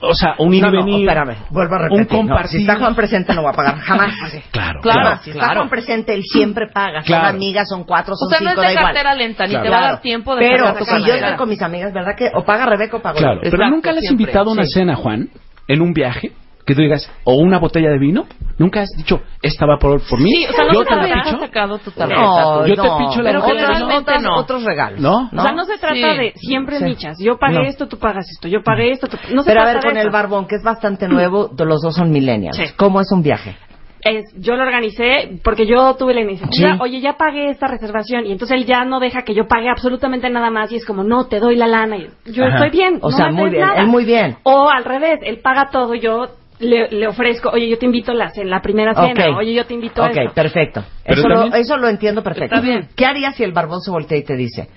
[0.02, 1.08] o sea, un ir No, y no, venir.
[1.08, 2.12] espérame, vuelvo a Un repetir.
[2.12, 2.50] No, compartir.
[2.50, 4.12] si está Juan presente no va a pagar, jamás.
[4.52, 5.00] Claro, Claro.
[5.00, 5.20] claro.
[5.22, 6.98] si está Juan presente, él siempre paga.
[7.00, 7.28] Son Claro.
[7.28, 8.84] amigas, son cuatro, O son sea, no es cinco, de da igual.
[8.86, 9.64] cartera lenta, ni Claro.
[9.64, 12.30] te va a dar tiempo de Pero si yo estoy con mis amigas, ¿verdad que
[12.34, 13.20] o paga Rebeca o pago yo?
[13.22, 14.22] Claro, pero Exacto, nunca le has siempre.
[14.24, 14.72] invitado a una Sí.
[14.74, 15.28] cena, Juan,
[15.68, 16.32] en un viaje,
[16.66, 18.26] que tú digas, o una botella de vino,
[18.58, 21.22] nunca has dicho, esta va por, por mí, Sí, o sea, no yo te la
[21.24, 22.20] picho, sacado tu tarjeta.
[22.20, 22.98] No, Yo te no.
[22.98, 23.74] picho la Pero botella de vino.
[23.78, 24.36] generalmente no.
[24.38, 25.00] otros regalos.
[25.00, 25.28] ¿No?
[25.36, 26.18] O sea, no se trata Sí.
[26.18, 26.84] de siempre Sí.
[26.84, 27.16] michas.
[27.20, 27.64] Yo pagué No.
[27.64, 28.46] esto, tú pagas esto.
[28.48, 29.16] Yo pagué esto, tú...
[29.34, 30.12] no se Pero a ver, con el eso.
[30.12, 32.56] barbón, que es bastante nuevo, de los dos son millennials.
[32.56, 32.64] Sí.
[32.76, 33.56] ¿Cómo es un viaje?
[34.04, 36.72] Es, yo lo organicé porque yo tuve la iniciativa.
[36.74, 36.78] Sí.
[36.80, 38.26] Oye, ya pagué esta reservación.
[38.26, 40.72] Y entonces él ya no deja que yo pague absolutamente nada más.
[40.72, 41.96] Y es como, no, te doy la lana.
[41.98, 42.54] Y yo Ajá.
[42.54, 42.98] estoy bien.
[43.00, 43.80] O no sea, me muy bien, nada.
[43.80, 44.38] él muy bien.
[44.42, 45.94] O al revés, él paga todo.
[45.94, 46.26] Yo
[46.62, 49.36] le, le ofrezco, oye, yo te invito a la, en la primera cena.
[49.36, 50.84] Oye, yo te invito a Ok, perfecto.
[51.04, 52.54] Pero Eso, lo, eso lo entiendo perfecto.
[52.54, 52.88] Está bien.
[52.96, 54.68] ¿Qué harías si el barbón se voltea y te dice,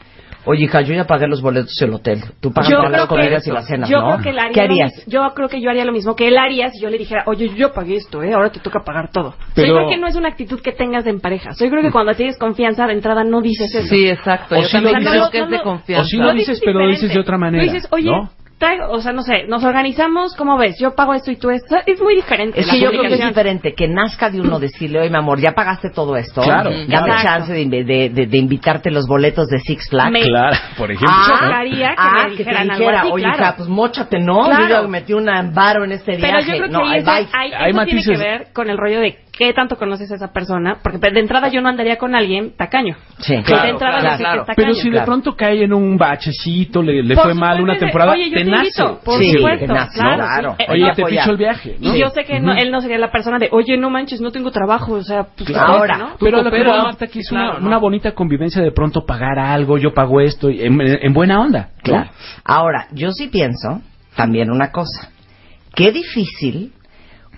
[0.46, 3.48] oye, hija, yo ya pagué los boletos del hotel, tú pagas las creo que- comidas
[3.48, 4.08] y las cenas, yo ¿no?
[4.10, 5.04] creo que él haría ¿Qué lo harías?
[5.08, 7.50] yo creo que yo haría lo mismo que él haría si yo le dijera, oye,
[7.56, 8.34] yo pagué esto, ¿eh?
[8.34, 9.34] ahora te toca pagar todo.
[9.56, 11.52] Pero- yo creo que no es una actitud que tengas en pareja.
[11.60, 13.88] Yo creo que cuando tienes confianza de entrada no dices eso.
[13.88, 14.56] Sí, exacto.
[14.56, 16.02] O Yo si también lo creo dices- que es de no, no, confianza.
[16.04, 17.66] o si lo Lo dices, pero lo dices de otra manera.
[17.66, 18.30] Tú dices, oye, ¿no?
[18.60, 20.78] Traigo- o sea, no sé, nos organizamos, ¿cómo ves?
[20.80, 21.76] Yo pago esto y tú esto.
[21.86, 22.60] Es muy diferente.
[22.60, 25.40] Es que yo creo que es diferente que nazca de uno decirle, oye, mi amor,
[25.40, 26.42] ya pagaste todo esto.
[26.42, 27.22] Claro, Dame claro.
[27.22, 30.12] chance de, de, de- de invitarte los boletos de Six Flags.
[30.12, 31.10] Me- Claro, por ejemplo.
[31.12, 33.38] Ah, chocaría que ah, me que te dijera, así, oye, claro.
[33.44, 34.46] hija, pues mochate, ¿no?
[34.46, 34.68] Claro.
[34.84, 36.44] Yo metí un amparo en este Pero viaje.
[36.52, 37.16] yo creo que no, eso, va.
[37.16, 38.18] ahí- Hay eso tiene matices.
[38.18, 41.50] que ver con el rollo de qué tanto conoces a esa persona, porque de entrada
[41.50, 42.96] yo no andaría con alguien tacaño.
[43.20, 44.36] Sí, Claro, de entrada claro, no sé claro.
[44.36, 44.68] que es tacaño.
[44.68, 48.38] Pero si de pronto cae en un bachecito, le, fue mal una temporada, Oye, yo
[48.38, 48.66] te nace.
[48.68, 50.16] invito, por Sí, supuesto, te nace, claro.
[50.24, 50.56] claro.
[50.58, 50.64] sí.
[50.64, 51.76] Eh, Oye, te picho el viaje.
[51.80, 51.96] ¿no?
[51.96, 54.32] Y yo sé que no- él no sería la persona de, oye, no manches, no
[54.32, 55.74] tengo trabajo, o sea, pues Claro.
[55.74, 56.10] Ahora, ¿no?
[56.20, 57.68] Pero lo que Marta, que es una, claro, ¿no?
[57.68, 61.70] una bonita convivencia de pronto pagar algo, yo pago esto, y en, en buena onda.
[61.76, 61.84] ¿no?
[61.84, 62.10] Claro.
[62.44, 63.82] Ahora, yo sí pienso
[64.16, 65.10] también una cosa.
[65.76, 66.72] Qué difícil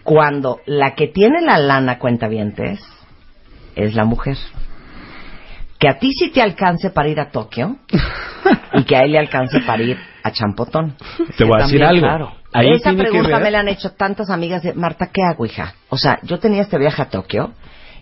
[0.07, 2.79] cuando la que tiene la lana cuentavientes
[3.75, 4.38] es la mujer.
[5.77, 7.75] Que a ti sí te alcance para ir a Tokio
[8.73, 10.95] y que a él le alcance para ir a Champotón.
[11.38, 12.07] Te voy a decir algo.
[12.07, 12.31] claro.
[12.53, 15.75] Ahí Esa pregunta me la han hecho tantas amigas de Marta, ¿qué hago, hija?
[15.89, 17.51] O sea, yo tenía este viaje a Tokio,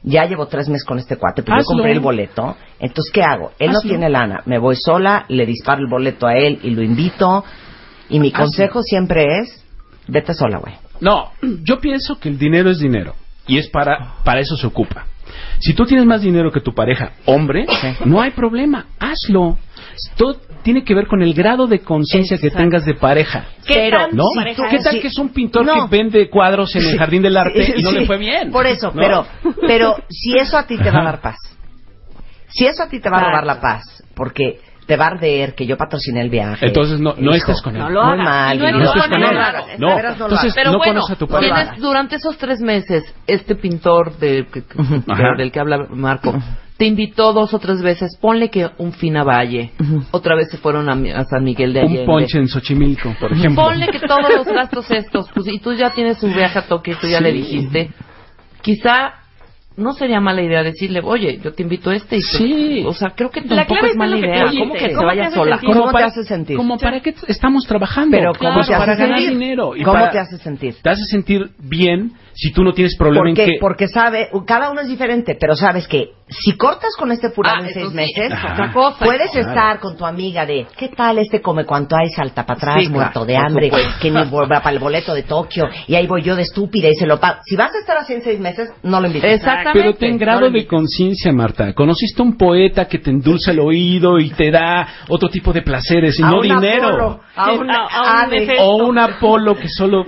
[0.03, 1.77] ya llevo tres meses con este cuate, pero yo Hazlo.
[1.77, 3.51] compré el boleto, entonces ¿qué hago?
[3.57, 3.89] Él no Hazlo.
[3.89, 7.43] tiene lana, me voy sola, le disparo el boleto a él y lo invito,
[8.09, 8.41] y mi Hazlo.
[8.45, 9.65] consejo siempre es,
[10.07, 10.75] vete sola, güey.
[11.01, 11.31] No,
[11.63, 13.15] yo pienso que el dinero es dinero
[13.47, 15.05] y es para para eso se ocupa.
[15.59, 17.65] Si tú tienes más dinero que tu pareja, hombre,
[18.05, 19.57] no hay problema, hazlo.
[20.17, 23.45] Todo tiene que ver con el grado de conciencia que tengas de pareja.
[23.65, 24.25] ¿Qué Pero, ¿No?
[24.35, 24.99] pareja ¿Qué tal Sí.
[25.01, 25.73] que es un pintor No.
[25.89, 28.51] que vende cuadros en el jardín del arte y no Sí, le fue bien?
[28.51, 29.01] Por eso, ¿No?
[29.01, 29.25] pero,
[29.67, 31.37] pero si eso a ti te va a dar paz,
[32.49, 33.83] si eso a ti te va a robar la paz,
[34.15, 36.65] porque te va a arder que yo patrociné el viaje.
[36.67, 37.81] Entonces no, no estés con él.
[37.81, 38.25] no lo Muy hagas.
[38.25, 39.35] mal, Y no y no estés con él.
[39.79, 40.53] No no entonces.
[40.55, 41.55] Pero no bueno, conoces a tu pareja.
[41.63, 44.63] tienes durante esos tres meses este pintor de, que-
[45.37, 46.33] del que habla Marco
[46.77, 48.17] te invitó dos o tres veces.
[48.19, 49.71] Ponle que un fin a Valle.
[50.11, 51.99] Otra vez se fueron a, a San Miguel de Allende.
[52.01, 53.63] Un ponche en Xochimilco, por ejemplo.
[53.63, 56.97] Ponle que todos los gastos estos, pues, y tú ya tienes un viaje a Tokio,
[56.99, 57.23] tú ya Sí.
[57.23, 57.91] le dijiste.
[58.61, 59.13] Quizá
[59.77, 62.83] no sería mala idea decirle, oye, yo te invito a este y te- Sí.
[62.87, 64.45] O sea, creo que La tampoco clave es mala idea.
[64.57, 65.59] ¿Cómo que se ¿Cómo vaya sola?
[65.65, 66.57] ¿Cómo te hace sentir?
[66.57, 68.17] Como para qué estamos trabajando.
[68.17, 69.37] Pero ¿cómo Pues te para hace ganar sentir?
[69.39, 69.75] dinero.
[69.75, 70.75] y ¿Cómo para- te hace sentir?
[70.81, 73.57] Te hace sentir bien si tú no tienes problema Porque, en que...
[73.61, 77.67] porque sabe, cada uno es diferente, pero sabes que si cortas con este fulano Ah,
[77.67, 78.29] en seis meses,
[78.73, 78.97] cosa.
[78.99, 79.47] puedes claro.
[79.49, 82.87] estar con tu amiga de, ¿qué tal este come cuanto hay salta para atrás, Sí,
[82.87, 83.71] claro, muerto de hambre,
[84.01, 86.95] que ni vuelva para el boleto de Tokio, y ahí voy yo de estúpida y
[86.95, 87.39] se lo pago?
[87.45, 89.31] Si vas a estar así en seis meses, no lo invites.
[89.69, 89.97] Exactamente.
[89.99, 91.73] Pero ten grado de conciencia, Marta.
[91.73, 96.19] Conociste un poeta que te endulza el oído y te da otro tipo de placeres
[96.19, 96.87] y A no un dinero.
[96.87, 98.41] Apolo, a un a- a un Hades.
[98.43, 98.63] Hefesto.
[98.63, 100.05] O un Apolo que solo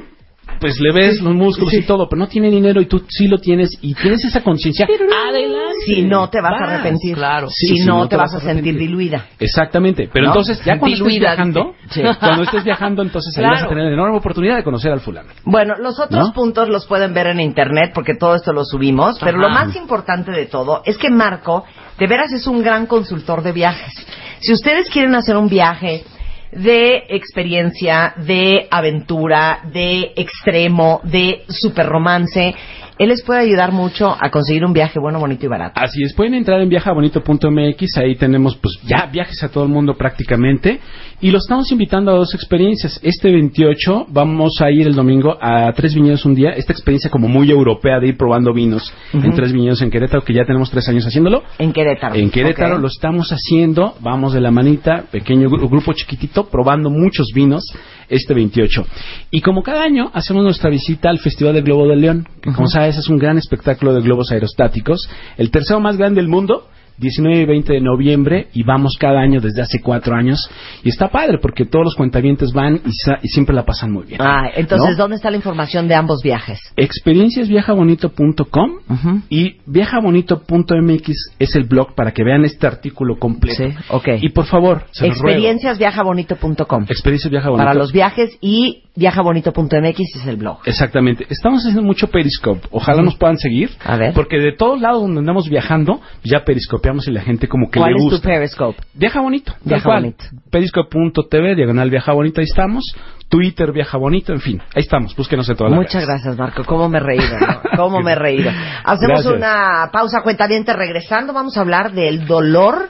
[0.59, 3.37] pues le ves los músculos y todo, pero no tiene dinero y tú sí lo
[3.37, 4.85] tienes y tienes esa conciencia.
[4.85, 5.75] Adelante.
[5.85, 7.15] Si no te vas, a arrepentir.
[7.15, 7.47] claro.
[7.49, 9.27] Si, no, te vas a sentir diluida.
[9.39, 10.31] Exactamente, pero ¿No?
[10.31, 12.01] entonces ya cuando estés Diluida, viajando, dice.
[12.01, 12.01] Sí.
[12.19, 15.29] cuando estés viajando, entonces ahí vas a tener la enorme oportunidad de conocer al fulano.
[15.45, 16.33] Bueno, los otros ¿No?
[16.33, 20.31] puntos los pueden ver en internet porque todo esto lo subimos, pero lo más importante
[20.31, 21.65] de todo es que Marco
[21.97, 23.93] de veras es un gran consultor de viajes.
[24.39, 26.03] Si ustedes quieren hacer un viaje
[26.51, 32.55] de experiencia, de aventura, de extremo, de super romance,
[32.99, 35.73] él les puede ayudar mucho a conseguir un viaje bueno, bonito y barato.
[35.79, 39.95] Así es, pueden entrar en viajabonito.mx, ahí tenemos pues ya viajes a todo el mundo
[39.95, 40.79] prácticamente
[41.21, 42.99] y los estamos invitando a dos experiencias.
[43.03, 47.27] Este 28 vamos a ir el domingo a Tres Viñedos un día, esta experiencia como
[47.27, 50.87] muy europea de ir probando vinos en Tres Viñedos en Querétaro, que ya tenemos tres
[50.89, 51.43] años haciéndolo.
[51.59, 52.15] En Querétaro.
[52.15, 57.27] En Querétaro lo estamos haciendo, vamos de la manita, pequeño gru- grupo chiquitito, probando muchos
[57.33, 57.63] vinos
[58.09, 58.85] este 28.
[59.31, 62.67] Y como cada año hacemos nuestra visita al Festival del Globo de León, que como
[62.67, 66.67] sabes es un gran espectáculo de globos aerostáticos, el tercero más grande del mundo.
[66.97, 70.49] 19 y 20 de noviembre y vamos cada año desde hace cuatro años
[70.83, 74.05] y está padre porque todos los cuentavientes van y, sa- y siempre la pasan muy
[74.05, 74.19] bien.
[74.21, 75.03] Ah, entonces, ¿no?
[75.03, 76.59] ¿dónde está la información de ambos viajes?
[76.75, 79.21] experienciasviajabonito.com Ujú.
[79.29, 83.63] y viajabonito.mx es el blog para que vean este artículo completo.
[83.63, 84.07] Sí, ok.
[84.21, 85.07] Y por favor, se.
[85.07, 87.63] Experienciasviajabonito.com Experiencias Viaja Bonito.
[87.65, 90.59] para los viajes y viajabonito.mx es el blog.
[90.65, 91.25] Exactamente.
[91.29, 92.67] Estamos haciendo mucho Periscope.
[92.71, 93.69] Ojalá nos puedan seguir.
[93.83, 94.13] A ver.
[94.13, 96.43] Porque de todos lados donde andamos viajando, ya
[96.87, 98.27] periscopeamos y la gente como que ¿Cuál le es tu gusta.
[98.29, 98.81] Periscope?
[98.93, 99.53] Viaja bonito.
[99.63, 100.25] Viaja bonito.
[100.51, 102.83] Periscope.tv, diagonal Viaja Bonito, ahí estamos.
[103.29, 104.61] Twitter, Viaja Bonito, en fin.
[104.73, 105.15] Ahí estamos.
[105.15, 106.63] Búsquenos en todas las Muchas gracias, Marco.
[106.63, 107.39] ¿Cómo me he reído?
[107.39, 107.61] no?
[107.75, 108.49] ¿Cómo me he reído?
[108.83, 109.33] Hacemos Gracias.
[109.33, 110.71] una pausa cuentaviente.
[110.73, 112.89] Regresando, vamos a hablar del dolor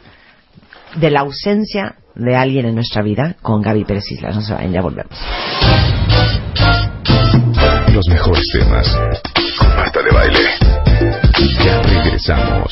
[0.95, 4.36] de la ausencia de alguien en nuestra vida con Gaby Pérez Islas.
[4.36, 5.18] No se vayan, ya volvemos.
[7.94, 8.95] Los mejores temas.
[9.57, 10.66] Con Marta de Baile.
[11.64, 12.68] Ya regresamos.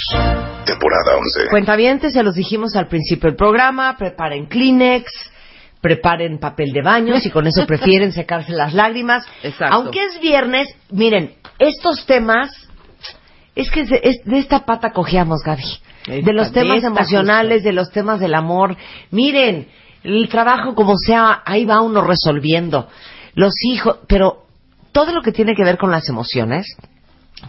[0.66, 1.50] Temporada 11.
[1.50, 3.96] Cuentavientes, se los dijimos al principio del programa.
[3.98, 5.06] Preparen Kleenex.
[5.82, 9.24] Preparen papel de baño si con eso prefieren secarse las lágrimas.
[9.44, 9.76] Exacto.
[9.76, 12.50] Aunque es viernes, miren, estos temas
[13.56, 15.64] es que de, es de esta pata cojeamos, Gaby.
[16.08, 18.76] Esta- de los temas emocionales, de los temas del amor.
[19.12, 19.68] Miren,
[20.04, 22.88] el trabajo como sea, ahí va uno resolviendo.
[23.36, 24.46] Los hijos, pero
[24.92, 26.66] todo lo que tiene que ver con las emociones,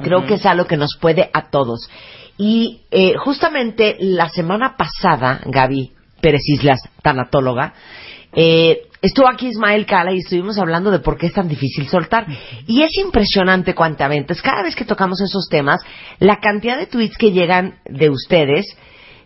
[0.03, 1.89] creo que es algo que nos puede a todos.
[2.39, 7.75] Y eh, justamente la semana pasada, Gaby Pérez Islas, tanatóloga,
[8.33, 12.27] eh, estuvo aquí Ismael Cala y estuvimos hablando de por qué es tan difícil soltar.
[12.67, 14.35] Y es impresionante cuantamente.
[14.43, 15.81] Cada vez que tocamos esos temas,
[16.19, 18.67] la cantidad de tweets que llegan de ustedes,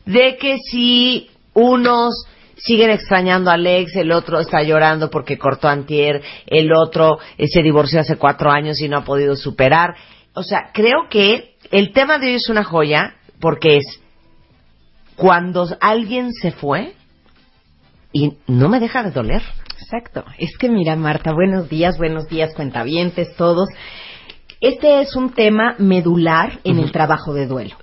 [0.07, 2.27] de que si unos
[2.57, 7.63] siguen extrañando a Alex, el otro está llorando porque cortó antier, el otro eh, se
[7.63, 9.95] divorció hace cuatro años y no ha podido superar.
[10.35, 14.01] O sea, creo que el tema de hoy es una joya porque es
[15.17, 16.95] cuando alguien se fue
[18.13, 19.43] y no me deja de doler.
[19.81, 20.25] Exacto.
[20.39, 23.69] Es que mira, Marta, buenos días, buenos días, cuentavientes, todos.
[24.61, 27.77] Este es un tema medular en el trabajo de duelo.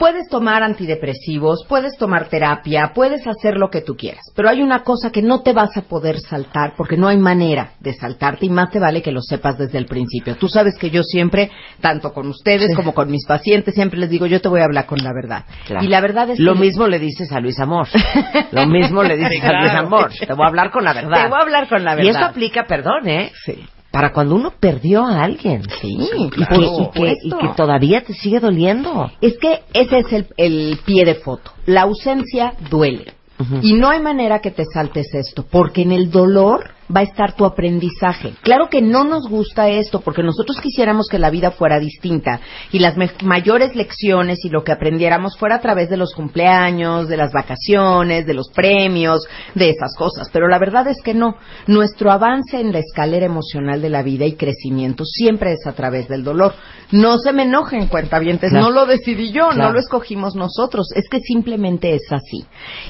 [0.00, 4.82] Puedes tomar antidepresivos, puedes tomar terapia, puedes hacer lo que tú quieras, pero hay una
[4.82, 8.48] cosa que no te vas a poder saltar porque no hay manera de saltarte y
[8.48, 10.36] más te vale que lo sepas desde el principio.
[10.36, 11.50] Tú sabes que yo siempre,
[11.82, 14.86] tanto con ustedes como con mis pacientes, siempre les digo, yo te voy a hablar
[14.86, 15.44] con la verdad.
[15.66, 15.84] Claro.
[15.84, 16.60] Y la verdad es Lo que...
[16.60, 17.86] mismo le dices a Luis Amor.
[18.52, 19.72] Lo mismo le dices a Luis.
[19.74, 20.12] Amor.
[20.18, 21.24] Te voy a hablar con la verdad.
[21.24, 22.30] Te voy a hablar con la Y esto verdad.
[22.30, 23.32] aplica, perdón, ¿eh?
[23.44, 23.66] Sí.
[23.90, 25.62] Para cuando uno perdió a alguien.
[25.80, 29.10] Sí, Y, que, y, que, y que todavía te sigue doliendo.
[29.20, 31.50] Es que ese es el, el pie de foto.
[31.66, 33.14] La ausencia duele.
[33.62, 37.34] Y no hay manera que te saltes esto, porque en el dolor va a estar
[37.34, 38.34] tu aprendizaje.
[38.42, 42.40] Claro que no nos gusta esto, porque nosotros quisiéramos que la vida fuera distinta
[42.72, 47.16] y las mayores lecciones y lo que aprendiéramos fuera a través de los cumpleaños, de
[47.16, 50.28] las vacaciones, de los premios, de esas cosas.
[50.32, 51.36] Pero la verdad es que no.
[51.66, 56.08] Nuestro avance en la escalera emocional de la vida y crecimiento siempre es a través
[56.08, 56.54] del dolor.
[56.92, 58.66] No se me enojen, cuentavientes, Claro.
[58.66, 59.68] no lo decidí yo, Claro.
[59.68, 62.44] no lo escogimos nosotros, es que simplemente es así.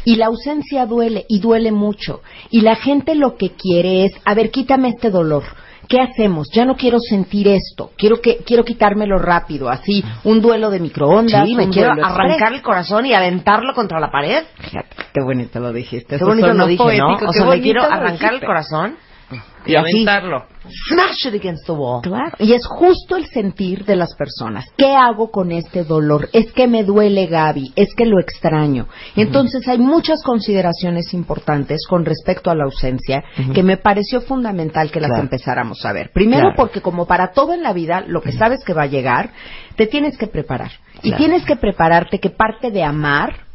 [0.05, 2.21] Y la ausencia duele, y duele mucho.
[2.51, 5.45] Y la gente lo que quiere es, a ver, quítame este dolor.
[5.89, 6.47] ¿Qué hacemos?
[6.55, 7.91] Ya no quiero sentir esto.
[7.97, 11.45] Quiero que quiero quitármelo rápido, así, un duelo de microondas.
[11.45, 14.45] Sí, me quiero arrancar el corazón y aventarlo contra la pared.
[14.61, 16.17] Fíjate, qué bonito lo dijiste.
[16.17, 17.15] Qué bonito lo dije, ¿no?
[17.15, 18.97] O sea, me quiero arrancar el corazón
[19.67, 20.47] Y aventarlo.
[20.89, 22.01] Smash it against the wall.
[22.03, 22.37] Claro.
[22.39, 24.65] Y es justo el sentir de las personas.
[24.77, 26.29] ¿Qué hago con este dolor?
[26.33, 28.87] Es que me duele Gaby, es que lo extraño.
[29.17, 33.23] Entonces hay muchas consideraciones importantes con respecto a la ausencia
[33.55, 35.23] que me pareció fundamental que las Claro.
[35.25, 36.11] empezáramos a ver.
[36.13, 36.57] Primero Claro.
[36.57, 39.31] porque como para todo en la vida, lo que sabes que va a llegar,
[39.77, 40.71] te tienes que preparar.
[41.03, 43.50] Y tienes que prepararte que parte de amar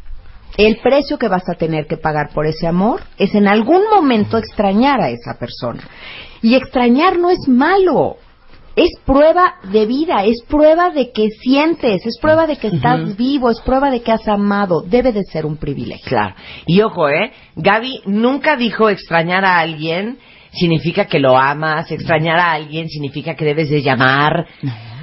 [0.57, 4.38] el precio que vas a tener que pagar por ese amor es en algún momento
[4.38, 5.84] extrañar a esa persona.
[6.41, 8.18] Y extrañar no es malo.
[8.76, 13.49] Es prueba de vida, es prueba de que sientes, es prueba de que estás vivo,
[13.49, 14.82] es prueba de que has amado.
[14.82, 16.06] Debe de ser un privilegio.
[16.06, 16.36] Claro.
[16.65, 17.32] Y ojo, ¿eh?
[17.56, 20.18] Gaby nunca dijo extrañar a alguien
[20.52, 24.48] significa que lo amas, extrañar a alguien significa que debes de llamar.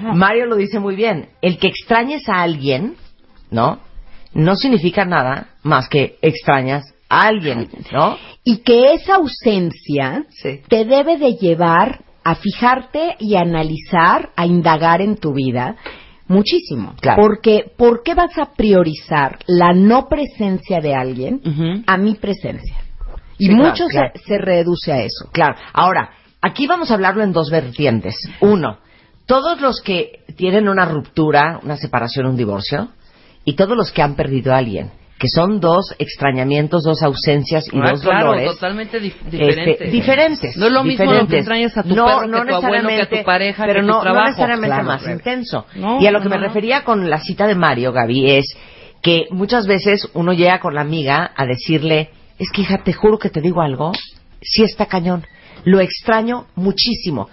[0.02, 1.28] Mario lo dice muy bien.
[1.40, 2.96] El que extrañes a alguien,
[3.50, 3.80] ¿no?
[4.34, 8.16] No significa nada más que extrañas a alguien, ¿no?
[8.44, 10.60] Y que esa ausencia Sí.
[10.68, 15.76] te debe de llevar a fijarte y analizar, a indagar en tu vida
[16.28, 16.94] muchísimo.
[17.00, 17.20] Claro.
[17.20, 21.40] Porque, ¿por qué vas a priorizar la no presencia de alguien
[21.86, 22.76] a mi presencia?
[23.38, 24.12] Y Sí, claro, mucho se- claro.
[24.24, 25.28] Se, reduce a eso.
[25.32, 25.56] Claro.
[25.72, 26.10] Ahora,
[26.40, 28.14] aquí vamos a hablarlo en dos vertientes.
[28.40, 28.78] Uno,
[29.26, 32.88] todos los que tienen una ruptura, una separación, un divorcio,
[33.44, 37.78] y todos los que han perdido a alguien, que son dos extrañamientos, dos ausencias y
[37.78, 38.50] Ah, dos claro, dolores.
[38.52, 39.92] totalmente dif- este, diferentes.
[39.92, 40.56] diferentes.
[40.56, 42.88] No es lo mismo lo que extrañas a tu no, perro, no que tu abuelo,
[42.88, 44.26] que a tu pareja, pero que no, tu no trabajo.
[44.28, 44.84] necesariamente Claro.
[44.88, 45.66] más intenso.
[45.76, 48.46] No, y a lo que me refería con la cita de Mario, Gaby, es
[49.00, 53.18] que muchas veces uno llega con la amiga a decirle, es que hija, te juro
[53.18, 53.92] que te digo algo,
[54.40, 55.24] sí está cañón,
[55.64, 57.28] lo extraño muchísimo,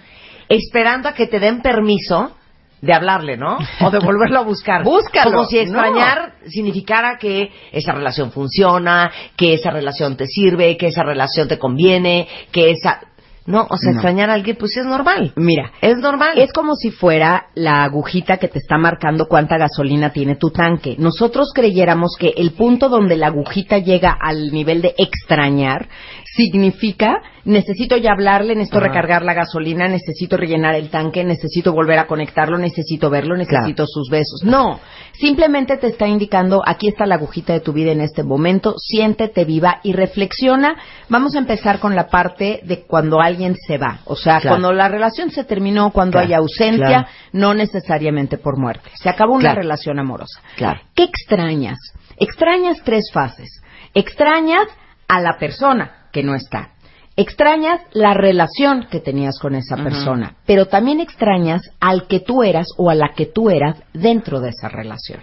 [0.48, 2.36] esperando a que te den permiso
[2.82, 3.58] de hablarle, ¿no?
[3.80, 4.82] O de volverlo a buscar.
[4.84, 5.62] Búscalo, Como si no.
[5.62, 11.58] extrañar significara que esa relación funciona, que esa relación te sirve, que esa relación te
[11.58, 13.00] conviene, que esa...
[13.46, 13.96] No, o sea, No.
[13.98, 15.32] extrañar a alguien, pues es normal.
[15.34, 16.38] Mira, Es normal.
[16.38, 20.94] Es como si fuera la agujita que te está marcando cuánta gasolina tiene tu tanque.
[20.98, 25.88] Nosotros creyéramos que el punto donde la agujita llega al nivel de extrañar
[26.36, 28.88] significa necesito ya hablarle, necesito Ajá.
[28.88, 34.08] recargar la gasolina, necesito rellenar el tanque, necesito volver a conectarlo, necesito verlo, necesito sus
[34.08, 34.42] besos.
[34.44, 34.80] No,
[35.12, 39.44] simplemente te está indicando aquí está la agujita de tu vida en este momento, siéntete
[39.44, 40.76] viva y reflexiona.
[41.08, 44.56] Vamos a empezar con la parte de cuando alguien se va, o sea, Claro.
[44.56, 48.90] cuando la relación se terminó, cuando Claro, hay ausencia, no necesariamente por muerte.
[48.94, 50.40] Se acabó una relación amorosa.
[50.56, 50.80] Claro.
[50.94, 51.78] ¿Qué extrañas?
[52.16, 53.62] Extrañas tres fases.
[53.94, 54.66] Extrañas
[55.08, 56.70] a la persona que no está.
[57.16, 62.68] Extrañas la relación que tenías con esa persona, pero también extrañas al que tú eras
[62.78, 65.20] o a la que tú eras dentro de esa relación.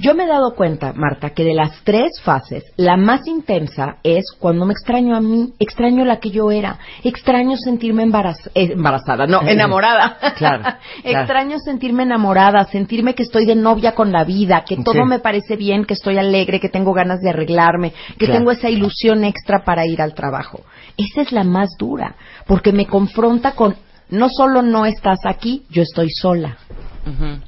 [0.00, 4.24] Yo me he dado cuenta, Marta, que de las tres fases, la más intensa es
[4.38, 9.26] cuando me extraño a mí, extraño la que yo era, extraño sentirme embaraz- eh, embarazada,
[9.26, 10.16] no, enamorada.
[10.36, 10.62] Claro,
[11.02, 11.20] claro.
[11.20, 15.04] extraño sentirme enamorada, sentirme que estoy de novia con la vida, que todo Sí.
[15.08, 18.34] me parece bien, que estoy alegre, que tengo ganas de arreglarme, que Claro.
[18.40, 20.60] tengo esa ilusión extra para ir al trabajo.
[20.96, 22.16] Esa es la más dura,
[22.46, 23.76] porque me confronta con
[24.08, 26.58] no solo no estás aquí, yo estoy sola.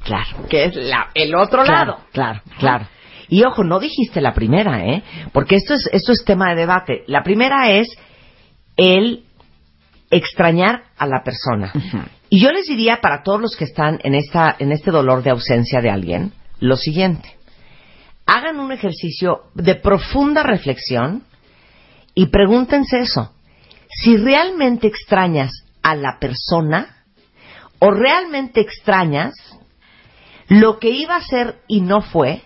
[0.04, 0.46] Claro.
[0.48, 2.04] Que es la, el otro Claro, lado.
[2.12, 2.86] claro, claro.
[3.28, 5.02] Y ojo, no dijiste la primera, ¿eh?
[5.32, 7.02] Porque esto es, esto es tema de debate.
[7.06, 7.88] La primera es
[8.76, 9.24] el
[10.10, 11.72] extrañar a la persona.
[12.30, 15.30] Y yo les diría para todos los que están en, esta, en este dolor de
[15.30, 17.36] ausencia de alguien, lo siguiente.
[18.24, 21.24] Hagan un ejercicio de profunda reflexión
[22.14, 23.32] y pregúntense eso.
[23.90, 25.50] Si realmente extrañas
[25.82, 26.97] a la persona
[27.78, 29.34] o realmente extrañas
[30.48, 32.42] lo que iba a ser y no fue,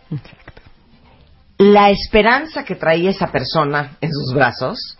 [1.59, 4.99] la esperanza que traía esa persona en sus brazos,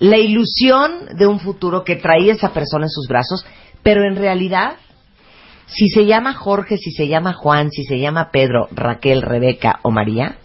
[0.00, 3.46] la ilusión de un futuro que traía esa persona en sus brazos,
[3.84, 4.74] pero en realidad,
[5.66, 9.92] si se llama Jorge, si se llama Juan, si se llama Pedro, Raquel, Rebeca o
[9.92, 10.38] María,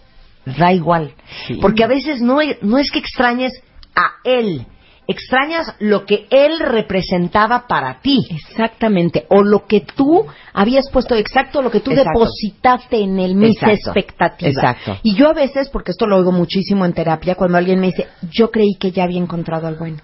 [0.44, 1.14] da igual.
[1.60, 3.52] Porque a veces no, no es que extrañes
[3.96, 4.66] a él,
[5.08, 8.20] extrañas lo que él representaba para ti.
[8.30, 9.26] Exactamente.
[9.30, 12.10] O lo que tú habías puesto, exacto, lo que tú Exacto.
[12.10, 13.90] depositaste en él, mis Exacto.
[13.90, 14.54] expectativas.
[14.54, 14.98] Exacto.
[15.02, 18.06] Y yo a veces, porque esto lo oigo muchísimo en terapia, cuando alguien me dice,
[18.30, 19.98] yo creí que ya había encontrado al bueno.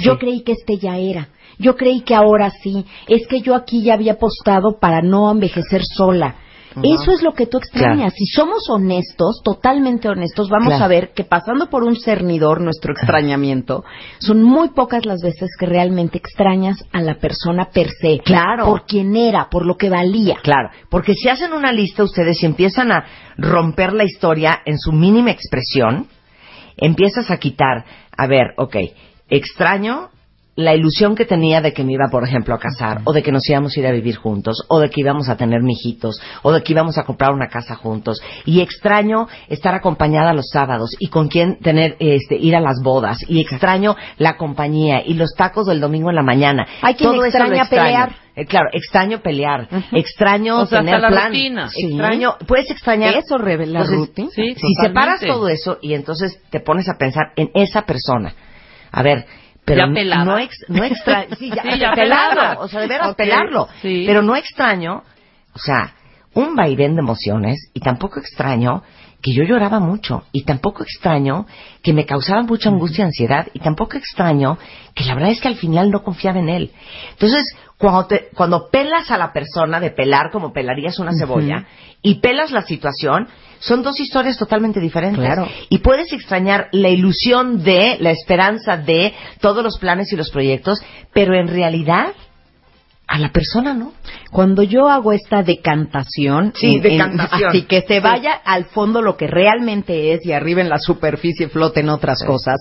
[0.00, 1.28] Yo creí que este ya era.
[1.58, 2.84] Yo creí que ahora sí.
[3.08, 6.34] Es que yo aquí ya había apostado para no envejecer sola.
[6.82, 8.12] Eso es lo que tú extrañas.
[8.16, 10.84] Si somos honestos, totalmente honestos, vamos Claro.
[10.84, 13.84] a ver que pasando por un cernidor, nuestro extrañamiento,
[14.18, 18.18] son muy pocas las veces que realmente extrañas a la persona per se.
[18.24, 18.64] Claro.
[18.66, 20.36] Por quien era, por lo que valía.
[20.42, 23.04] Claro, porque si hacen una lista ustedes y empiezan a
[23.36, 26.08] romper la historia en su mínima expresión,
[26.76, 27.84] empiezas a quitar,
[28.16, 28.76] a ver, ok,
[29.28, 30.08] extraño
[30.56, 33.32] la ilusión que tenía de que me iba, por ejemplo, a casar, o de que
[33.32, 36.52] nos íbamos a ir a vivir juntos, o de que íbamos a tener mijitos, o
[36.52, 38.20] de que íbamos a comprar una casa juntos.
[38.44, 43.18] Y extraño estar acompañada los sábados y con quién tener, este, ir a las bodas.
[43.28, 46.66] Y extraño la compañía y los tacos del domingo en la mañana.
[46.82, 47.84] Hay quien Todo extraña extraño.
[47.84, 48.16] pelear.
[48.36, 51.68] Eh, claro, extraño pelear, extraño O sea, hasta tener la plan, rutina.
[51.68, 51.86] Sí.
[51.86, 54.28] extraño, puedes extrañar Eso revela Entonces, rutina.
[54.34, 54.88] Sí, si totalmente.
[54.88, 58.34] separas todo eso y entonces te pones a pensar en esa persona,
[58.90, 59.24] a ver,
[59.64, 60.24] pero Ya pelada.
[60.24, 62.60] no ex, no extra, sí, ya, Sí, ya pelarlo, pelada.
[62.60, 64.04] o sea, de veras pelarlo, sí.
[64.06, 65.02] pero no extraño,
[65.54, 65.94] o sea,
[66.34, 68.82] un vaivén de emociones y tampoco extraño
[69.22, 71.46] que yo lloraba mucho y tampoco extraño
[71.82, 74.58] que me causaba mucha angustia y ansiedad y tampoco extraño
[74.94, 76.72] que la verdad es que al final no confiaba en él.
[77.12, 81.64] Entonces, cuando, te- cuando pelas a la persona de pelar como pelarías una cebolla
[82.02, 83.28] y pelas la situación,
[83.66, 85.24] son dos historias totalmente diferentes.
[85.24, 85.48] Claro.
[85.70, 90.80] Y puedes extrañar la ilusión de, la esperanza de todos los planes y los proyectos,
[91.12, 92.08] pero en realidad
[93.06, 93.92] a la persona no.
[94.30, 97.48] Cuando yo hago esta decantación, Sí, en- decantación.
[97.50, 98.00] así que se Sí.
[98.00, 102.60] vaya al fondo lo que realmente es y arriba en la superficie floten otras cosas.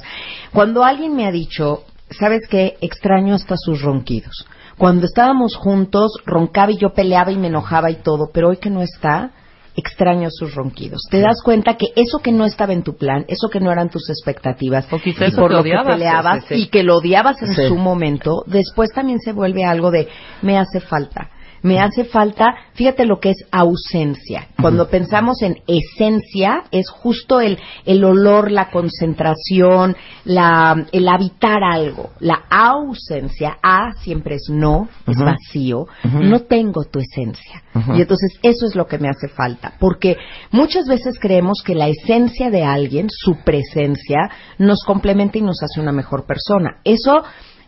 [0.52, 2.76] Cuando alguien me ha dicho, ¿sabes qué?
[2.82, 4.46] Extraño hasta sus ronquidos.
[4.78, 8.70] Cuando estábamos juntos, roncaba y yo peleaba y me enojaba y todo, pero hoy que
[8.70, 9.32] no está,
[9.76, 11.02] extraño sus ronquidos.
[11.10, 13.90] Te das cuenta que eso que no estaba en tu plan, eso que no eran
[13.90, 15.86] tus expectativas, O y eso por que lo odiabas.
[15.88, 16.62] que peleabas Sí, sí.
[16.62, 17.68] y que lo odiabas en Sí.
[17.68, 20.08] su momento, después también se vuelve algo de
[20.42, 21.30] me hace falta.
[21.64, 24.48] Me hace falta, fíjate lo que es ausencia.
[24.62, 29.96] Cuando pensamos en esencia, es justo el, el olor, la concentración,
[30.26, 32.12] la, el habitar algo.
[32.20, 35.88] La ausencia, A siempre es no, es vacío.
[36.04, 37.64] No tengo tu esencia.
[37.96, 39.74] Y entonces eso es lo que me hace falta.
[39.80, 40.18] Porque
[40.52, 45.80] muchas veces creemos que la esencia de alguien, su presencia, nos complementa y nos hace
[45.80, 46.80] una mejor persona.
[46.84, 47.24] Eso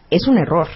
[0.09, 0.67] es un error.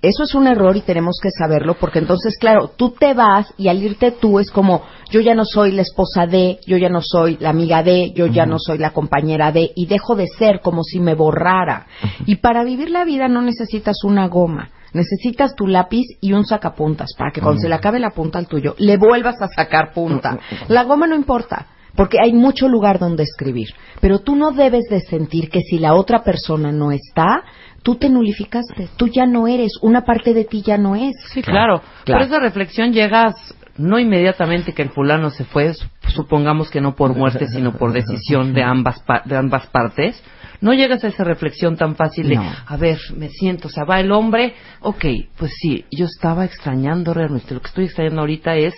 [0.00, 3.66] Eso es un error y tenemos que saberlo porque entonces, claro, tú te vas y
[3.66, 7.00] al irte tú es como, yo ya no soy la esposa de, yo ya no
[7.02, 10.60] soy la amiga de, yo ya no soy la compañera de y dejo de ser
[10.60, 11.86] como si me borrara.
[12.26, 14.70] Y para vivir la vida no necesitas una goma.
[14.92, 18.46] Necesitas tu lápiz y un sacapuntas para que cuando se le acabe la punta al
[18.46, 20.38] tuyo, le vuelvas a sacar punta.
[20.68, 23.68] La goma no importa, porque hay mucho lugar donde escribir.
[24.00, 27.42] Pero tú no debes de sentir que si la otra persona no está,
[27.82, 31.14] tú te nulificaste, tú ya no eres, una parte de ti ya no es.
[31.32, 31.82] Sí, claro.
[32.04, 32.20] Claro.
[32.20, 33.34] Por esa reflexión llegas
[33.76, 37.92] no inmediatamente que el fulano se fue, su- supongamos que no por muerte, sino por
[37.92, 40.20] decisión de ambas pa- de ambas partes.
[40.60, 42.42] No llegas a esa reflexión tan fácil de, No.
[42.66, 45.04] a ver, me siento, o sea, va el hombre, ok,
[45.36, 48.74] pues sí, yo estaba extrañando realmente, lo que estoy extrañando ahorita es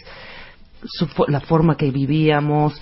[0.85, 2.81] su fo- la forma que vivíamos,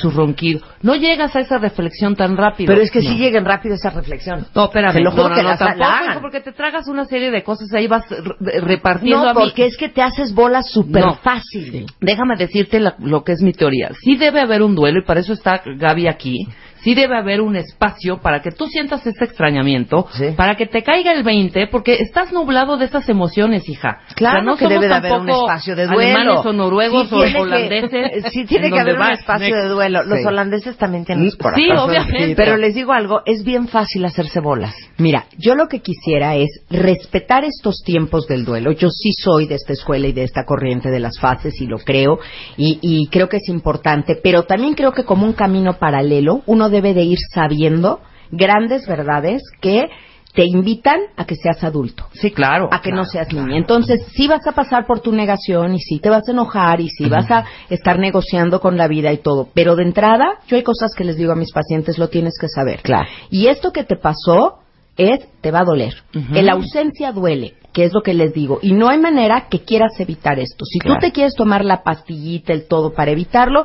[0.00, 0.60] su ronquido.
[0.82, 2.66] No llegas a esa reflexión tan rápido.
[2.72, 3.08] Pero es que No.
[3.10, 4.46] sí lleguen rápido esa reflexión.
[4.54, 4.92] No, espérame.
[4.94, 6.10] Te lo juro no, no, que tampoco, la hagan.
[6.12, 9.40] hijo, porque te tragas una serie de cosas, ahí vas re- repartiendo No, a mí.
[9.44, 11.14] porque es que te haces bola súper No.
[11.14, 11.86] fácil.
[12.00, 13.90] Déjame decirte la- lo que es mi teoría.
[14.02, 16.48] Sí debe haber un duelo, y para eso está Gaby aquí.
[16.86, 20.26] Sí debe haber un espacio para que tú sientas este extrañamiento, Sí.
[20.36, 23.98] para que te caiga el 20, porque estás nublado de esas emociones, hija.
[24.14, 26.00] Claro O sea, no que debe de haber un espacio de duelo.
[26.16, 28.24] alemanes o noruegos Sí o que- holandeses.
[28.32, 30.04] sí tiene en que haber un espacio de duelo.
[30.04, 30.26] Los Sí.
[30.26, 32.36] holandeses también tienen sus Sí, obviamente.
[32.36, 34.72] Pero les digo algo, es bien fácil hacerse bolas.
[34.98, 38.70] Mira, yo lo que quisiera es respetar estos tiempos del duelo.
[38.70, 41.78] Yo sí soy de esta escuela y de esta corriente de las fases y lo
[41.78, 42.20] creo
[42.56, 46.68] y, y creo que es importante, pero también creo que como un camino paralelo uno
[46.76, 48.00] debe de ir sabiendo
[48.30, 49.88] grandes verdades que
[50.34, 52.04] te invitan a que seas adulto.
[52.12, 52.68] Sí, claro.
[52.70, 53.46] a que no seas claro.
[53.46, 53.58] niña.
[53.58, 56.90] Entonces, sí vas a pasar por tu negación y sí te vas a enojar y
[56.90, 59.48] sí vas a estar negociando con la vida y todo.
[59.54, 62.48] Pero de entrada, yo hay cosas que les digo a mis pacientes, lo tienes que
[62.48, 62.82] saber.
[62.82, 63.08] Claro.
[63.30, 64.58] Y esto que te pasó
[64.98, 65.94] es, te va a doler.
[66.12, 68.58] En la ausencia duele, que es lo que les digo.
[68.60, 70.66] Y no hay manera que quieras evitar esto.
[70.66, 71.00] Si Claro.
[71.00, 73.64] tú te quieres tomar la pastillita, el todo para evitarlo,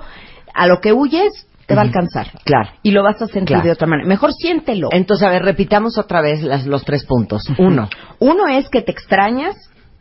[0.54, 2.28] a lo que huyes, te va a alcanzar.
[2.44, 2.70] Claro.
[2.84, 3.64] Y lo vas a sentir Claro.
[3.64, 4.08] de otra manera.
[4.08, 4.90] Mejor siéntelo.
[4.92, 7.42] Entonces, a ver, repitamos otra vez las- los tres puntos.
[7.58, 7.90] Uno,
[8.20, 9.56] Uno es que te extrañas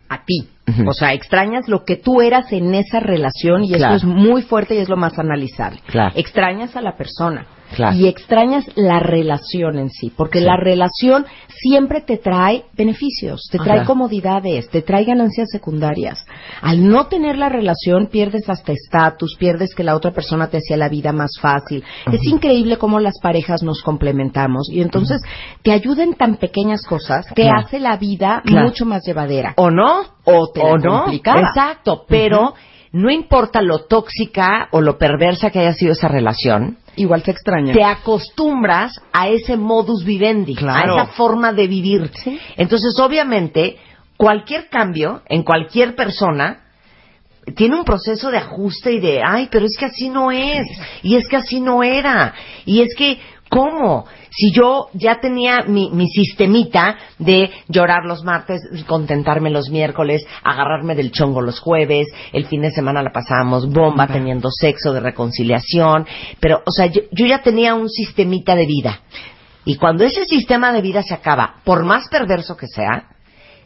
[0.09, 0.49] a ti.
[0.69, 0.91] Ujú.
[0.91, 3.97] O sea, extrañas lo que tú eras en esa relación y Claro.
[3.97, 5.81] eso es muy fuerte y es lo más analizable.
[5.87, 6.13] Claro.
[6.17, 7.47] Extrañas a la persona.
[7.75, 7.97] Claro.
[7.97, 10.45] Y extrañas la relación en sí, porque Sí.
[10.45, 13.87] la relación siempre te trae beneficios, te trae Ajá.
[13.87, 16.25] comodidades, te trae ganancias secundarias.
[16.63, 20.77] Al no tener la relación pierdes hasta estatus, pierdes que la otra persona te hacía
[20.77, 21.85] la vida más fácil.
[22.13, 25.21] Es increíble cómo las parejas nos complementamos y entonces
[25.63, 27.61] te ayuden tan pequeñas cosas que Claro.
[27.67, 28.67] hace la vida Claro.
[28.67, 29.55] mucho más llevadera.
[29.57, 31.05] o no, O te la o no.
[31.13, 32.55] Exacto, pero
[32.93, 37.73] no importa lo tóxica o lo perversa que haya sido esa relación, igual se extraña.
[37.73, 40.95] te acostumbras a ese modus vivendi, Claro.
[40.99, 42.11] a esa forma de vivir.
[42.57, 43.77] Entonces, obviamente,
[44.17, 46.61] cualquier cambio en cualquier persona
[47.57, 50.67] tiene un proceso de ajuste y de, ay, pero es que así no es,
[51.03, 52.35] y es que así no era,
[52.67, 53.19] y es que,
[53.51, 54.07] ¿cómo?
[54.31, 60.95] Si yo ya tenía mi, mi sistemita de llorar los martes, contentarme los miércoles, agarrarme
[60.95, 66.07] del chongo los jueves, el fin de semana la pasábamos bomba, teniendo sexo de reconciliación,
[66.39, 69.01] pero, o sea, yo, yo ya tenía un sistemita de vida.
[69.65, 73.09] Y cuando ese sistema de vida se acaba, por más perverso que sea,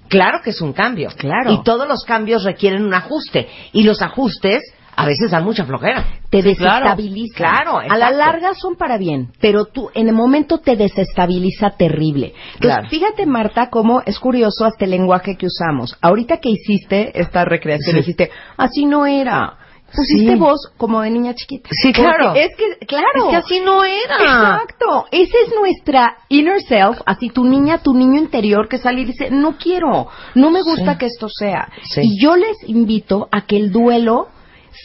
[0.08, 1.10] claro que es un cambio.
[1.16, 1.52] Claro.
[1.52, 3.48] Y todos los cambios requieren un ajuste.
[3.72, 4.62] Y los ajustes
[4.96, 6.04] a veces dan mucha flojera.
[6.30, 7.36] te Sí, desestabiliza.
[7.36, 12.34] Claro, a la larga son para bien, pero tú en el momento te desestabiliza terrible.
[12.54, 12.88] Entonces, Claro.
[12.88, 15.96] fíjate Marta cómo es curioso hasta el lenguaje que usamos.
[16.00, 17.98] Ahorita que hiciste esta recreación, Sí.
[18.00, 19.58] dijiste, así no era.
[19.94, 20.38] Pusiste Sí.
[20.40, 21.68] voz como de niña chiquita.
[21.70, 22.34] Sí, Porque claro.
[22.34, 23.06] Es que, claro.
[23.14, 24.16] Es que así no era.
[24.16, 25.06] Exacto.
[25.12, 29.30] Esa es nuestra inner self, así tu niña, tu niño interior que sale y dice,
[29.30, 30.98] no quiero, no me gusta Sí.
[30.98, 31.68] que esto sea.
[31.84, 32.00] Sí.
[32.02, 34.26] Y yo les invito a que el duelo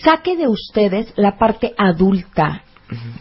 [0.04, 2.64] saque de ustedes la parte adulta.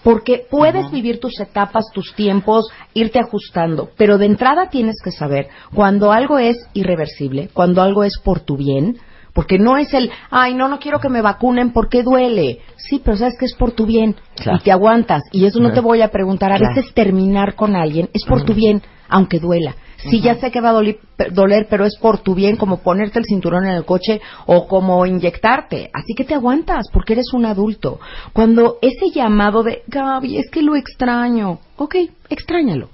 [0.03, 5.49] Porque puedes vivir tus etapas, tus tiempos, irte ajustando, pero de entrada tienes que saber
[5.74, 8.97] cuando algo es irreversible, cuando algo es por tu bien,
[9.35, 12.61] porque no es el, ay, no, no quiero que me vacunen porque duele.
[12.77, 14.59] Sí, pero sabes que es por tu bien Claro.
[14.59, 15.23] y te aguantas.
[15.32, 16.51] Y eso no te voy a preguntar.
[16.51, 16.74] A Claro.
[16.74, 19.77] veces terminar con alguien es por tu bien, aunque duela.
[19.99, 20.83] Sí, ya sé que va a
[21.16, 24.69] pe- doler, pero es por tu bien, como ponerte el cinturón en el coche o
[24.69, 25.91] como inyectarte.
[25.93, 27.99] Así que te aguantas, porque eres un adulto.
[28.33, 31.59] Cuando ese llamado de, Gaby, es que lo extraño.
[31.77, 31.97] Ok,
[32.31, 32.91] extrañalo.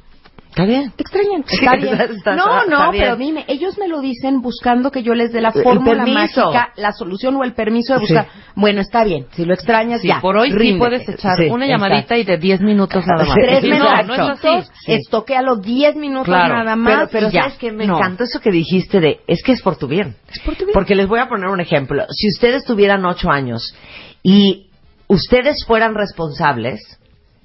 [0.54, 0.92] Está bien.
[0.94, 1.42] Te extrañan.
[1.46, 1.94] Sí, Está bien.
[2.00, 3.04] está- está- no, está no, bien.
[3.04, 6.92] pero dime, ellos me lo dicen buscando que yo les dé la fórmula mágica, la
[6.92, 8.14] solución o el permiso de Sí.
[8.14, 8.28] buscar.
[8.54, 9.26] Bueno, está bien.
[9.32, 10.20] Si lo extrañas, Sí, ya.
[10.20, 13.34] por hoy sí puedes echar una llamadita y de 10 minutos nada más.
[13.34, 14.70] Tres Sí, no, mensajitos, no es así.
[14.86, 14.92] Sí.
[14.92, 16.54] estoquéalo 10 minutos Claro.
[16.54, 17.08] nada más.
[17.10, 17.96] Pero, pero sabes que me No.
[17.98, 20.14] encantó eso que dijiste de, es que es por tu bien.
[20.30, 20.72] Es por tu bien.
[20.72, 22.04] Porque les voy a poner un ejemplo.
[22.10, 23.74] Si ustedes tuvieran ocho años
[24.22, 24.68] y
[25.08, 26.80] ustedes fueran responsables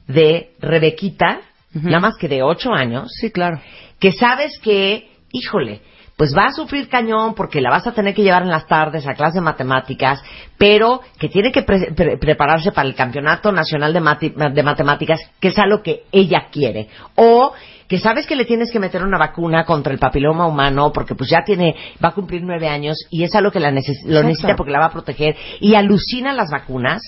[0.07, 1.39] de Rebequita,
[1.73, 3.59] Nada más que de ocho años, Sí, claro.
[3.99, 5.81] que sabes que, híjole,
[6.17, 9.07] pues va a sufrir cañón porque la vas a tener que llevar en las tardes
[9.07, 10.21] a clase de matemáticas,
[10.57, 15.47] pero que tiene que pre- pre- prepararse para el Campeonato Nacional de, de Matemáticas, que
[15.49, 16.89] es algo que ella quiere.
[17.15, 17.53] O
[17.87, 21.29] que sabes que le tienes que meter una vacuna contra el papiloma humano porque pues
[21.29, 21.73] ya tiene,
[22.03, 24.79] va a cumplir nueve años y es algo que la neces- lo necesita porque la
[24.79, 27.01] va a proteger y alucina las vacunas.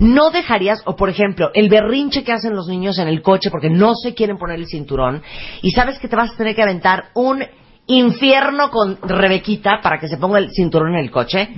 [0.00, 3.68] No dejarías, o por ejemplo, el berrinche que hacen los niños en el coche porque
[3.68, 5.22] no se quieren poner el cinturón
[5.60, 7.44] y sabes que te vas a tener que aventar un
[7.86, 11.50] infierno con Rebequita para que se ponga el cinturón en el coche,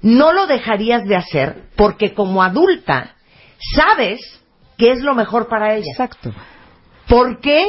[0.00, 3.16] no lo dejarías de hacer porque como adulta
[3.74, 4.20] sabes
[4.78, 5.90] que es lo mejor para ella.
[5.90, 6.32] Exacto.
[7.08, 7.64] ¿Por qué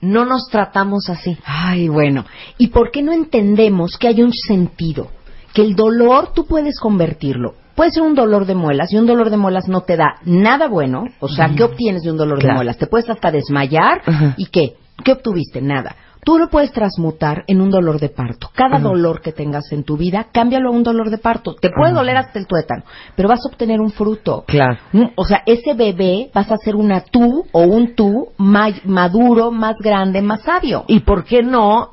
[0.00, 1.38] no nos tratamos así?
[1.44, 2.24] Ay, bueno.
[2.58, 5.10] ¿Y por qué no entendemos que hay un sentido?
[5.54, 7.54] Que el dolor tú puedes convertirlo.
[7.74, 10.68] Puede ser un dolor de muelas y un dolor de muelas no te da nada
[10.68, 11.04] bueno.
[11.20, 12.54] O sea, ¿qué obtienes de un dolor Claro.
[12.54, 12.78] de muelas?
[12.78, 14.02] Te puedes hasta desmayar.
[14.06, 14.34] Ajá.
[14.36, 14.74] ¿Y qué?
[15.04, 15.60] ¿Qué obtuviste?
[15.62, 15.96] Nada.
[16.24, 18.48] Tú lo puedes transmutar en un dolor de parto.
[18.54, 21.56] Cada dolor que tengas en tu vida, cámbialo a un dolor de parto.
[21.60, 22.84] Te puede doler hasta el tuétano,
[23.16, 24.44] pero vas a obtener un fruto.
[24.46, 24.78] Claro.
[24.92, 29.50] Mm, O sea, ese bebé vas a ser una tú o un tú ma- maduro,
[29.50, 30.84] más grande, más sabio.
[30.86, 31.88] ¿Y por qué no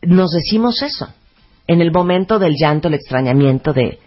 [0.00, 1.08] nos decimos eso?
[1.66, 3.98] En el momento del llanto, el extrañamiento de,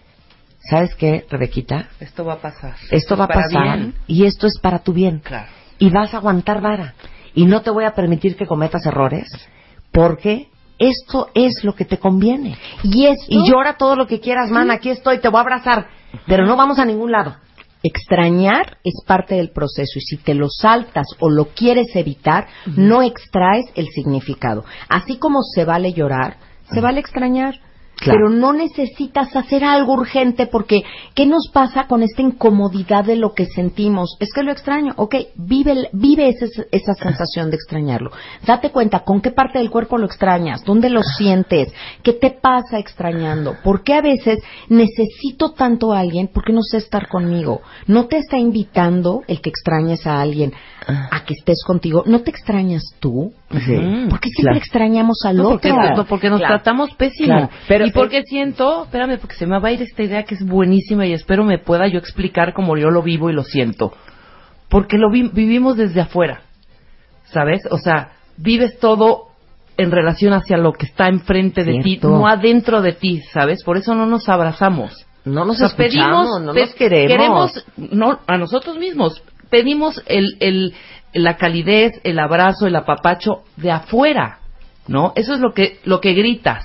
[0.68, 1.88] ¿sabes qué, Rebequita?
[2.00, 2.74] Esto va a pasar.
[2.90, 3.94] Esto va a pasar bien.
[4.06, 5.20] y esto es para tu bien.
[5.20, 5.48] Claro.
[5.78, 6.94] Y vas a aguantar vara.
[7.34, 9.26] Y no te voy a permitir que cometas errores
[9.92, 12.56] porque esto es lo que te conviene.
[12.82, 15.88] Y esto, Y llora todo lo que quieras, man, aquí estoy, te voy a abrazar.
[16.26, 17.36] Pero no vamos a ningún lado.
[17.82, 23.02] extrañar es parte del proceso y si te lo saltas o lo quieres evitar, no
[23.02, 24.64] extraes el significado.
[24.88, 26.38] Así como se vale llorar,
[26.72, 27.54] se vale extrañar.
[28.00, 28.18] Claro.
[28.18, 30.82] Pero no necesitas hacer algo urgente porque
[31.14, 34.16] ¿qué nos pasa con esta incomodidad de lo que sentimos?
[34.20, 34.92] Es que lo extraño.
[34.96, 38.12] Ok, vive, vive ese- esa sensación de extrañarlo.
[38.46, 41.72] Date cuenta con qué parte del cuerpo lo extrañas, dónde lo sientes,
[42.04, 43.56] qué te pasa extrañando.
[43.64, 44.38] ¿Por qué a veces
[44.68, 47.62] necesito tanto a alguien porque no sé estar conmigo?
[47.86, 50.52] No te está invitando el que extrañes a alguien
[50.88, 52.02] a que estés contigo.
[52.06, 53.32] ¿No te extrañas tú?
[53.50, 53.76] Sí.
[54.08, 54.56] ¿Por qué siempre Claro.
[54.58, 55.70] extrañamos al No, otro?
[55.70, 56.54] porque, no, porque nos Claro.
[56.56, 57.26] tratamos pésimo.
[57.28, 57.50] Claro.
[57.68, 60.46] Pero- y porque siento, espérame, porque se me va a ir esta idea que es
[60.46, 63.92] buenísima y espero me pueda yo explicar como yo lo vivo y lo siento.
[64.70, 66.40] Porque lo vi- vivimos desde afuera,
[67.24, 67.60] ¿sabes?
[67.70, 69.24] O sea, vives todo
[69.76, 73.62] en relación hacia lo que está enfrente de ti, no adentro de ti, ¿sabes?
[73.62, 75.04] Por eso no nos abrazamos.
[75.24, 77.64] No nos O sea, escuchamos, no nos queremos.
[77.76, 79.22] no, a nosotros mismos.
[79.50, 80.74] Pedimos el, el,
[81.12, 84.38] la calidez, el abrazo, el apapacho de afuera,
[84.86, 85.12] ¿no?
[85.16, 86.64] Eso es lo que, lo que gritas.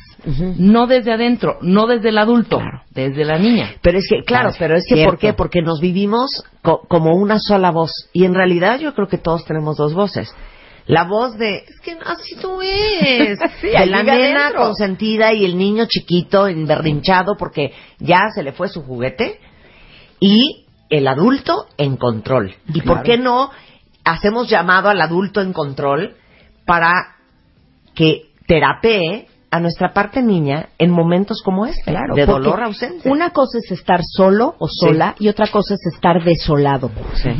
[0.58, 2.62] No desde adentro, no desde el adulto,
[2.92, 3.72] desde la niña.
[3.82, 5.12] Pero es que, claro, pero es que, cierto.
[5.12, 5.34] ¿por qué?
[5.34, 7.92] Porque nos vivimos co- como una sola voz.
[8.14, 10.34] Y en realidad yo creo que todos tenemos dos voces.
[10.86, 13.38] La voz de, es que así tú es.
[13.60, 18.70] Sí, de la nena consentida y el niño chiquito emberrinchado porque ya se le fue
[18.70, 19.42] su juguete.
[20.22, 20.63] Y
[20.94, 22.54] el adulto en control.
[22.72, 23.50] ¿Y por qué no
[24.04, 26.16] hacemos llamado al adulto en control
[26.68, 27.16] para
[27.96, 33.12] que terapee a nuestra parte niña en momentos como este, Claro, de dolor ausencia.
[33.12, 36.92] Una cosa es estar solo o sola y otra cosa es estar desolado.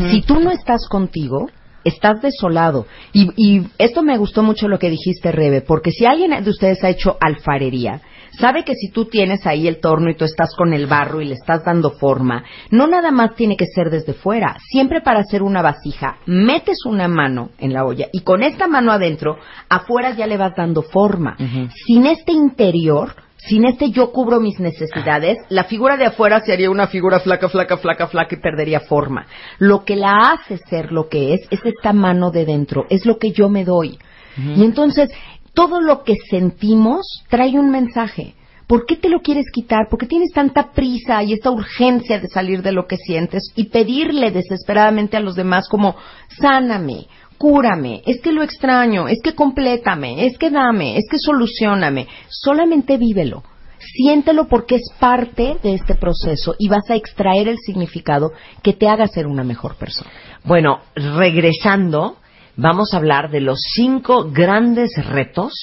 [0.10, 1.50] Si tú no estás contigo,
[1.84, 2.88] estás desolado.
[3.14, 6.84] Y, y esto me gustó mucho lo que dijiste, Rebe, porque si alguien de ustedes
[6.84, 8.02] ha hecho alfarería,
[8.40, 11.26] sabe que si tú tienes ahí el torno y tú estás con el barro y
[11.26, 14.58] le estás dando forma, no nada más tiene que ser desde fuera.
[14.70, 18.92] Siempre para hacer una vasija, metes una mano en la olla y con esta mano
[18.92, 19.38] adentro,
[19.70, 21.38] afuera ya le vas dando forma.
[21.86, 26.88] Sin este interior, sin este yo cubro mis necesidades, la figura de afuera sería una
[26.88, 29.26] figura flaca, flaca, flaca, flaca y perdería forma.
[29.60, 33.18] Lo que la hace ser lo que es, es esta mano de dentro, es lo
[33.18, 34.00] que yo me doy.
[34.36, 35.12] Y entonces,
[35.54, 38.36] todo lo que sentimos trae un mensaje.
[38.68, 39.88] ¿Por qué te lo quieres quitar?
[39.90, 43.66] ¿Por qué tienes tanta prisa y esta urgencia de salir de lo que sientes y
[43.66, 45.96] pedirle desesperadamente a los demás como,
[46.40, 47.08] sáname,
[47.38, 52.08] cúrame, es que lo extraño, es que complétame, es que dame, es que solucioname?
[52.30, 53.44] Solamente vívelo.
[53.80, 58.32] Siéntelo porque es parte de este proceso y vas a extraer el significado
[58.62, 60.10] que te haga ser una mejor persona.
[60.46, 62.16] Bueno, regresando,
[62.56, 65.54] vamos a hablar de los cinco grandes retos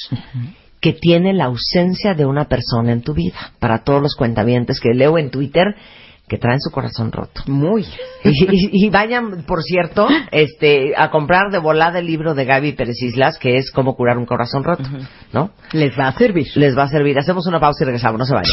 [0.81, 3.53] que tiene la ausencia de una persona en tu vida.
[3.59, 5.75] Para todos los cuentavientes que leo en Twitter
[6.27, 7.43] que traen su corazón roto.
[7.49, 7.85] Muy.
[8.25, 12.73] Y, y- y vayan, por cierto, este, a comprar de volada el libro de Gaby
[12.73, 14.85] Pérez Islas, que es Cómo curar un corazón roto,
[15.33, 15.51] ¿no?
[15.73, 16.47] Les va a servir.
[16.55, 17.19] Les va a servir.
[17.19, 18.53] Hacemos una pausa y regresamos, no se vayan.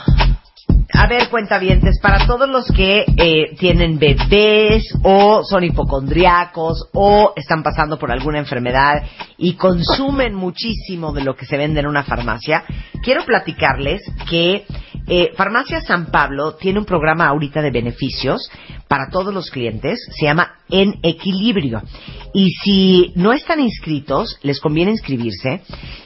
[0.93, 7.63] A ver, cuentavientes, para todos los que eh, tienen bebés o son hipocondriacos o están
[7.63, 9.03] pasando por alguna enfermedad
[9.37, 12.63] y consumen muchísimo de lo que se vende en una farmacia,
[13.03, 14.65] quiero platicarles que
[15.07, 18.49] eh, Farmacia San Pablo tiene un programa ahorita de beneficios
[18.87, 21.81] para todos los clientes, se llama En Equilibrio.
[22.33, 25.61] Y si no están inscritos, les conviene inscribirse.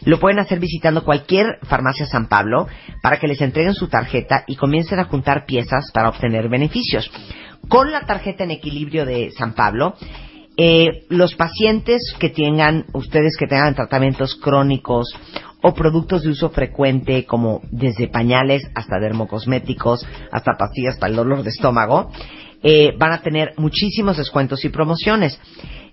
[0.06, 2.68] Lo pueden hacer visitando cualquier farmacia San Pablo
[3.02, 7.10] para que les entreguen su tarjeta y comiencen a juntar piezas para obtener beneficios.
[7.68, 9.95] Con la tarjeta en equilibrio de San Pablo,
[10.57, 15.14] eh, los pacientes que tengan, ustedes que tengan tratamientos crónicos
[15.61, 21.43] o productos de uso frecuente como desde pañales hasta dermocosméticos, hasta pastillas para el dolor
[21.43, 22.10] de estómago,
[22.64, 25.39] eh, van a tener muchísimos descuentos y promociones.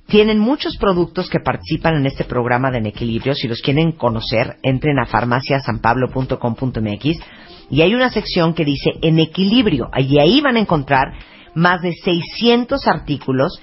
[0.06, 3.34] Tienen muchos productos que participan en este programa de En Equilibrio.
[3.34, 7.18] Si los quieren conocer, entren a farmaciasanpablo.com.mx
[7.70, 9.90] y hay una sección que dice En Equilibrio.
[9.96, 11.14] Y ahí van a encontrar
[11.54, 13.60] más de 600 artículos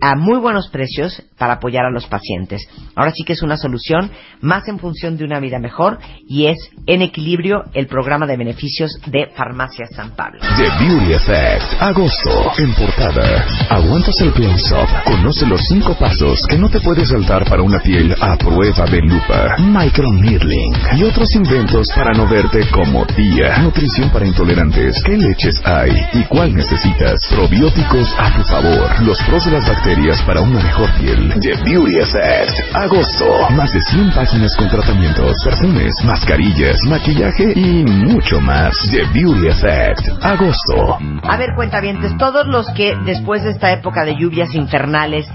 [0.00, 2.62] a muy buenos precios para apoyar a los pacientes.
[2.94, 5.98] Ahora sí que es una solución más en función de una vida mejor
[6.28, 10.40] y es En Equilibrio el programa de beneficios de Farmacia San Pablo.
[10.56, 11.82] The Beauty Effect.
[11.82, 12.52] Agosto.
[12.58, 13.46] En portada.
[13.70, 14.88] Aguantas el close-up.
[15.04, 19.00] Conoce los cinco pasos que no te puedes saltar para una piel a prueba de
[19.00, 19.56] lupa.
[19.58, 20.74] Microneedling.
[20.96, 23.58] Y otros inventos para no verte como tía.
[23.58, 25.02] Nutrición para intolerantes.
[25.04, 25.92] ¿Qué leches hay?
[26.12, 27.26] ¿Y cuál necesitas?
[27.30, 29.02] Probióticos a tu favor.
[29.02, 31.23] Los pros de las bacterias para una mejor piel.
[31.28, 32.74] The Beauty Effect.
[32.74, 33.50] Agosto.
[33.50, 38.74] Más de 100 páginas con tratamientos, perfumes, mascarillas, maquillaje y mucho más.
[38.90, 40.22] The Beauty Effect.
[40.22, 40.98] Agosto.
[41.22, 45.26] A ver, cuentavientes, todos los que después de esta época de lluvias infernales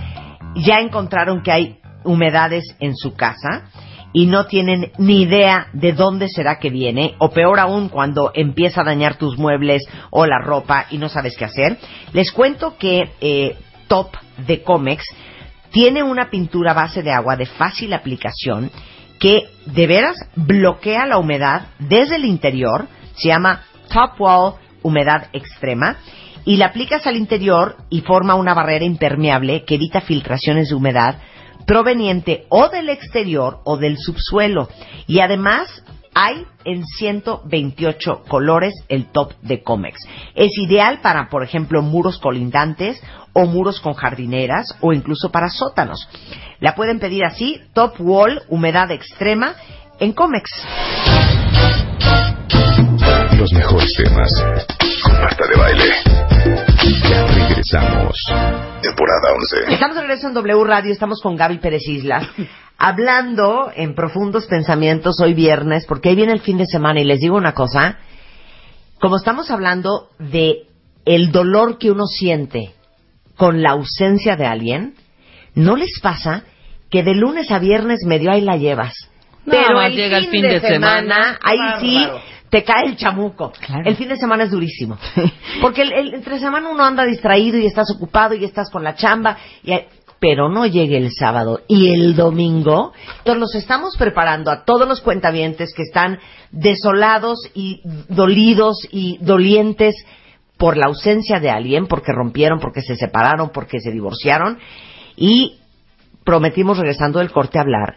[0.55, 3.63] ya encontraron que hay humedades en su casa
[4.13, 8.81] y no tienen ni idea de dónde será que viene, o peor aún cuando empieza
[8.81, 11.77] a dañar tus muebles o la ropa y no sabes qué hacer,
[12.13, 13.57] les cuento que eh,
[13.87, 15.03] Top de Comex
[15.71, 18.71] tiene una pintura base de agua de fácil aplicación
[19.19, 25.97] que de veras bloquea la humedad desde el interior, se llama Top Wall Humedad Extrema,
[26.45, 31.17] y la aplicas al interior y forma una barrera impermeable que evita filtraciones de humedad
[31.67, 34.69] proveniente o del exterior o del subsuelo.
[35.05, 35.83] Y además
[36.13, 39.99] Hay en 128 colores el top de Comex.
[40.35, 43.01] Es ideal para, por ejemplo, muros colindantes
[43.33, 46.07] o muros con jardineras o incluso para sótanos.
[46.59, 49.55] La pueden pedir así, top wall, humedad extrema,
[49.99, 50.49] en Comex.
[53.37, 54.31] Los mejores temas
[55.03, 56.68] con Marta de Baile.
[56.91, 58.15] Regresamos.
[58.81, 59.73] Temporada 11.
[59.73, 62.25] Estamos de regreso en W Radio, estamos con Gaby Pérez Islas,
[62.79, 67.19] hablando en profundos pensamientos hoy viernes, porque ahí viene el fin de semana y les
[67.19, 67.99] digo una cosa,
[68.99, 70.63] como estamos hablando de
[71.05, 72.73] el dolor que uno siente
[73.37, 74.95] con la ausencia de alguien,
[75.53, 76.43] ¿no les pasa
[76.89, 78.95] que de lunes a viernes medio ahí la llevas?
[79.45, 82.07] Pero el llega el fin, fin de, de semana, semana, ahí sí
[82.49, 83.51] te cae el chamuco.
[83.85, 84.97] El fin de semana es durísimo.
[85.61, 88.95] Porque el, el- entre semana uno anda distraído y estás ocupado y estás con la
[88.95, 89.37] chamba.
[89.63, 89.73] Y,
[90.19, 92.91] pero no llegue el sábado y el domingo.
[93.19, 96.19] Entonces los estamos preparando a todos los cuentavientes que están
[96.51, 99.95] desolados y dolidos y dolientes
[100.57, 104.57] por la ausencia de alguien, porque rompieron, porque se separaron, porque se divorciaron.
[105.15, 105.57] Y
[106.25, 107.95] prometimos regresando del corte a hablar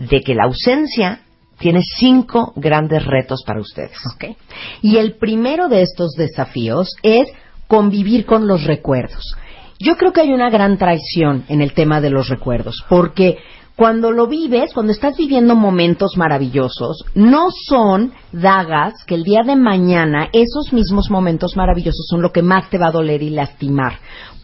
[0.00, 1.20] de que la ausencia
[1.60, 3.98] tiene cinco grandes retos para ustedes.
[4.14, 4.36] Ok.
[4.82, 7.28] Y el primero de estos desafíos es
[7.68, 9.36] convivir con los recuerdos.
[9.78, 13.38] Yo creo que hay una gran traición en el tema de los recuerdos, porque
[13.76, 19.56] cuando lo vives, cuando estás viviendo momentos maravillosos, no son dagas que el día de
[19.56, 23.94] mañana esos mismos momentos maravillosos son lo que más te va a doler y lastimar.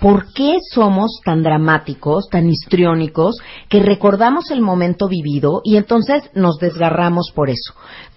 [0.00, 3.36] ¿Por qué somos tan dramáticos, tan histriónicos,
[3.68, 7.72] que recordamos el momento vivido y entonces nos desgarramos por eso?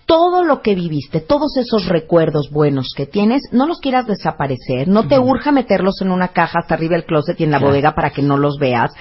[0.05, 5.07] Todo lo que viviste, todos esos recuerdos buenos que tienes, no los quieras desaparecer, no
[5.07, 7.71] te urja meterlos en una caja hasta arriba del closet y en la Claro.
[7.71, 8.91] bodega para que no los veas,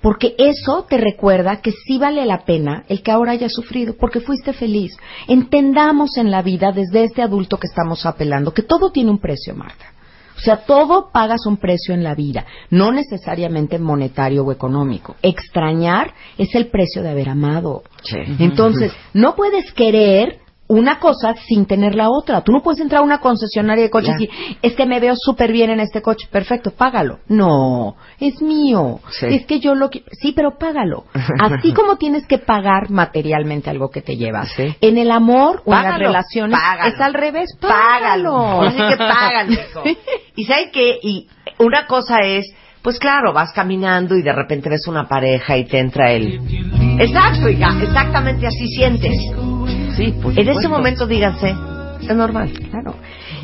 [0.00, 4.20] porque eso te recuerda que sí vale la pena el que ahora hayas sufrido, porque
[4.20, 4.96] fuiste feliz.
[5.28, 9.54] Entendamos en la vida, desde este adulto que estamos apelando, que todo tiene un precio,
[9.54, 9.93] Marta.
[10.36, 15.16] O sea, todo pagas un precio en la vida, no necesariamente monetario o económico.
[15.22, 17.82] Extrañar es el precio de haber amado.
[18.38, 22.40] Entonces, no puedes querer una cosa sin tener la otra.
[22.40, 25.14] Tú no puedes entrar a una concesionaria de coches y decir, es que me veo
[25.16, 27.18] súper bien en este coche, perfecto, págalo.
[27.28, 29.00] No, es mío.
[29.10, 29.26] Sí.
[29.26, 30.06] Es que yo lo quiero.
[30.12, 31.04] Sí, pero págalo.
[31.40, 34.48] Así como tienes que pagar materialmente algo que te llevas.
[34.56, 34.74] Sí.
[34.80, 36.94] En el amor o en las Págalo, relaciones págalo.
[36.94, 37.74] es al revés, Págalo.
[38.32, 38.36] págalo.
[38.36, 39.52] Ahora sí que págalo.
[40.36, 40.98] Y ¿sabe qué?
[41.02, 41.28] Y
[41.58, 42.44] una cosa es,
[42.82, 46.40] pues claro, vas caminando y de repente ves una pareja y te entra el...
[46.98, 49.16] Exacto, hija, exactamente así sientes.
[49.96, 51.54] Sí, por En ese momento díganse,
[52.00, 52.52] es normal.
[52.70, 52.94] Claro.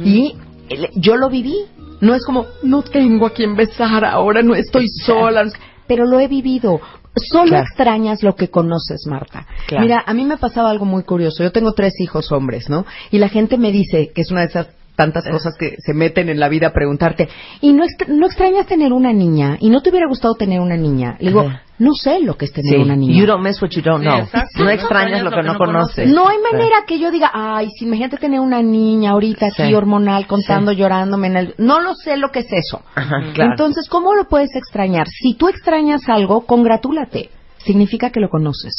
[0.05, 0.35] Y
[0.69, 1.55] el- yo lo viví.
[2.01, 5.45] No es como, no tengo a quien besar ahora, no estoy sola.
[5.87, 6.81] Pero lo he vivido.
[7.15, 7.65] Solo Claro.
[7.65, 9.47] extrañas lo que conoces, Marta.
[9.67, 9.83] Claro.
[9.85, 11.43] Mira, a mí me pasaba algo muy curioso.
[11.43, 12.87] Yo tengo tres hijos hombres, ¿no?
[13.11, 14.69] Y la gente me dice que es una de esas
[15.01, 17.27] tantas cosas que se meten en la vida a preguntarte,
[17.63, 19.57] ¿y no, extra- no extrañas tener una niña?
[19.59, 21.17] ¿Y no te hubiera gustado tener una niña?
[21.21, 21.63] Le digo, Ajá.
[21.79, 22.83] no sé lo que es tener Sí.
[22.83, 23.19] una niña.
[23.19, 24.19] You don't miss what you don't know.
[24.59, 26.07] No No extrañas lo que no conoces.
[26.13, 29.75] No hay manera que yo diga, ay, si imagínate tener una niña ahorita aquí Sí.
[29.75, 31.55] hormonal contando, llorándome en el...
[31.57, 32.83] No lo sé lo que es eso.
[32.95, 33.53] Ajá, claro.
[33.53, 35.07] Entonces, ¿cómo lo puedes extrañar?
[35.09, 37.31] Si tú extrañas algo, congratúlate.
[37.65, 38.75] Significa que lo conoces.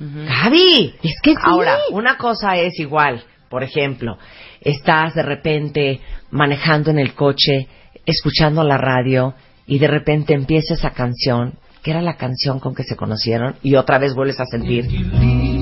[0.00, 1.36] Gaby, Es que sí.
[1.42, 4.18] Ahora, una cosa es igual, por ejemplo,
[4.64, 6.00] estás de repente
[6.30, 7.68] manejando en el coche,
[8.06, 9.34] escuchando la radio
[9.66, 13.76] y de repente empieza esa canción, que era la canción con que se conocieron y
[13.76, 15.53] otra vez vuelves a sentir.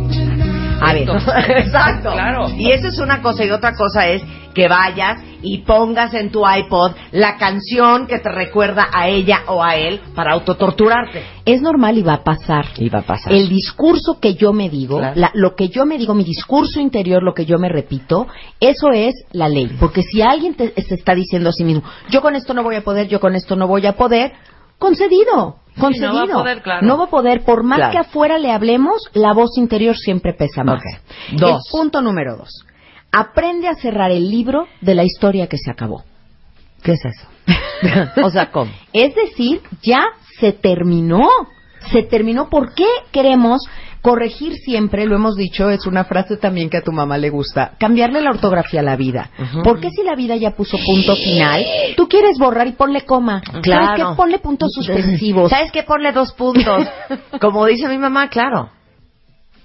[0.84, 1.08] A ver,
[1.58, 2.12] exacto.
[2.12, 2.48] Claro.
[2.56, 4.22] Y eso es una cosa y otra cosa es
[4.54, 9.62] que vayas y pongas en tu iPod la canción que te recuerda a ella o
[9.64, 11.22] a él para autotorturarte.
[11.46, 12.66] Es normal y va a pasar.
[12.76, 13.32] Y va a pasar.
[13.32, 15.14] El discurso que yo me digo, Claro.
[15.18, 18.26] la- lo que yo me digo, mi discurso interior, lo que yo me repito,
[18.60, 19.74] eso es la ley.
[19.80, 22.76] Porque si alguien te, se está diciendo a sí mismo, yo con esto no voy
[22.76, 24.32] a poder, yo con esto no voy a poder,
[24.78, 26.12] concedido, concedido.
[26.12, 26.86] no va a poder, claro.
[26.86, 27.92] No va a poder, por más Claro.
[27.92, 30.82] que afuera le hablemos, la voz interior siempre pesa más.
[31.32, 31.50] Dos.
[31.50, 32.64] El punto número dos.
[33.10, 36.04] Aprende a cerrar el libro de la historia que se acabó.
[36.82, 37.28] ¿Qué es eso?
[38.24, 38.70] o sea, ¿cómo?
[38.92, 40.04] Es decir, ya
[40.40, 41.28] se terminó.
[41.90, 42.48] Se terminó.
[42.48, 43.60] ¿Por qué queremos
[44.02, 45.06] corregir siempre?
[45.06, 47.72] Lo hemos dicho, es una frase también que a tu mamá le gusta.
[47.78, 49.30] Cambiarle la ortografía a la vida.
[49.64, 51.64] ¿Por qué si la vida ya puso punto final,
[51.96, 53.40] tú quieres borrar y ponle coma?
[53.46, 54.10] ¿Sabes Claro.
[54.10, 54.16] qué?
[54.16, 55.50] Ponle puntos suspensivos.
[55.50, 55.84] ¿Sabes qué?
[55.84, 56.86] Ponle dos puntos.
[57.40, 58.70] Como dice mi mamá, claro.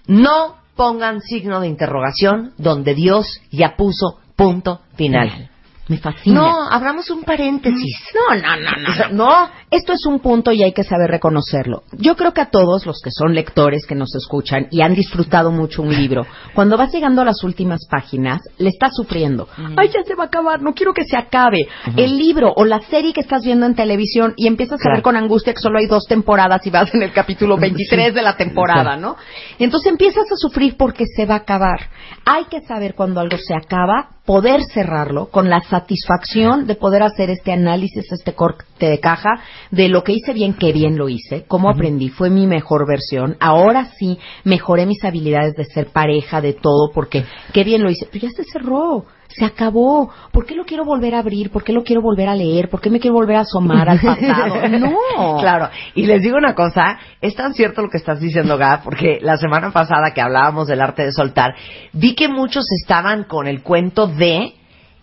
[0.07, 5.49] No pongan signo de interrogación donde Dios ya puso punto final.
[5.87, 6.35] Me fascina.
[6.35, 7.95] No, abramos un paréntesis.
[8.13, 8.71] No, no, no,
[9.09, 9.25] no.
[9.25, 9.49] No.
[9.71, 11.83] Esto es un punto y hay que saber reconocerlo.
[11.93, 15.51] Yo creo que a todos los que son lectores que nos escuchan y han disfrutado
[15.51, 19.47] mucho un libro, cuando vas llegando a las últimas páginas, le estás sufriendo.
[19.75, 21.67] Ay, ya se va a acabar, no quiero que se acabe.
[21.95, 25.15] El libro o la serie que estás viendo en televisión y empiezas a ver con
[25.15, 28.97] angustia que solo hay dos temporadas y vas en el capítulo 23 de la temporada,
[28.97, 29.17] ¿no?
[29.59, 31.89] Entonces empiezas a sufrir porque se va a acabar.
[32.25, 37.29] Hay que saber cuando algo se acaba, poder cerrarlo con la satisfacción de poder hacer
[37.29, 39.29] este análisis, este corte de caja
[39.71, 43.37] de lo que hice bien, qué bien lo hice, cómo aprendí, fue mi mejor versión.
[43.39, 47.23] Ahora sí mejoré mis habilidades de ser pareja, de todo, porque
[47.53, 48.05] qué bien lo hice.
[48.11, 50.11] Pero ya se cerró, se acabó.
[50.31, 51.51] ¿Por qué lo quiero volver a abrir?
[51.51, 52.69] ¿Por qué lo quiero volver a leer?
[52.69, 54.55] ¿Por qué me quiero volver a asomar al pasado?
[54.77, 55.37] No.
[55.39, 59.19] Claro, y les digo una cosa, es tan cierto lo que estás diciendo, Gab, porque
[59.21, 61.55] la semana pasada que hablábamos del arte de soltar,
[61.93, 64.53] vi que muchos estaban con el cuento de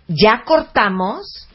[0.07, 1.49] ya cortamos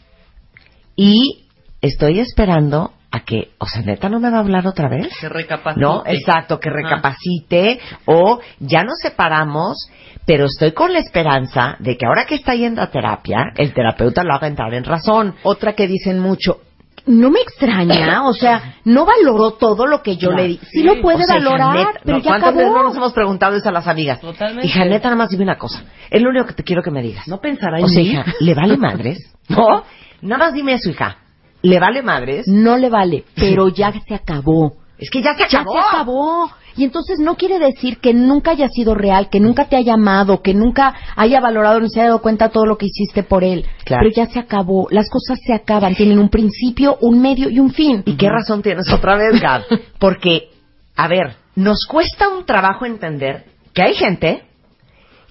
[0.95, 1.47] y
[1.81, 5.07] estoy esperando a que, o sea, neta no me va a hablar otra vez.
[5.19, 5.81] Que recapacite.
[5.81, 6.73] No, exacto, que Ah.
[6.73, 9.89] recapacite o ya nos separamos,
[10.25, 14.23] pero estoy con la esperanza de que ahora que está yendo a terapia, el terapeuta
[14.23, 15.35] lo haga entrar en razón.
[15.43, 16.59] Otra que dicen mucho,
[17.07, 20.43] no me extraña, o sea, no valoró todo lo que yo Claro.
[20.43, 20.59] le di.
[20.71, 23.55] Sí, lo puede O sea, valorar, pero no, ya ¿Cuántas veces no nos hemos preguntado
[23.55, 24.21] eso a las amigas?
[24.21, 24.67] Totalmente.
[24.67, 25.83] Hija, neta, nada más dime una cosa.
[26.11, 27.27] Es lo único que te quiero que me digas.
[27.27, 28.09] No pensará en O sea, mí.
[28.11, 29.33] hija, ¿le vale madres?
[29.49, 29.83] ¿No?
[30.21, 31.17] Nada más dime eso, hija.
[31.61, 32.47] ¿Le vale madres?
[32.47, 34.73] No le vale, pero ya se acabó.
[34.97, 35.73] Es que ya se Ya acabó.
[35.73, 36.51] se acabó.
[36.75, 40.41] Y entonces no quiere decir que nunca haya sido real, que nunca te haya amado,
[40.41, 43.65] que nunca haya valorado ni se haya dado cuenta todo lo que hiciste por él.
[43.83, 44.03] Claro.
[44.03, 44.87] Pero ya se acabó.
[44.91, 45.95] Las cosas se acaban.
[45.95, 48.03] Tienen un principio, un medio y un fin.
[48.05, 49.63] ¿Y qué razón tienes otra vez, Gab?
[49.99, 50.49] Porque,
[50.95, 54.43] a ver, nos cuesta un trabajo entender que hay gente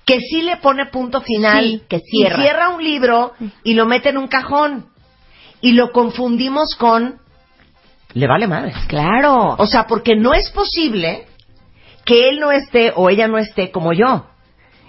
[0.05, 2.42] que sí le pone punto final, Sí, que y cierra.
[2.42, 3.32] cierra un libro
[3.64, 4.86] y lo mete en un cajón.
[5.60, 7.16] Y lo confundimos con...
[8.14, 8.72] Le vale madre.
[8.89, 9.55] Claro.
[9.59, 11.26] O sea, porque no es posible
[12.05, 14.26] que él no esté o ella no esté como yo.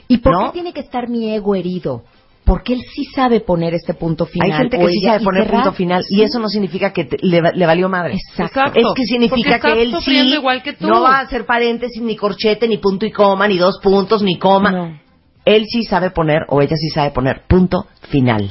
[0.08, 0.46] ¿Y por ¿no?
[0.48, 2.04] qué tiene que estar mi ego herido?
[2.46, 4.52] Porque él sí sabe poner este punto final.
[4.52, 5.64] Hay gente que sí sabe y poner cerrar.
[5.64, 8.14] punto final y eso no significa que te- le, le valió madre.
[8.16, 8.60] Exacto.
[8.60, 8.80] Exacto.
[8.80, 10.88] Es que significa que él sí igual que tú.
[10.88, 14.40] no va a hacer paréntesis, ni corchete, ni punto y coma, ni dos puntos, ni
[14.40, 14.72] coma.
[14.72, 15.00] No.
[15.45, 18.49] Él sí sabe poner, o ella sí sabe poner, punto final.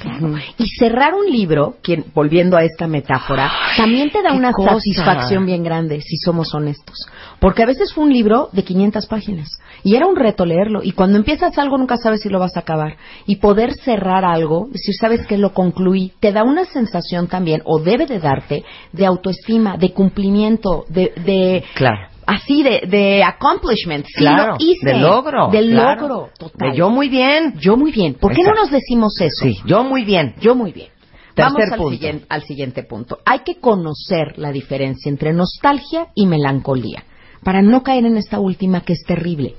[0.56, 4.74] Y cerrar un libro, quien, volviendo a esta metáfora, también te da una cosa.
[4.74, 6.97] satisfacción bien grande, si somos honestos.
[7.40, 10.81] Porque a veces fue un libro de 500 páginas y era un reto leerlo.
[10.82, 12.97] Y cuando empiezas algo nunca sabes si lo vas a acabar.
[13.27, 17.81] Y poder cerrar algo, decir, sabes que lo concluí, te da una sensación también, o
[17.81, 21.12] debe de darte, de autoestima, de cumplimiento, de...
[21.24, 22.18] de Claro.
[22.30, 24.05] Así, de, de accomplishment.
[24.06, 24.86] Sí, Claro, lo hice.
[24.86, 26.00] de logro, Del claro.
[26.09, 26.70] logro, total.
[26.72, 27.55] De yo muy bien.
[27.59, 28.14] Yo muy bien.
[28.14, 28.62] ¿Por qué no Exacto.
[28.64, 29.44] nos decimos eso?
[29.44, 30.34] Sí, yo muy bien.
[30.40, 30.88] Yo muy bien.
[31.34, 31.90] Tercer Vamos al, punto.
[31.92, 33.18] siguiente, al siguiente punto.
[33.24, 37.05] Hay que conocer la diferencia entre nostalgia y melancolía
[37.42, 39.55] para no caer en esta última que es terrible.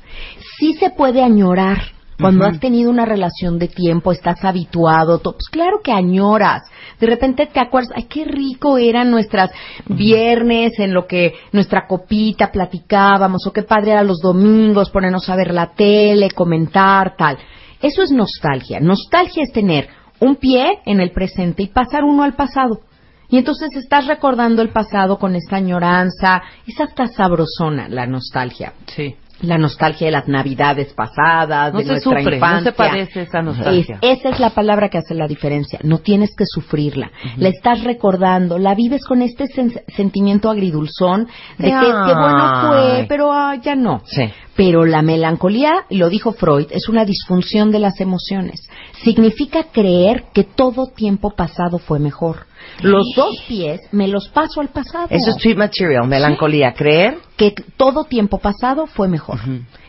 [0.59, 1.79] Sí se puede añorar
[2.19, 6.63] cuando has tenido una relación de tiempo, estás habituado, pues claro que añoras.
[6.99, 9.51] De repente te acuerdas, ay, qué rico eran nuestras
[9.87, 15.35] viernes en lo que nuestra copita platicábamos, o qué padre eran los domingos, ponernos a
[15.35, 17.37] ver la tele, comentar, tal.
[17.81, 18.79] Eso es nostalgia.
[18.79, 19.87] Nostalgia es tener
[20.19, 22.81] un pie en el presente y pasar uno al pasado.
[23.29, 28.73] Y entonces estás recordando el pasado con esta añoranza, es hasta sabrosona la nostalgia.
[28.87, 29.15] Sí.
[29.41, 32.59] La nostalgia de las navidades pasadas, No de se nuestra sufre, infancia.
[32.59, 33.99] no se padece esa nostalgia.
[34.01, 35.79] Es- esa es la palabra que hace la diferencia.
[35.83, 37.09] No tienes que sufrirla.
[37.37, 43.05] La estás recordando, la vives con este sen- sentimiento agridulzón de que qué bueno fue,
[43.07, 44.01] pero ah, ya no.
[44.05, 44.29] Sí.
[44.55, 48.69] Pero la melancolía, y lo dijo Freud, es una disfunción de las emociones.
[49.03, 52.47] Significa creer que todo tiempo pasado fue mejor.
[52.81, 55.07] Los dos pies me los paso al pasado.
[55.09, 56.73] Eso es sweet material, melancolía.
[56.73, 57.17] Creer.
[57.37, 59.39] que todo tiempo pasado fue mejor.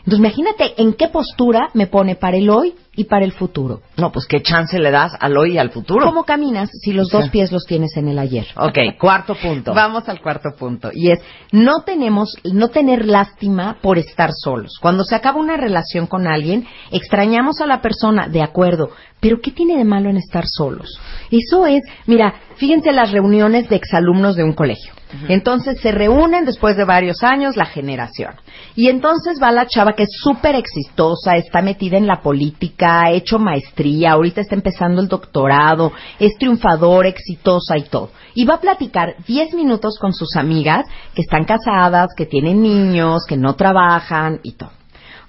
[0.05, 3.81] Entonces imagínate en qué postura me pone para el hoy y para el futuro.
[3.97, 6.05] No, pues qué chance le das al hoy y al futuro.
[6.05, 8.47] ¿Cómo caminas si los dos pies los tienes en el ayer?
[8.57, 9.73] Ok, cuarto punto.
[9.75, 11.19] Vamos al cuarto punto y es
[11.51, 14.77] no tenemos no tener lástima por estar solos.
[14.81, 18.89] Cuando se acaba una relación con alguien, extrañamos a la persona, de acuerdo,
[19.21, 20.99] pero ¿qué tiene de malo en estar solos?
[21.29, 24.91] Eso es, mira, fíjense las reuniones de exalumnos de un colegio.
[25.27, 28.33] Entonces se reúnen después de varios años la generación.
[28.75, 33.11] Y entonces va la chava que es súper exitosa, está metida en la política, ha
[33.11, 38.11] hecho maestría, ahorita está empezando el doctorado, es triunfadora, exitosa y todo.
[38.33, 43.25] Y va a platicar 10 minutos con sus amigas que están casadas, que tienen niños,
[43.27, 44.80] que no trabajan y todo.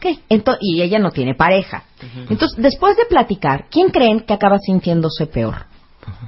[0.05, 1.85] Ok, ento- y ella no tiene pareja.
[2.29, 5.67] Entonces, después de platicar, ¿quién creen que acaba sintiéndose peor?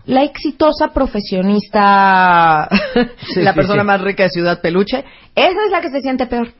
[0.06, 2.68] La exitosa profesionista,
[3.34, 3.86] Sí, la sí, persona sí.
[3.86, 6.52] más rica de Ciudad Peluche, esa es la que se siente peor.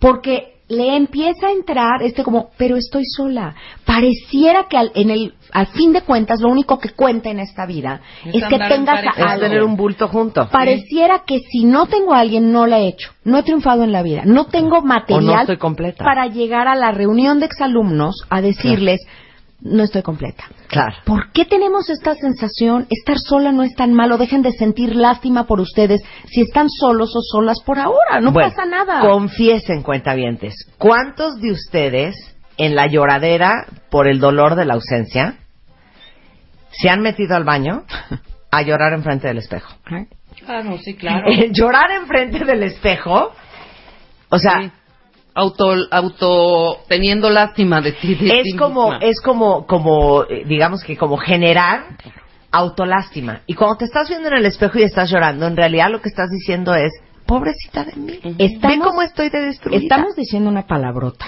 [0.00, 3.54] Porque le empieza a entrar este como, pero estoy sola.
[3.84, 7.64] Pareciera que al, en el, al fin de cuentas lo único que cuenta en esta
[7.66, 9.40] vida Es es, que tengas a Es alguien.
[9.50, 10.48] tener un bulto junto.
[10.50, 13.10] Pareciera que si no tengo a alguien, no la he hecho.
[13.24, 14.22] No he triunfado en la vida.
[14.24, 16.04] No tengo material no estoy completa.
[16.04, 19.00] para llegar a la reunión de exalumnos a decirles,
[19.60, 20.44] no estoy completa.
[20.68, 20.96] Claro.
[21.04, 22.86] ¿Por qué tenemos esta sensación?
[22.90, 24.16] Estar sola no es tan malo.
[24.18, 28.20] Dejen de sentir lástima por ustedes si están solos o solas por ahora.
[28.20, 29.00] No Bueno, pasa nada.
[29.00, 32.14] Confiesen, cuentavientes, ¿cuántos de ustedes
[32.56, 35.36] en la lloradera por el dolor de la ausencia
[36.70, 37.84] se han metido al baño
[38.50, 39.74] a llorar enfrente del espejo?
[40.44, 41.26] Claro, sí, claro.
[41.30, 43.32] Eh, llorar enfrente del espejo,
[44.28, 44.70] o sea, Sí.
[45.38, 48.14] Auto, auto teniendo lástima de ti.
[48.14, 49.06] de ti es como, misma.
[49.06, 51.84] es como, como, eh, digamos que como generar
[52.50, 53.40] autolástima.
[53.46, 56.08] Y cuando te estás viendo en el espejo y estás llorando, en realidad lo que
[56.08, 56.92] estás diciendo es,
[57.26, 58.20] pobrecita de mí.
[58.24, 59.78] Ve Estamos, cómo estoy de destruida.
[59.80, 61.26] estamos diciendo una palabrota.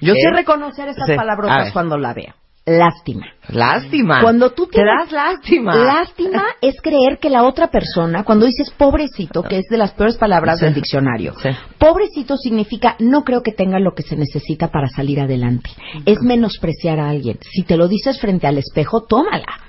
[0.00, 0.20] Yo ¿Qué?
[0.20, 2.34] sé reconocer esas Sí, palabrotas cuando la veo.
[2.66, 3.26] Lástima.
[3.48, 4.22] Lástima.
[4.22, 5.76] Cuando tú te das lástima.
[5.76, 10.16] Lástima es creer que la otra persona, cuando dices pobrecito, que es de las peores
[10.16, 10.64] palabras Sí.
[10.64, 11.50] del diccionario, Sí.
[11.78, 15.68] pobrecito significa no creo que tenga lo que se necesita para salir adelante.
[16.06, 17.38] Es menospreciar a alguien.
[17.42, 19.60] Si te lo dices frente al espejo, tómala.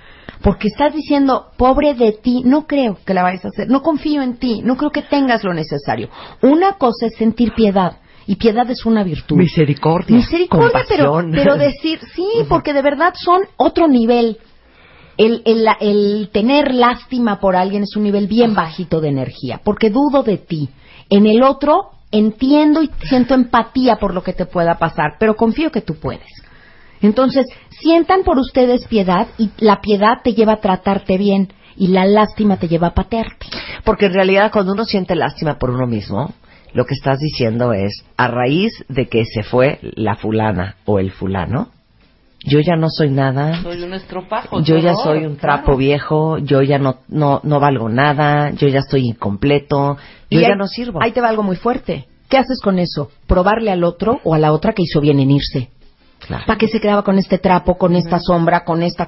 [0.41, 4.21] Porque estás diciendo, pobre de ti, no creo que la vayas a hacer, no confío
[4.21, 6.09] en ti, no creo que tengas lo necesario.
[6.41, 7.97] Una cosa es sentir piedad,
[8.27, 9.37] y piedad es una virtud.
[9.37, 10.15] Misericordia.
[10.15, 11.31] Misericordia, pero, compasión.
[11.31, 14.37] pero decir, sí, porque de verdad son otro nivel.
[15.17, 19.89] El, el, el tener lástima por alguien es un nivel bien bajito de energía, porque
[19.89, 20.69] dudo de ti.
[21.09, 25.71] En el otro entiendo y siento empatía por lo que te pueda pasar, pero confío
[25.71, 26.27] que tú puedes.
[27.01, 32.05] Entonces, sientan por ustedes piedad y la piedad te lleva a tratarte bien y la
[32.05, 33.47] lástima te lleva a patearte.
[33.83, 36.33] Porque en realidad cuando uno siente lástima por uno mismo,
[36.75, 41.09] lo que estás diciendo es, a raíz de que se fue la fulana o el
[41.11, 41.69] fulano,
[42.45, 44.61] yo ya no soy nada, Soy un estropajo.
[44.61, 45.77] yo ya soy un trapo claro.
[45.77, 49.97] viejo, yo ya no, no, no valgo nada, yo ya estoy incompleto,
[50.29, 51.01] yo Y ya ahí- no sirvo.
[51.01, 52.05] Ahí te va algo muy fuerte.
[52.29, 53.09] ¿Qué haces con eso?
[53.25, 55.69] Probarle al otro o a la otra que hizo bien en irse.
[56.19, 56.43] Claro.
[56.45, 59.07] ¿Para qué se quedaba con este trapo, con esta sombra, con este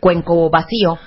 [0.00, 0.98] cuenco vacío?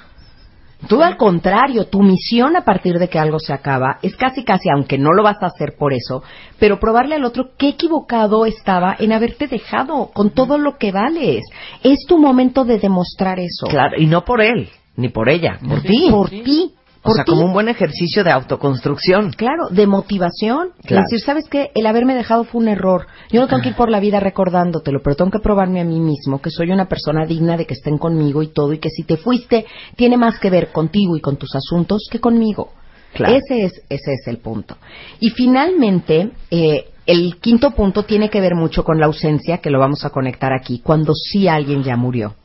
[0.88, 4.70] Tú al contrario, tu misión a partir de que algo se acaba es casi casi,
[4.70, 6.24] aunque no lo vas a hacer por eso,
[6.58, 11.44] pero probarle al otro qué equivocado estaba en haberte dejado con todo lo que vales.
[11.84, 13.68] Es tu momento de demostrar eso.
[13.68, 16.08] Claro, y no por él, ni por ella, por ti.
[16.10, 16.74] Por ti.
[17.04, 17.32] O sea, ti.
[17.32, 19.32] como un buen ejercicio de autoconstrucción.
[19.32, 20.72] Claro, de motivación.
[20.86, 21.04] Claro.
[21.04, 21.72] Es decir, ¿sabes qué?
[21.76, 23.08] El haberme dejado fue un error.
[23.32, 26.00] Yo no tengo que ir por la vida recordándotelo, pero tengo que probarme a mí
[26.00, 29.04] mismo que soy una persona digna de que estén conmigo y todo, y que si
[29.04, 29.66] te fuiste,
[29.96, 32.72] tiene más que ver contigo y con tus asuntos que conmigo.
[33.14, 33.36] Claro.
[33.36, 34.78] Ese es, ese es el punto.
[35.20, 39.80] Y finalmente, eh, el quinto punto tiene que ver mucho con la ausencia, que lo
[39.80, 42.36] vamos a conectar aquí, cuando sí alguien ya murió.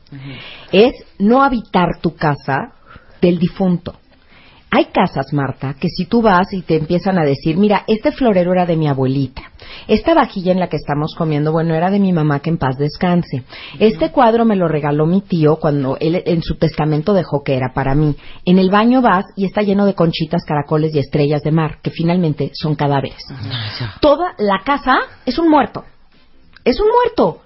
[0.71, 2.73] Es no habitar tu casa
[3.21, 3.95] del difunto.
[4.75, 8.51] Hay casas, Marta, que si tú vas y te empiezan a decir, mira, este florero
[8.51, 9.41] era de mi abuelita,
[9.87, 12.75] esta vajilla en la que estamos comiendo, bueno, era de mi mamá que en paz
[12.77, 13.45] descanse.
[13.79, 17.71] Este cuadro me lo regaló mi tío cuando él en su testamento dejó que era
[17.73, 18.17] para mí.
[18.43, 21.91] En el baño vas y está lleno de conchitas, caracoles y estrellas de mar, que
[21.91, 23.23] finalmente son cadáveres.
[24.01, 25.85] Toda la casa es un muerto.
[26.65, 27.43] Es un muerto.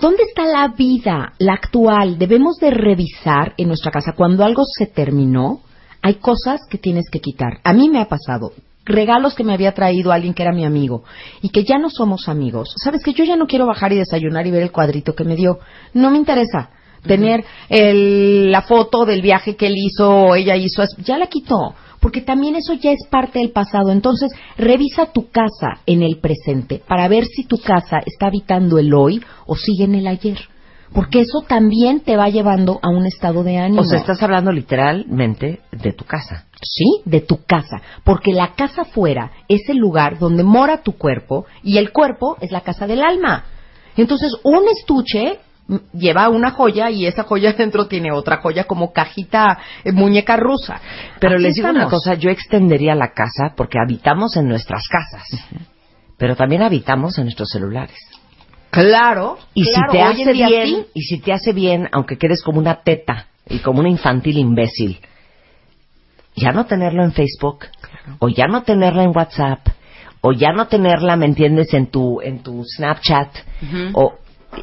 [0.00, 2.18] ¿Dónde está la vida, la actual?
[2.18, 5.62] Debemos de revisar en nuestra casa cuando algo se terminó.
[6.02, 7.60] Hay cosas que tienes que quitar.
[7.64, 8.52] A mí me ha pasado
[8.84, 11.04] regalos que me había traído alguien que era mi amigo
[11.42, 12.72] y que ya no somos amigos.
[12.82, 15.36] Sabes que yo ya no quiero bajar y desayunar y ver el cuadrito que me
[15.36, 15.58] dio.
[15.92, 16.70] No me interesa
[17.06, 20.82] tener el- la foto del viaje que él hizo o ella hizo.
[21.04, 21.74] Ya la quitó.
[22.00, 23.90] Porque también eso ya es parte del pasado.
[23.90, 28.94] Entonces, revisa tu casa en el presente para ver si tu casa está habitando el
[28.94, 30.38] hoy o sigue en el ayer.
[30.92, 33.82] Porque eso también te va llevando a un estado de ánimo.
[33.82, 36.46] O sea, estás hablando literalmente de tu casa.
[36.62, 37.82] Sí, de tu casa.
[38.04, 42.50] Porque la casa fuera es el lugar donde mora tu cuerpo y el cuerpo es
[42.50, 43.44] la casa del alma.
[43.96, 45.40] Entonces, un estuche
[45.92, 50.80] lleva una joya y esa joya dentro tiene otra joya como cajita, eh, muñeca rusa.
[51.20, 55.24] Pero Así les digo una cosa, yo extendería la casa porque habitamos en nuestras casas,
[56.16, 57.98] pero también habitamos en nuestros celulares.
[58.70, 59.38] Claro.
[59.54, 60.86] Y claro, si te hace bien, sí.
[60.94, 65.00] y si te hace bien, aunque quedes como una teta y como una infantil imbécil,
[66.36, 67.66] ya no tenerlo en Facebook,
[68.18, 69.66] o ya no tenerla en WhatsApp,
[70.20, 73.28] o ya no tenerla, ¿me entiendes?, en tu, en tu Snapchat,
[73.94, 74.14] o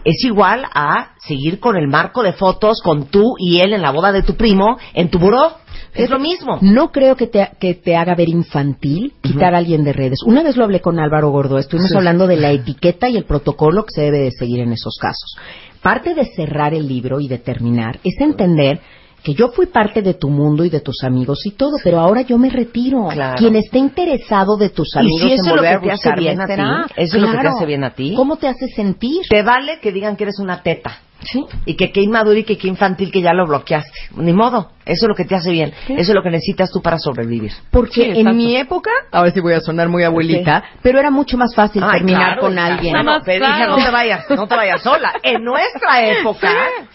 [0.03, 3.91] es igual a seguir con el marco de fotos con tú y él en la
[3.91, 5.57] boda de tu primo en tu buró.
[5.95, 6.57] Es lo mismo.
[6.61, 10.19] No creo que te, que te haga ver infantil quitar a alguien de redes.
[10.25, 11.97] Una vez lo hablé con Álvaro Gordo, estuvimos Sí.
[11.97, 15.37] hablando de la etiqueta y el protocolo que se debe de seguir en esos casos.
[15.81, 18.79] Parte de cerrar el libro y de terminar es entender
[19.23, 22.21] que yo fui parte de tu mundo y de tus amigos y todo, pero ahora
[22.21, 23.07] yo me retiro.
[23.09, 23.37] Claro.
[23.37, 25.91] Quien esté interesado de tus Y amigos si eso en lo volver que a te
[25.93, 28.13] hace buscarme, bien a ti, eso es lo que te hace bien a ti.
[28.15, 29.21] ¿Cómo te hace sentir?
[29.29, 30.99] Te vale que digan que eres una teta.
[31.25, 31.45] Sí.
[31.65, 33.91] Y que qué inmaduro y que qué infantil que ya lo bloqueaste.
[34.17, 34.71] Ni modo.
[34.85, 35.73] Eso es lo que te hace bien.
[35.87, 37.51] Eso es lo que necesitas tú para sobrevivir.
[37.71, 41.09] Porque Sí, en mi época, a ver si voy a sonar muy abuelita, pero era
[41.09, 42.93] mucho más fácil Ay, terminar claro, con alguien.
[42.93, 45.13] Bueno, pero hija, no te vayas, no te vayas sola.
[45.23, 46.51] En nuestra época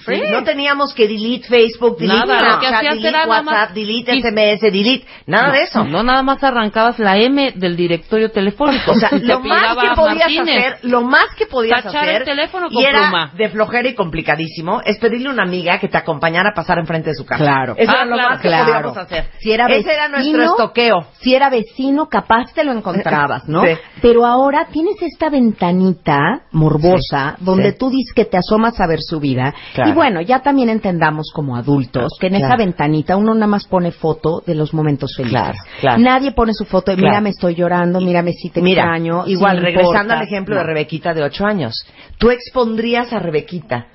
[0.07, 0.23] Sí, sí.
[0.31, 4.23] no teníamos que delete Facebook, delete Nada, Snapchat, delete era nada más- WhatsApp, delete y-
[4.23, 5.85] SMS, delete, nada No, de eso.
[5.85, 8.93] No, nada más arrancabas la M del directorio telefónico.
[8.93, 10.59] O sea, Y lo más que podías Martínez.
[10.75, 13.33] hacer, lo más que podías Tachar hacer, el teléfono y con era pluma.
[13.37, 13.95] de flojera y
[14.25, 17.43] complicadísimo, es pedirle a una amiga que te acompañara a pasar enfrente de su casa.
[17.43, 17.75] Claro.
[17.77, 18.65] Eso Ah, era lo claro, más que claro.
[18.67, 19.25] podíamos hacer.
[19.41, 21.07] Si era Ese era nuestro vecino, estoqueo.
[21.21, 23.63] Si era vecino, capaz te lo encontrabas, ¿no?
[23.71, 23.77] Sí.
[24.03, 27.79] Pero ahora tienes esta ventanita morbosa Sí, donde sí.
[27.79, 29.55] tú dices que te asomas a ver su vida.
[29.75, 29.91] Claro.
[29.91, 33.91] Y bueno, ya también entendamos como adultos que en esa ventanita uno nada más pone
[33.93, 35.31] foto de los momentos felices.
[35.41, 35.99] Claro, claro.
[35.99, 37.11] Nadie pone su foto de Claro.
[37.11, 39.25] mírame estoy llorando, mírame si te Mira, extraño.
[39.27, 40.19] igual, me regresando importa.
[40.19, 40.61] al ejemplo No.
[40.63, 41.75] de Rebequita de 8 años.
[42.19, 43.87] Tú expondrías a Rebequita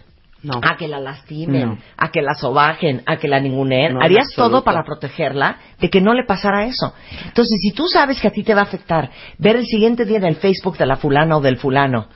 [0.43, 0.59] No.
[0.63, 1.77] a que la lastimen, No.
[1.97, 3.95] a que la sobajen, a que la ninguneen.
[3.95, 6.93] No, Harías todo para protegerla de que no le pasara eso.
[7.25, 9.09] Entonces, si tú sabes que a ti te va a afectar
[9.39, 12.07] ver el siguiente día en el Facebook de la fulana o del fulano,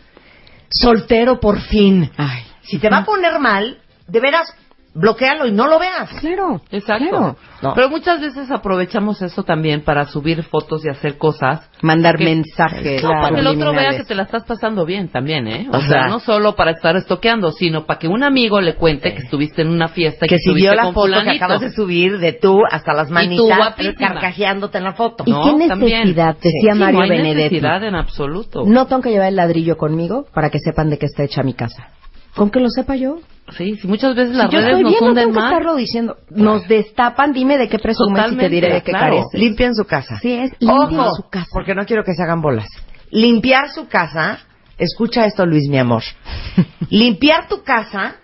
[0.69, 2.43] soltero por fin, Ay.
[2.61, 4.53] si te va a poner mal, de veras,
[4.99, 6.09] bloquealo y no lo veas.
[6.19, 6.61] Claro.
[6.71, 7.09] Exacto.
[7.09, 7.35] Claro.
[7.61, 7.73] No.
[7.73, 11.69] Pero muchas veces aprovechamos eso también para subir fotos y hacer cosas.
[11.81, 13.03] Mandar Que- mensajes.
[13.03, 15.67] No, para que el otro vea que te la estás pasando bien también, ¿eh?
[15.71, 18.75] O, O sea, sea, no solo para estar estoqueando, sino para que un amigo le
[18.75, 21.19] cuente que estuviste en una fiesta y que que, si estuviste vio la foto que
[21.19, 21.35] fulanito.
[21.45, 23.13] acabas de subir de tú hasta las Y tú
[23.49, 25.23] manitas carcajeándote en la foto.
[25.27, 25.99] ¿Y No, qué también.
[26.01, 26.35] necesidad?
[26.35, 27.55] Decía Sí, Mario no hay Benedetti.
[27.55, 28.63] necesidad en absoluto.
[28.65, 31.53] No tengo que llevar el ladrillo conmigo para que sepan de qué está hecha mi
[31.53, 31.89] casa.
[32.35, 33.17] Con que lo sepa yo.
[33.57, 35.51] Sí, sí, muchas veces Si las yo redes estoy nos bien, no hunden más.
[35.51, 36.17] estarlo diciendo.
[36.29, 39.15] Nos destapan, dime de qué presumes y te Totalmente, diré de qué claro.
[39.17, 39.39] careces.
[39.39, 40.19] Limpien su casa.
[40.21, 41.47] Sí, es limpien Ojo, su casa.
[41.51, 42.67] porque no quiero que se hagan bolas.
[43.11, 44.39] Limpiar su casa,
[44.77, 46.03] escucha esto Luis, mi amor.
[46.89, 48.15] Limpiar tu casa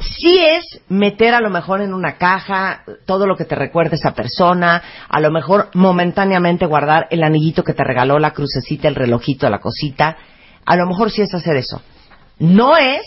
[0.00, 4.12] sí es meter a lo mejor en una caja todo lo que te recuerde esa
[4.12, 9.48] persona, a lo mejor momentáneamente guardar el anillito que te regaló, la crucecita, el relojito,
[9.48, 10.16] la cosita.
[10.66, 11.80] A lo mejor sí es hacer eso.
[12.38, 13.02] No es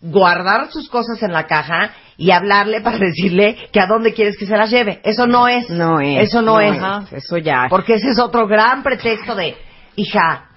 [0.00, 4.46] guardar sus cosas en la caja y hablarle para decirle que a dónde quieres que
[4.46, 5.00] se las lleve.
[5.04, 5.68] Eso no es.
[5.70, 6.28] No es.
[6.28, 6.76] Eso no, es.
[7.12, 7.66] Eso ya.
[7.68, 9.56] Porque ese es otro gran pretexto de,
[9.96, 10.48] hija,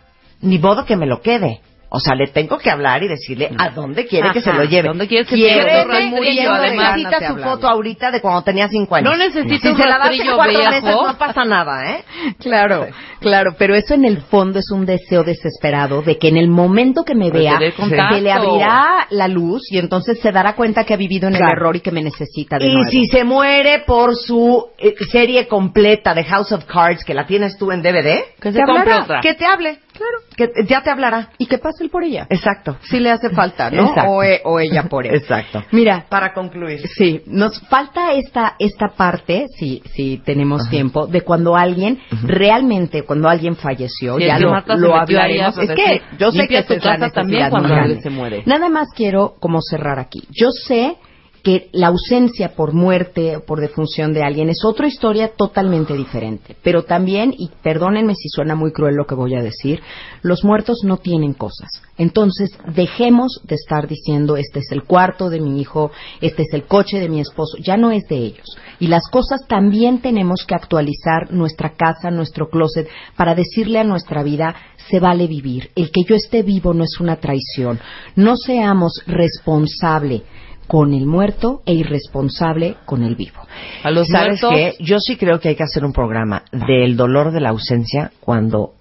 [0.42, 1.62] ni modo que me lo quede.
[1.96, 4.88] O sea, le tengo que hablar y decirle a dónde quiere que se lo lleve.
[4.88, 6.10] ¿dónde quieres que te Quiere lleve?
[6.44, 9.12] no necesita su foto ahorita de cuando tenía cinco años.
[9.12, 12.04] No necesita si un se la das en rastrillo cuatro meses no pasa nada, ¿eh?
[12.40, 12.88] Claro,
[13.20, 17.04] claro, pero eso en el fondo es un deseo desesperado de que en el momento
[17.04, 20.98] que me vea se le abrirá la luz y entonces se dará cuenta que ha
[20.98, 22.90] vivido en el error y que me necesita de Y nuevo.
[22.90, 27.56] si se muere por su eh, serie completa de House of Cards, que la tienes
[27.58, 29.22] tú en DVD, Que se compre otra.
[29.22, 29.78] que te hable.
[29.94, 30.18] Claro.
[30.36, 31.30] Que ya te hablará.
[31.38, 32.26] y que pase él por ella.
[32.30, 32.78] Exacto.
[32.82, 33.94] Si le hace falta, ¿no?
[34.08, 35.16] O, e- o ella por él.
[35.16, 35.64] Exacto.
[35.72, 36.82] Mira, Para concluir.
[36.98, 43.30] Sí, nos falta esta esta parte, si si tenemos tiempo, de cuando alguien realmente, cuando
[43.30, 45.58] alguien falleció, Sí, ya lo, lo hablaremos.
[45.58, 48.44] Es que yo sé que tu casa también cuando alguien se muere.
[48.46, 50.24] Nada más quiero como cerrar aquí.
[50.32, 50.98] Yo sé
[51.44, 56.56] que la ausencia por muerte o por defunción de alguien es otra historia totalmente diferente.
[56.64, 59.82] Pero también, y perdónenme si suena muy cruel lo que voy a decir,
[60.22, 61.70] los muertos no tienen cosas.
[61.98, 65.92] Entonces, dejemos de estar diciendo, este es el cuarto de mi hijo,
[66.22, 68.58] este es el coche de mi esposo, ya no es de ellos.
[68.80, 72.88] Y las cosas también tenemos que actualizar nuestra casa, nuestro closet,
[73.18, 74.56] para decirle a nuestra vida,
[74.90, 75.72] se vale vivir.
[75.76, 77.80] El que yo esté vivo no es una traición.
[78.16, 80.24] No seamos responsable
[80.68, 83.40] con el muerto e irresponsable con el vivo.
[83.84, 84.84] A los ¿Sabes muertos, qué?
[84.84, 88.74] Yo sí creo que hay que hacer un programa del dolor de la ausencia cuando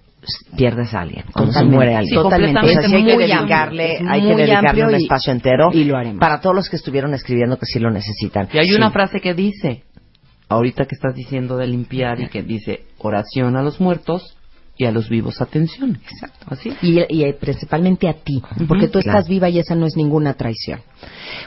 [0.55, 2.15] pierdes a alguien, cuando se muere alguien.
[2.15, 2.59] Sí, totalmente.
[2.59, 2.87] O sea, completamente.
[2.87, 6.19] sí hay que dedicarle, amplio, hay que dedicarle un y- espacio entero y lo haremos.
[6.21, 8.47] para todos los que estuvieron escribiendo que sí lo necesitan.
[8.53, 9.83] Y hay una frase que dice,
[10.47, 14.37] ahorita que estás diciendo de limpiar y que dice, oración a los muertos
[14.75, 15.99] y a los vivos atención.
[16.11, 16.47] Exacto.
[16.49, 16.73] Así.
[16.81, 19.19] Y, y, eh, principalmente a ti, porque tú claro.
[19.19, 20.81] estás viva y esa no es ninguna traición.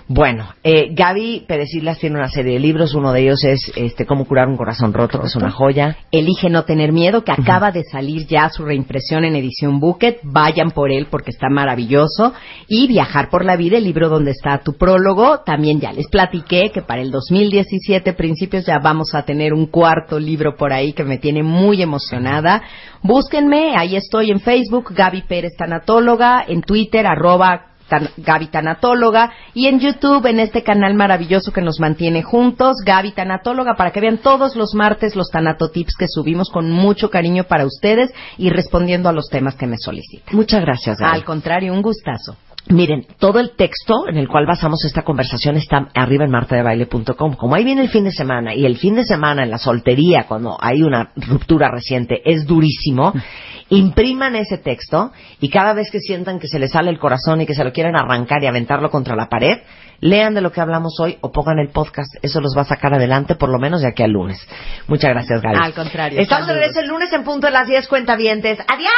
[0.08, 2.94] Bueno, eh, Gaby Pérez Islas tiene una serie de libros.
[2.94, 5.96] Uno de ellos es este, Cómo curar un corazón roto, que es una joya.
[6.12, 10.20] Elige no tener miedo, que acaba de salir ya su reimpresión en edición Bucket.
[10.22, 12.32] Vayan por él porque está maravilloso.
[12.68, 15.40] Y Viajar por la vida, el libro donde está tu prólogo.
[15.40, 20.18] También ya les platiqué que para el 2017, principios, ya vamos a tener un cuarto
[20.18, 22.62] libro por ahí que me tiene muy emocionada.
[23.16, 29.68] Búsquenme, ahí estoy en Facebook, Gaby Pérez Tanatóloga, en Twitter, arroba tan- Gaby Tanatóloga y
[29.68, 34.18] en YouTube en este canal maravilloso que nos mantiene juntos, Gaby Tanatóloga, para que vean
[34.18, 39.12] todos los martes los tanatotips que subimos con mucho cariño para ustedes y respondiendo a
[39.14, 40.36] los temas que me solicitan.
[40.36, 41.14] Muchas gracias, Gaby.
[41.14, 42.36] Al contrario, un gustazo.
[42.68, 47.34] Miren, todo el texto en el cual basamos esta conversación está arriba en martadebaile.com.
[47.34, 50.24] Como ahí viene el fin de semana y el fin de semana en la soltería,
[50.26, 53.12] cuando hay una ruptura reciente, es durísimo,
[53.68, 57.46] impriman ese texto y cada vez que sientan que se les sale el corazón y
[57.46, 59.58] que se lo quieren arrancar y aventarlo contra la pared,
[60.00, 62.16] lean de lo que hablamos hoy o pongan el podcast.
[62.20, 64.44] Eso los va a sacar adelante por lo menos de aquí al lunes.
[64.88, 65.56] Muchas gracias, Gaby.
[65.56, 68.58] Al contrario, Estamos de regreso el lunes en punto de las 10 cuentavientes.
[68.66, 68.90] ¡Adiós!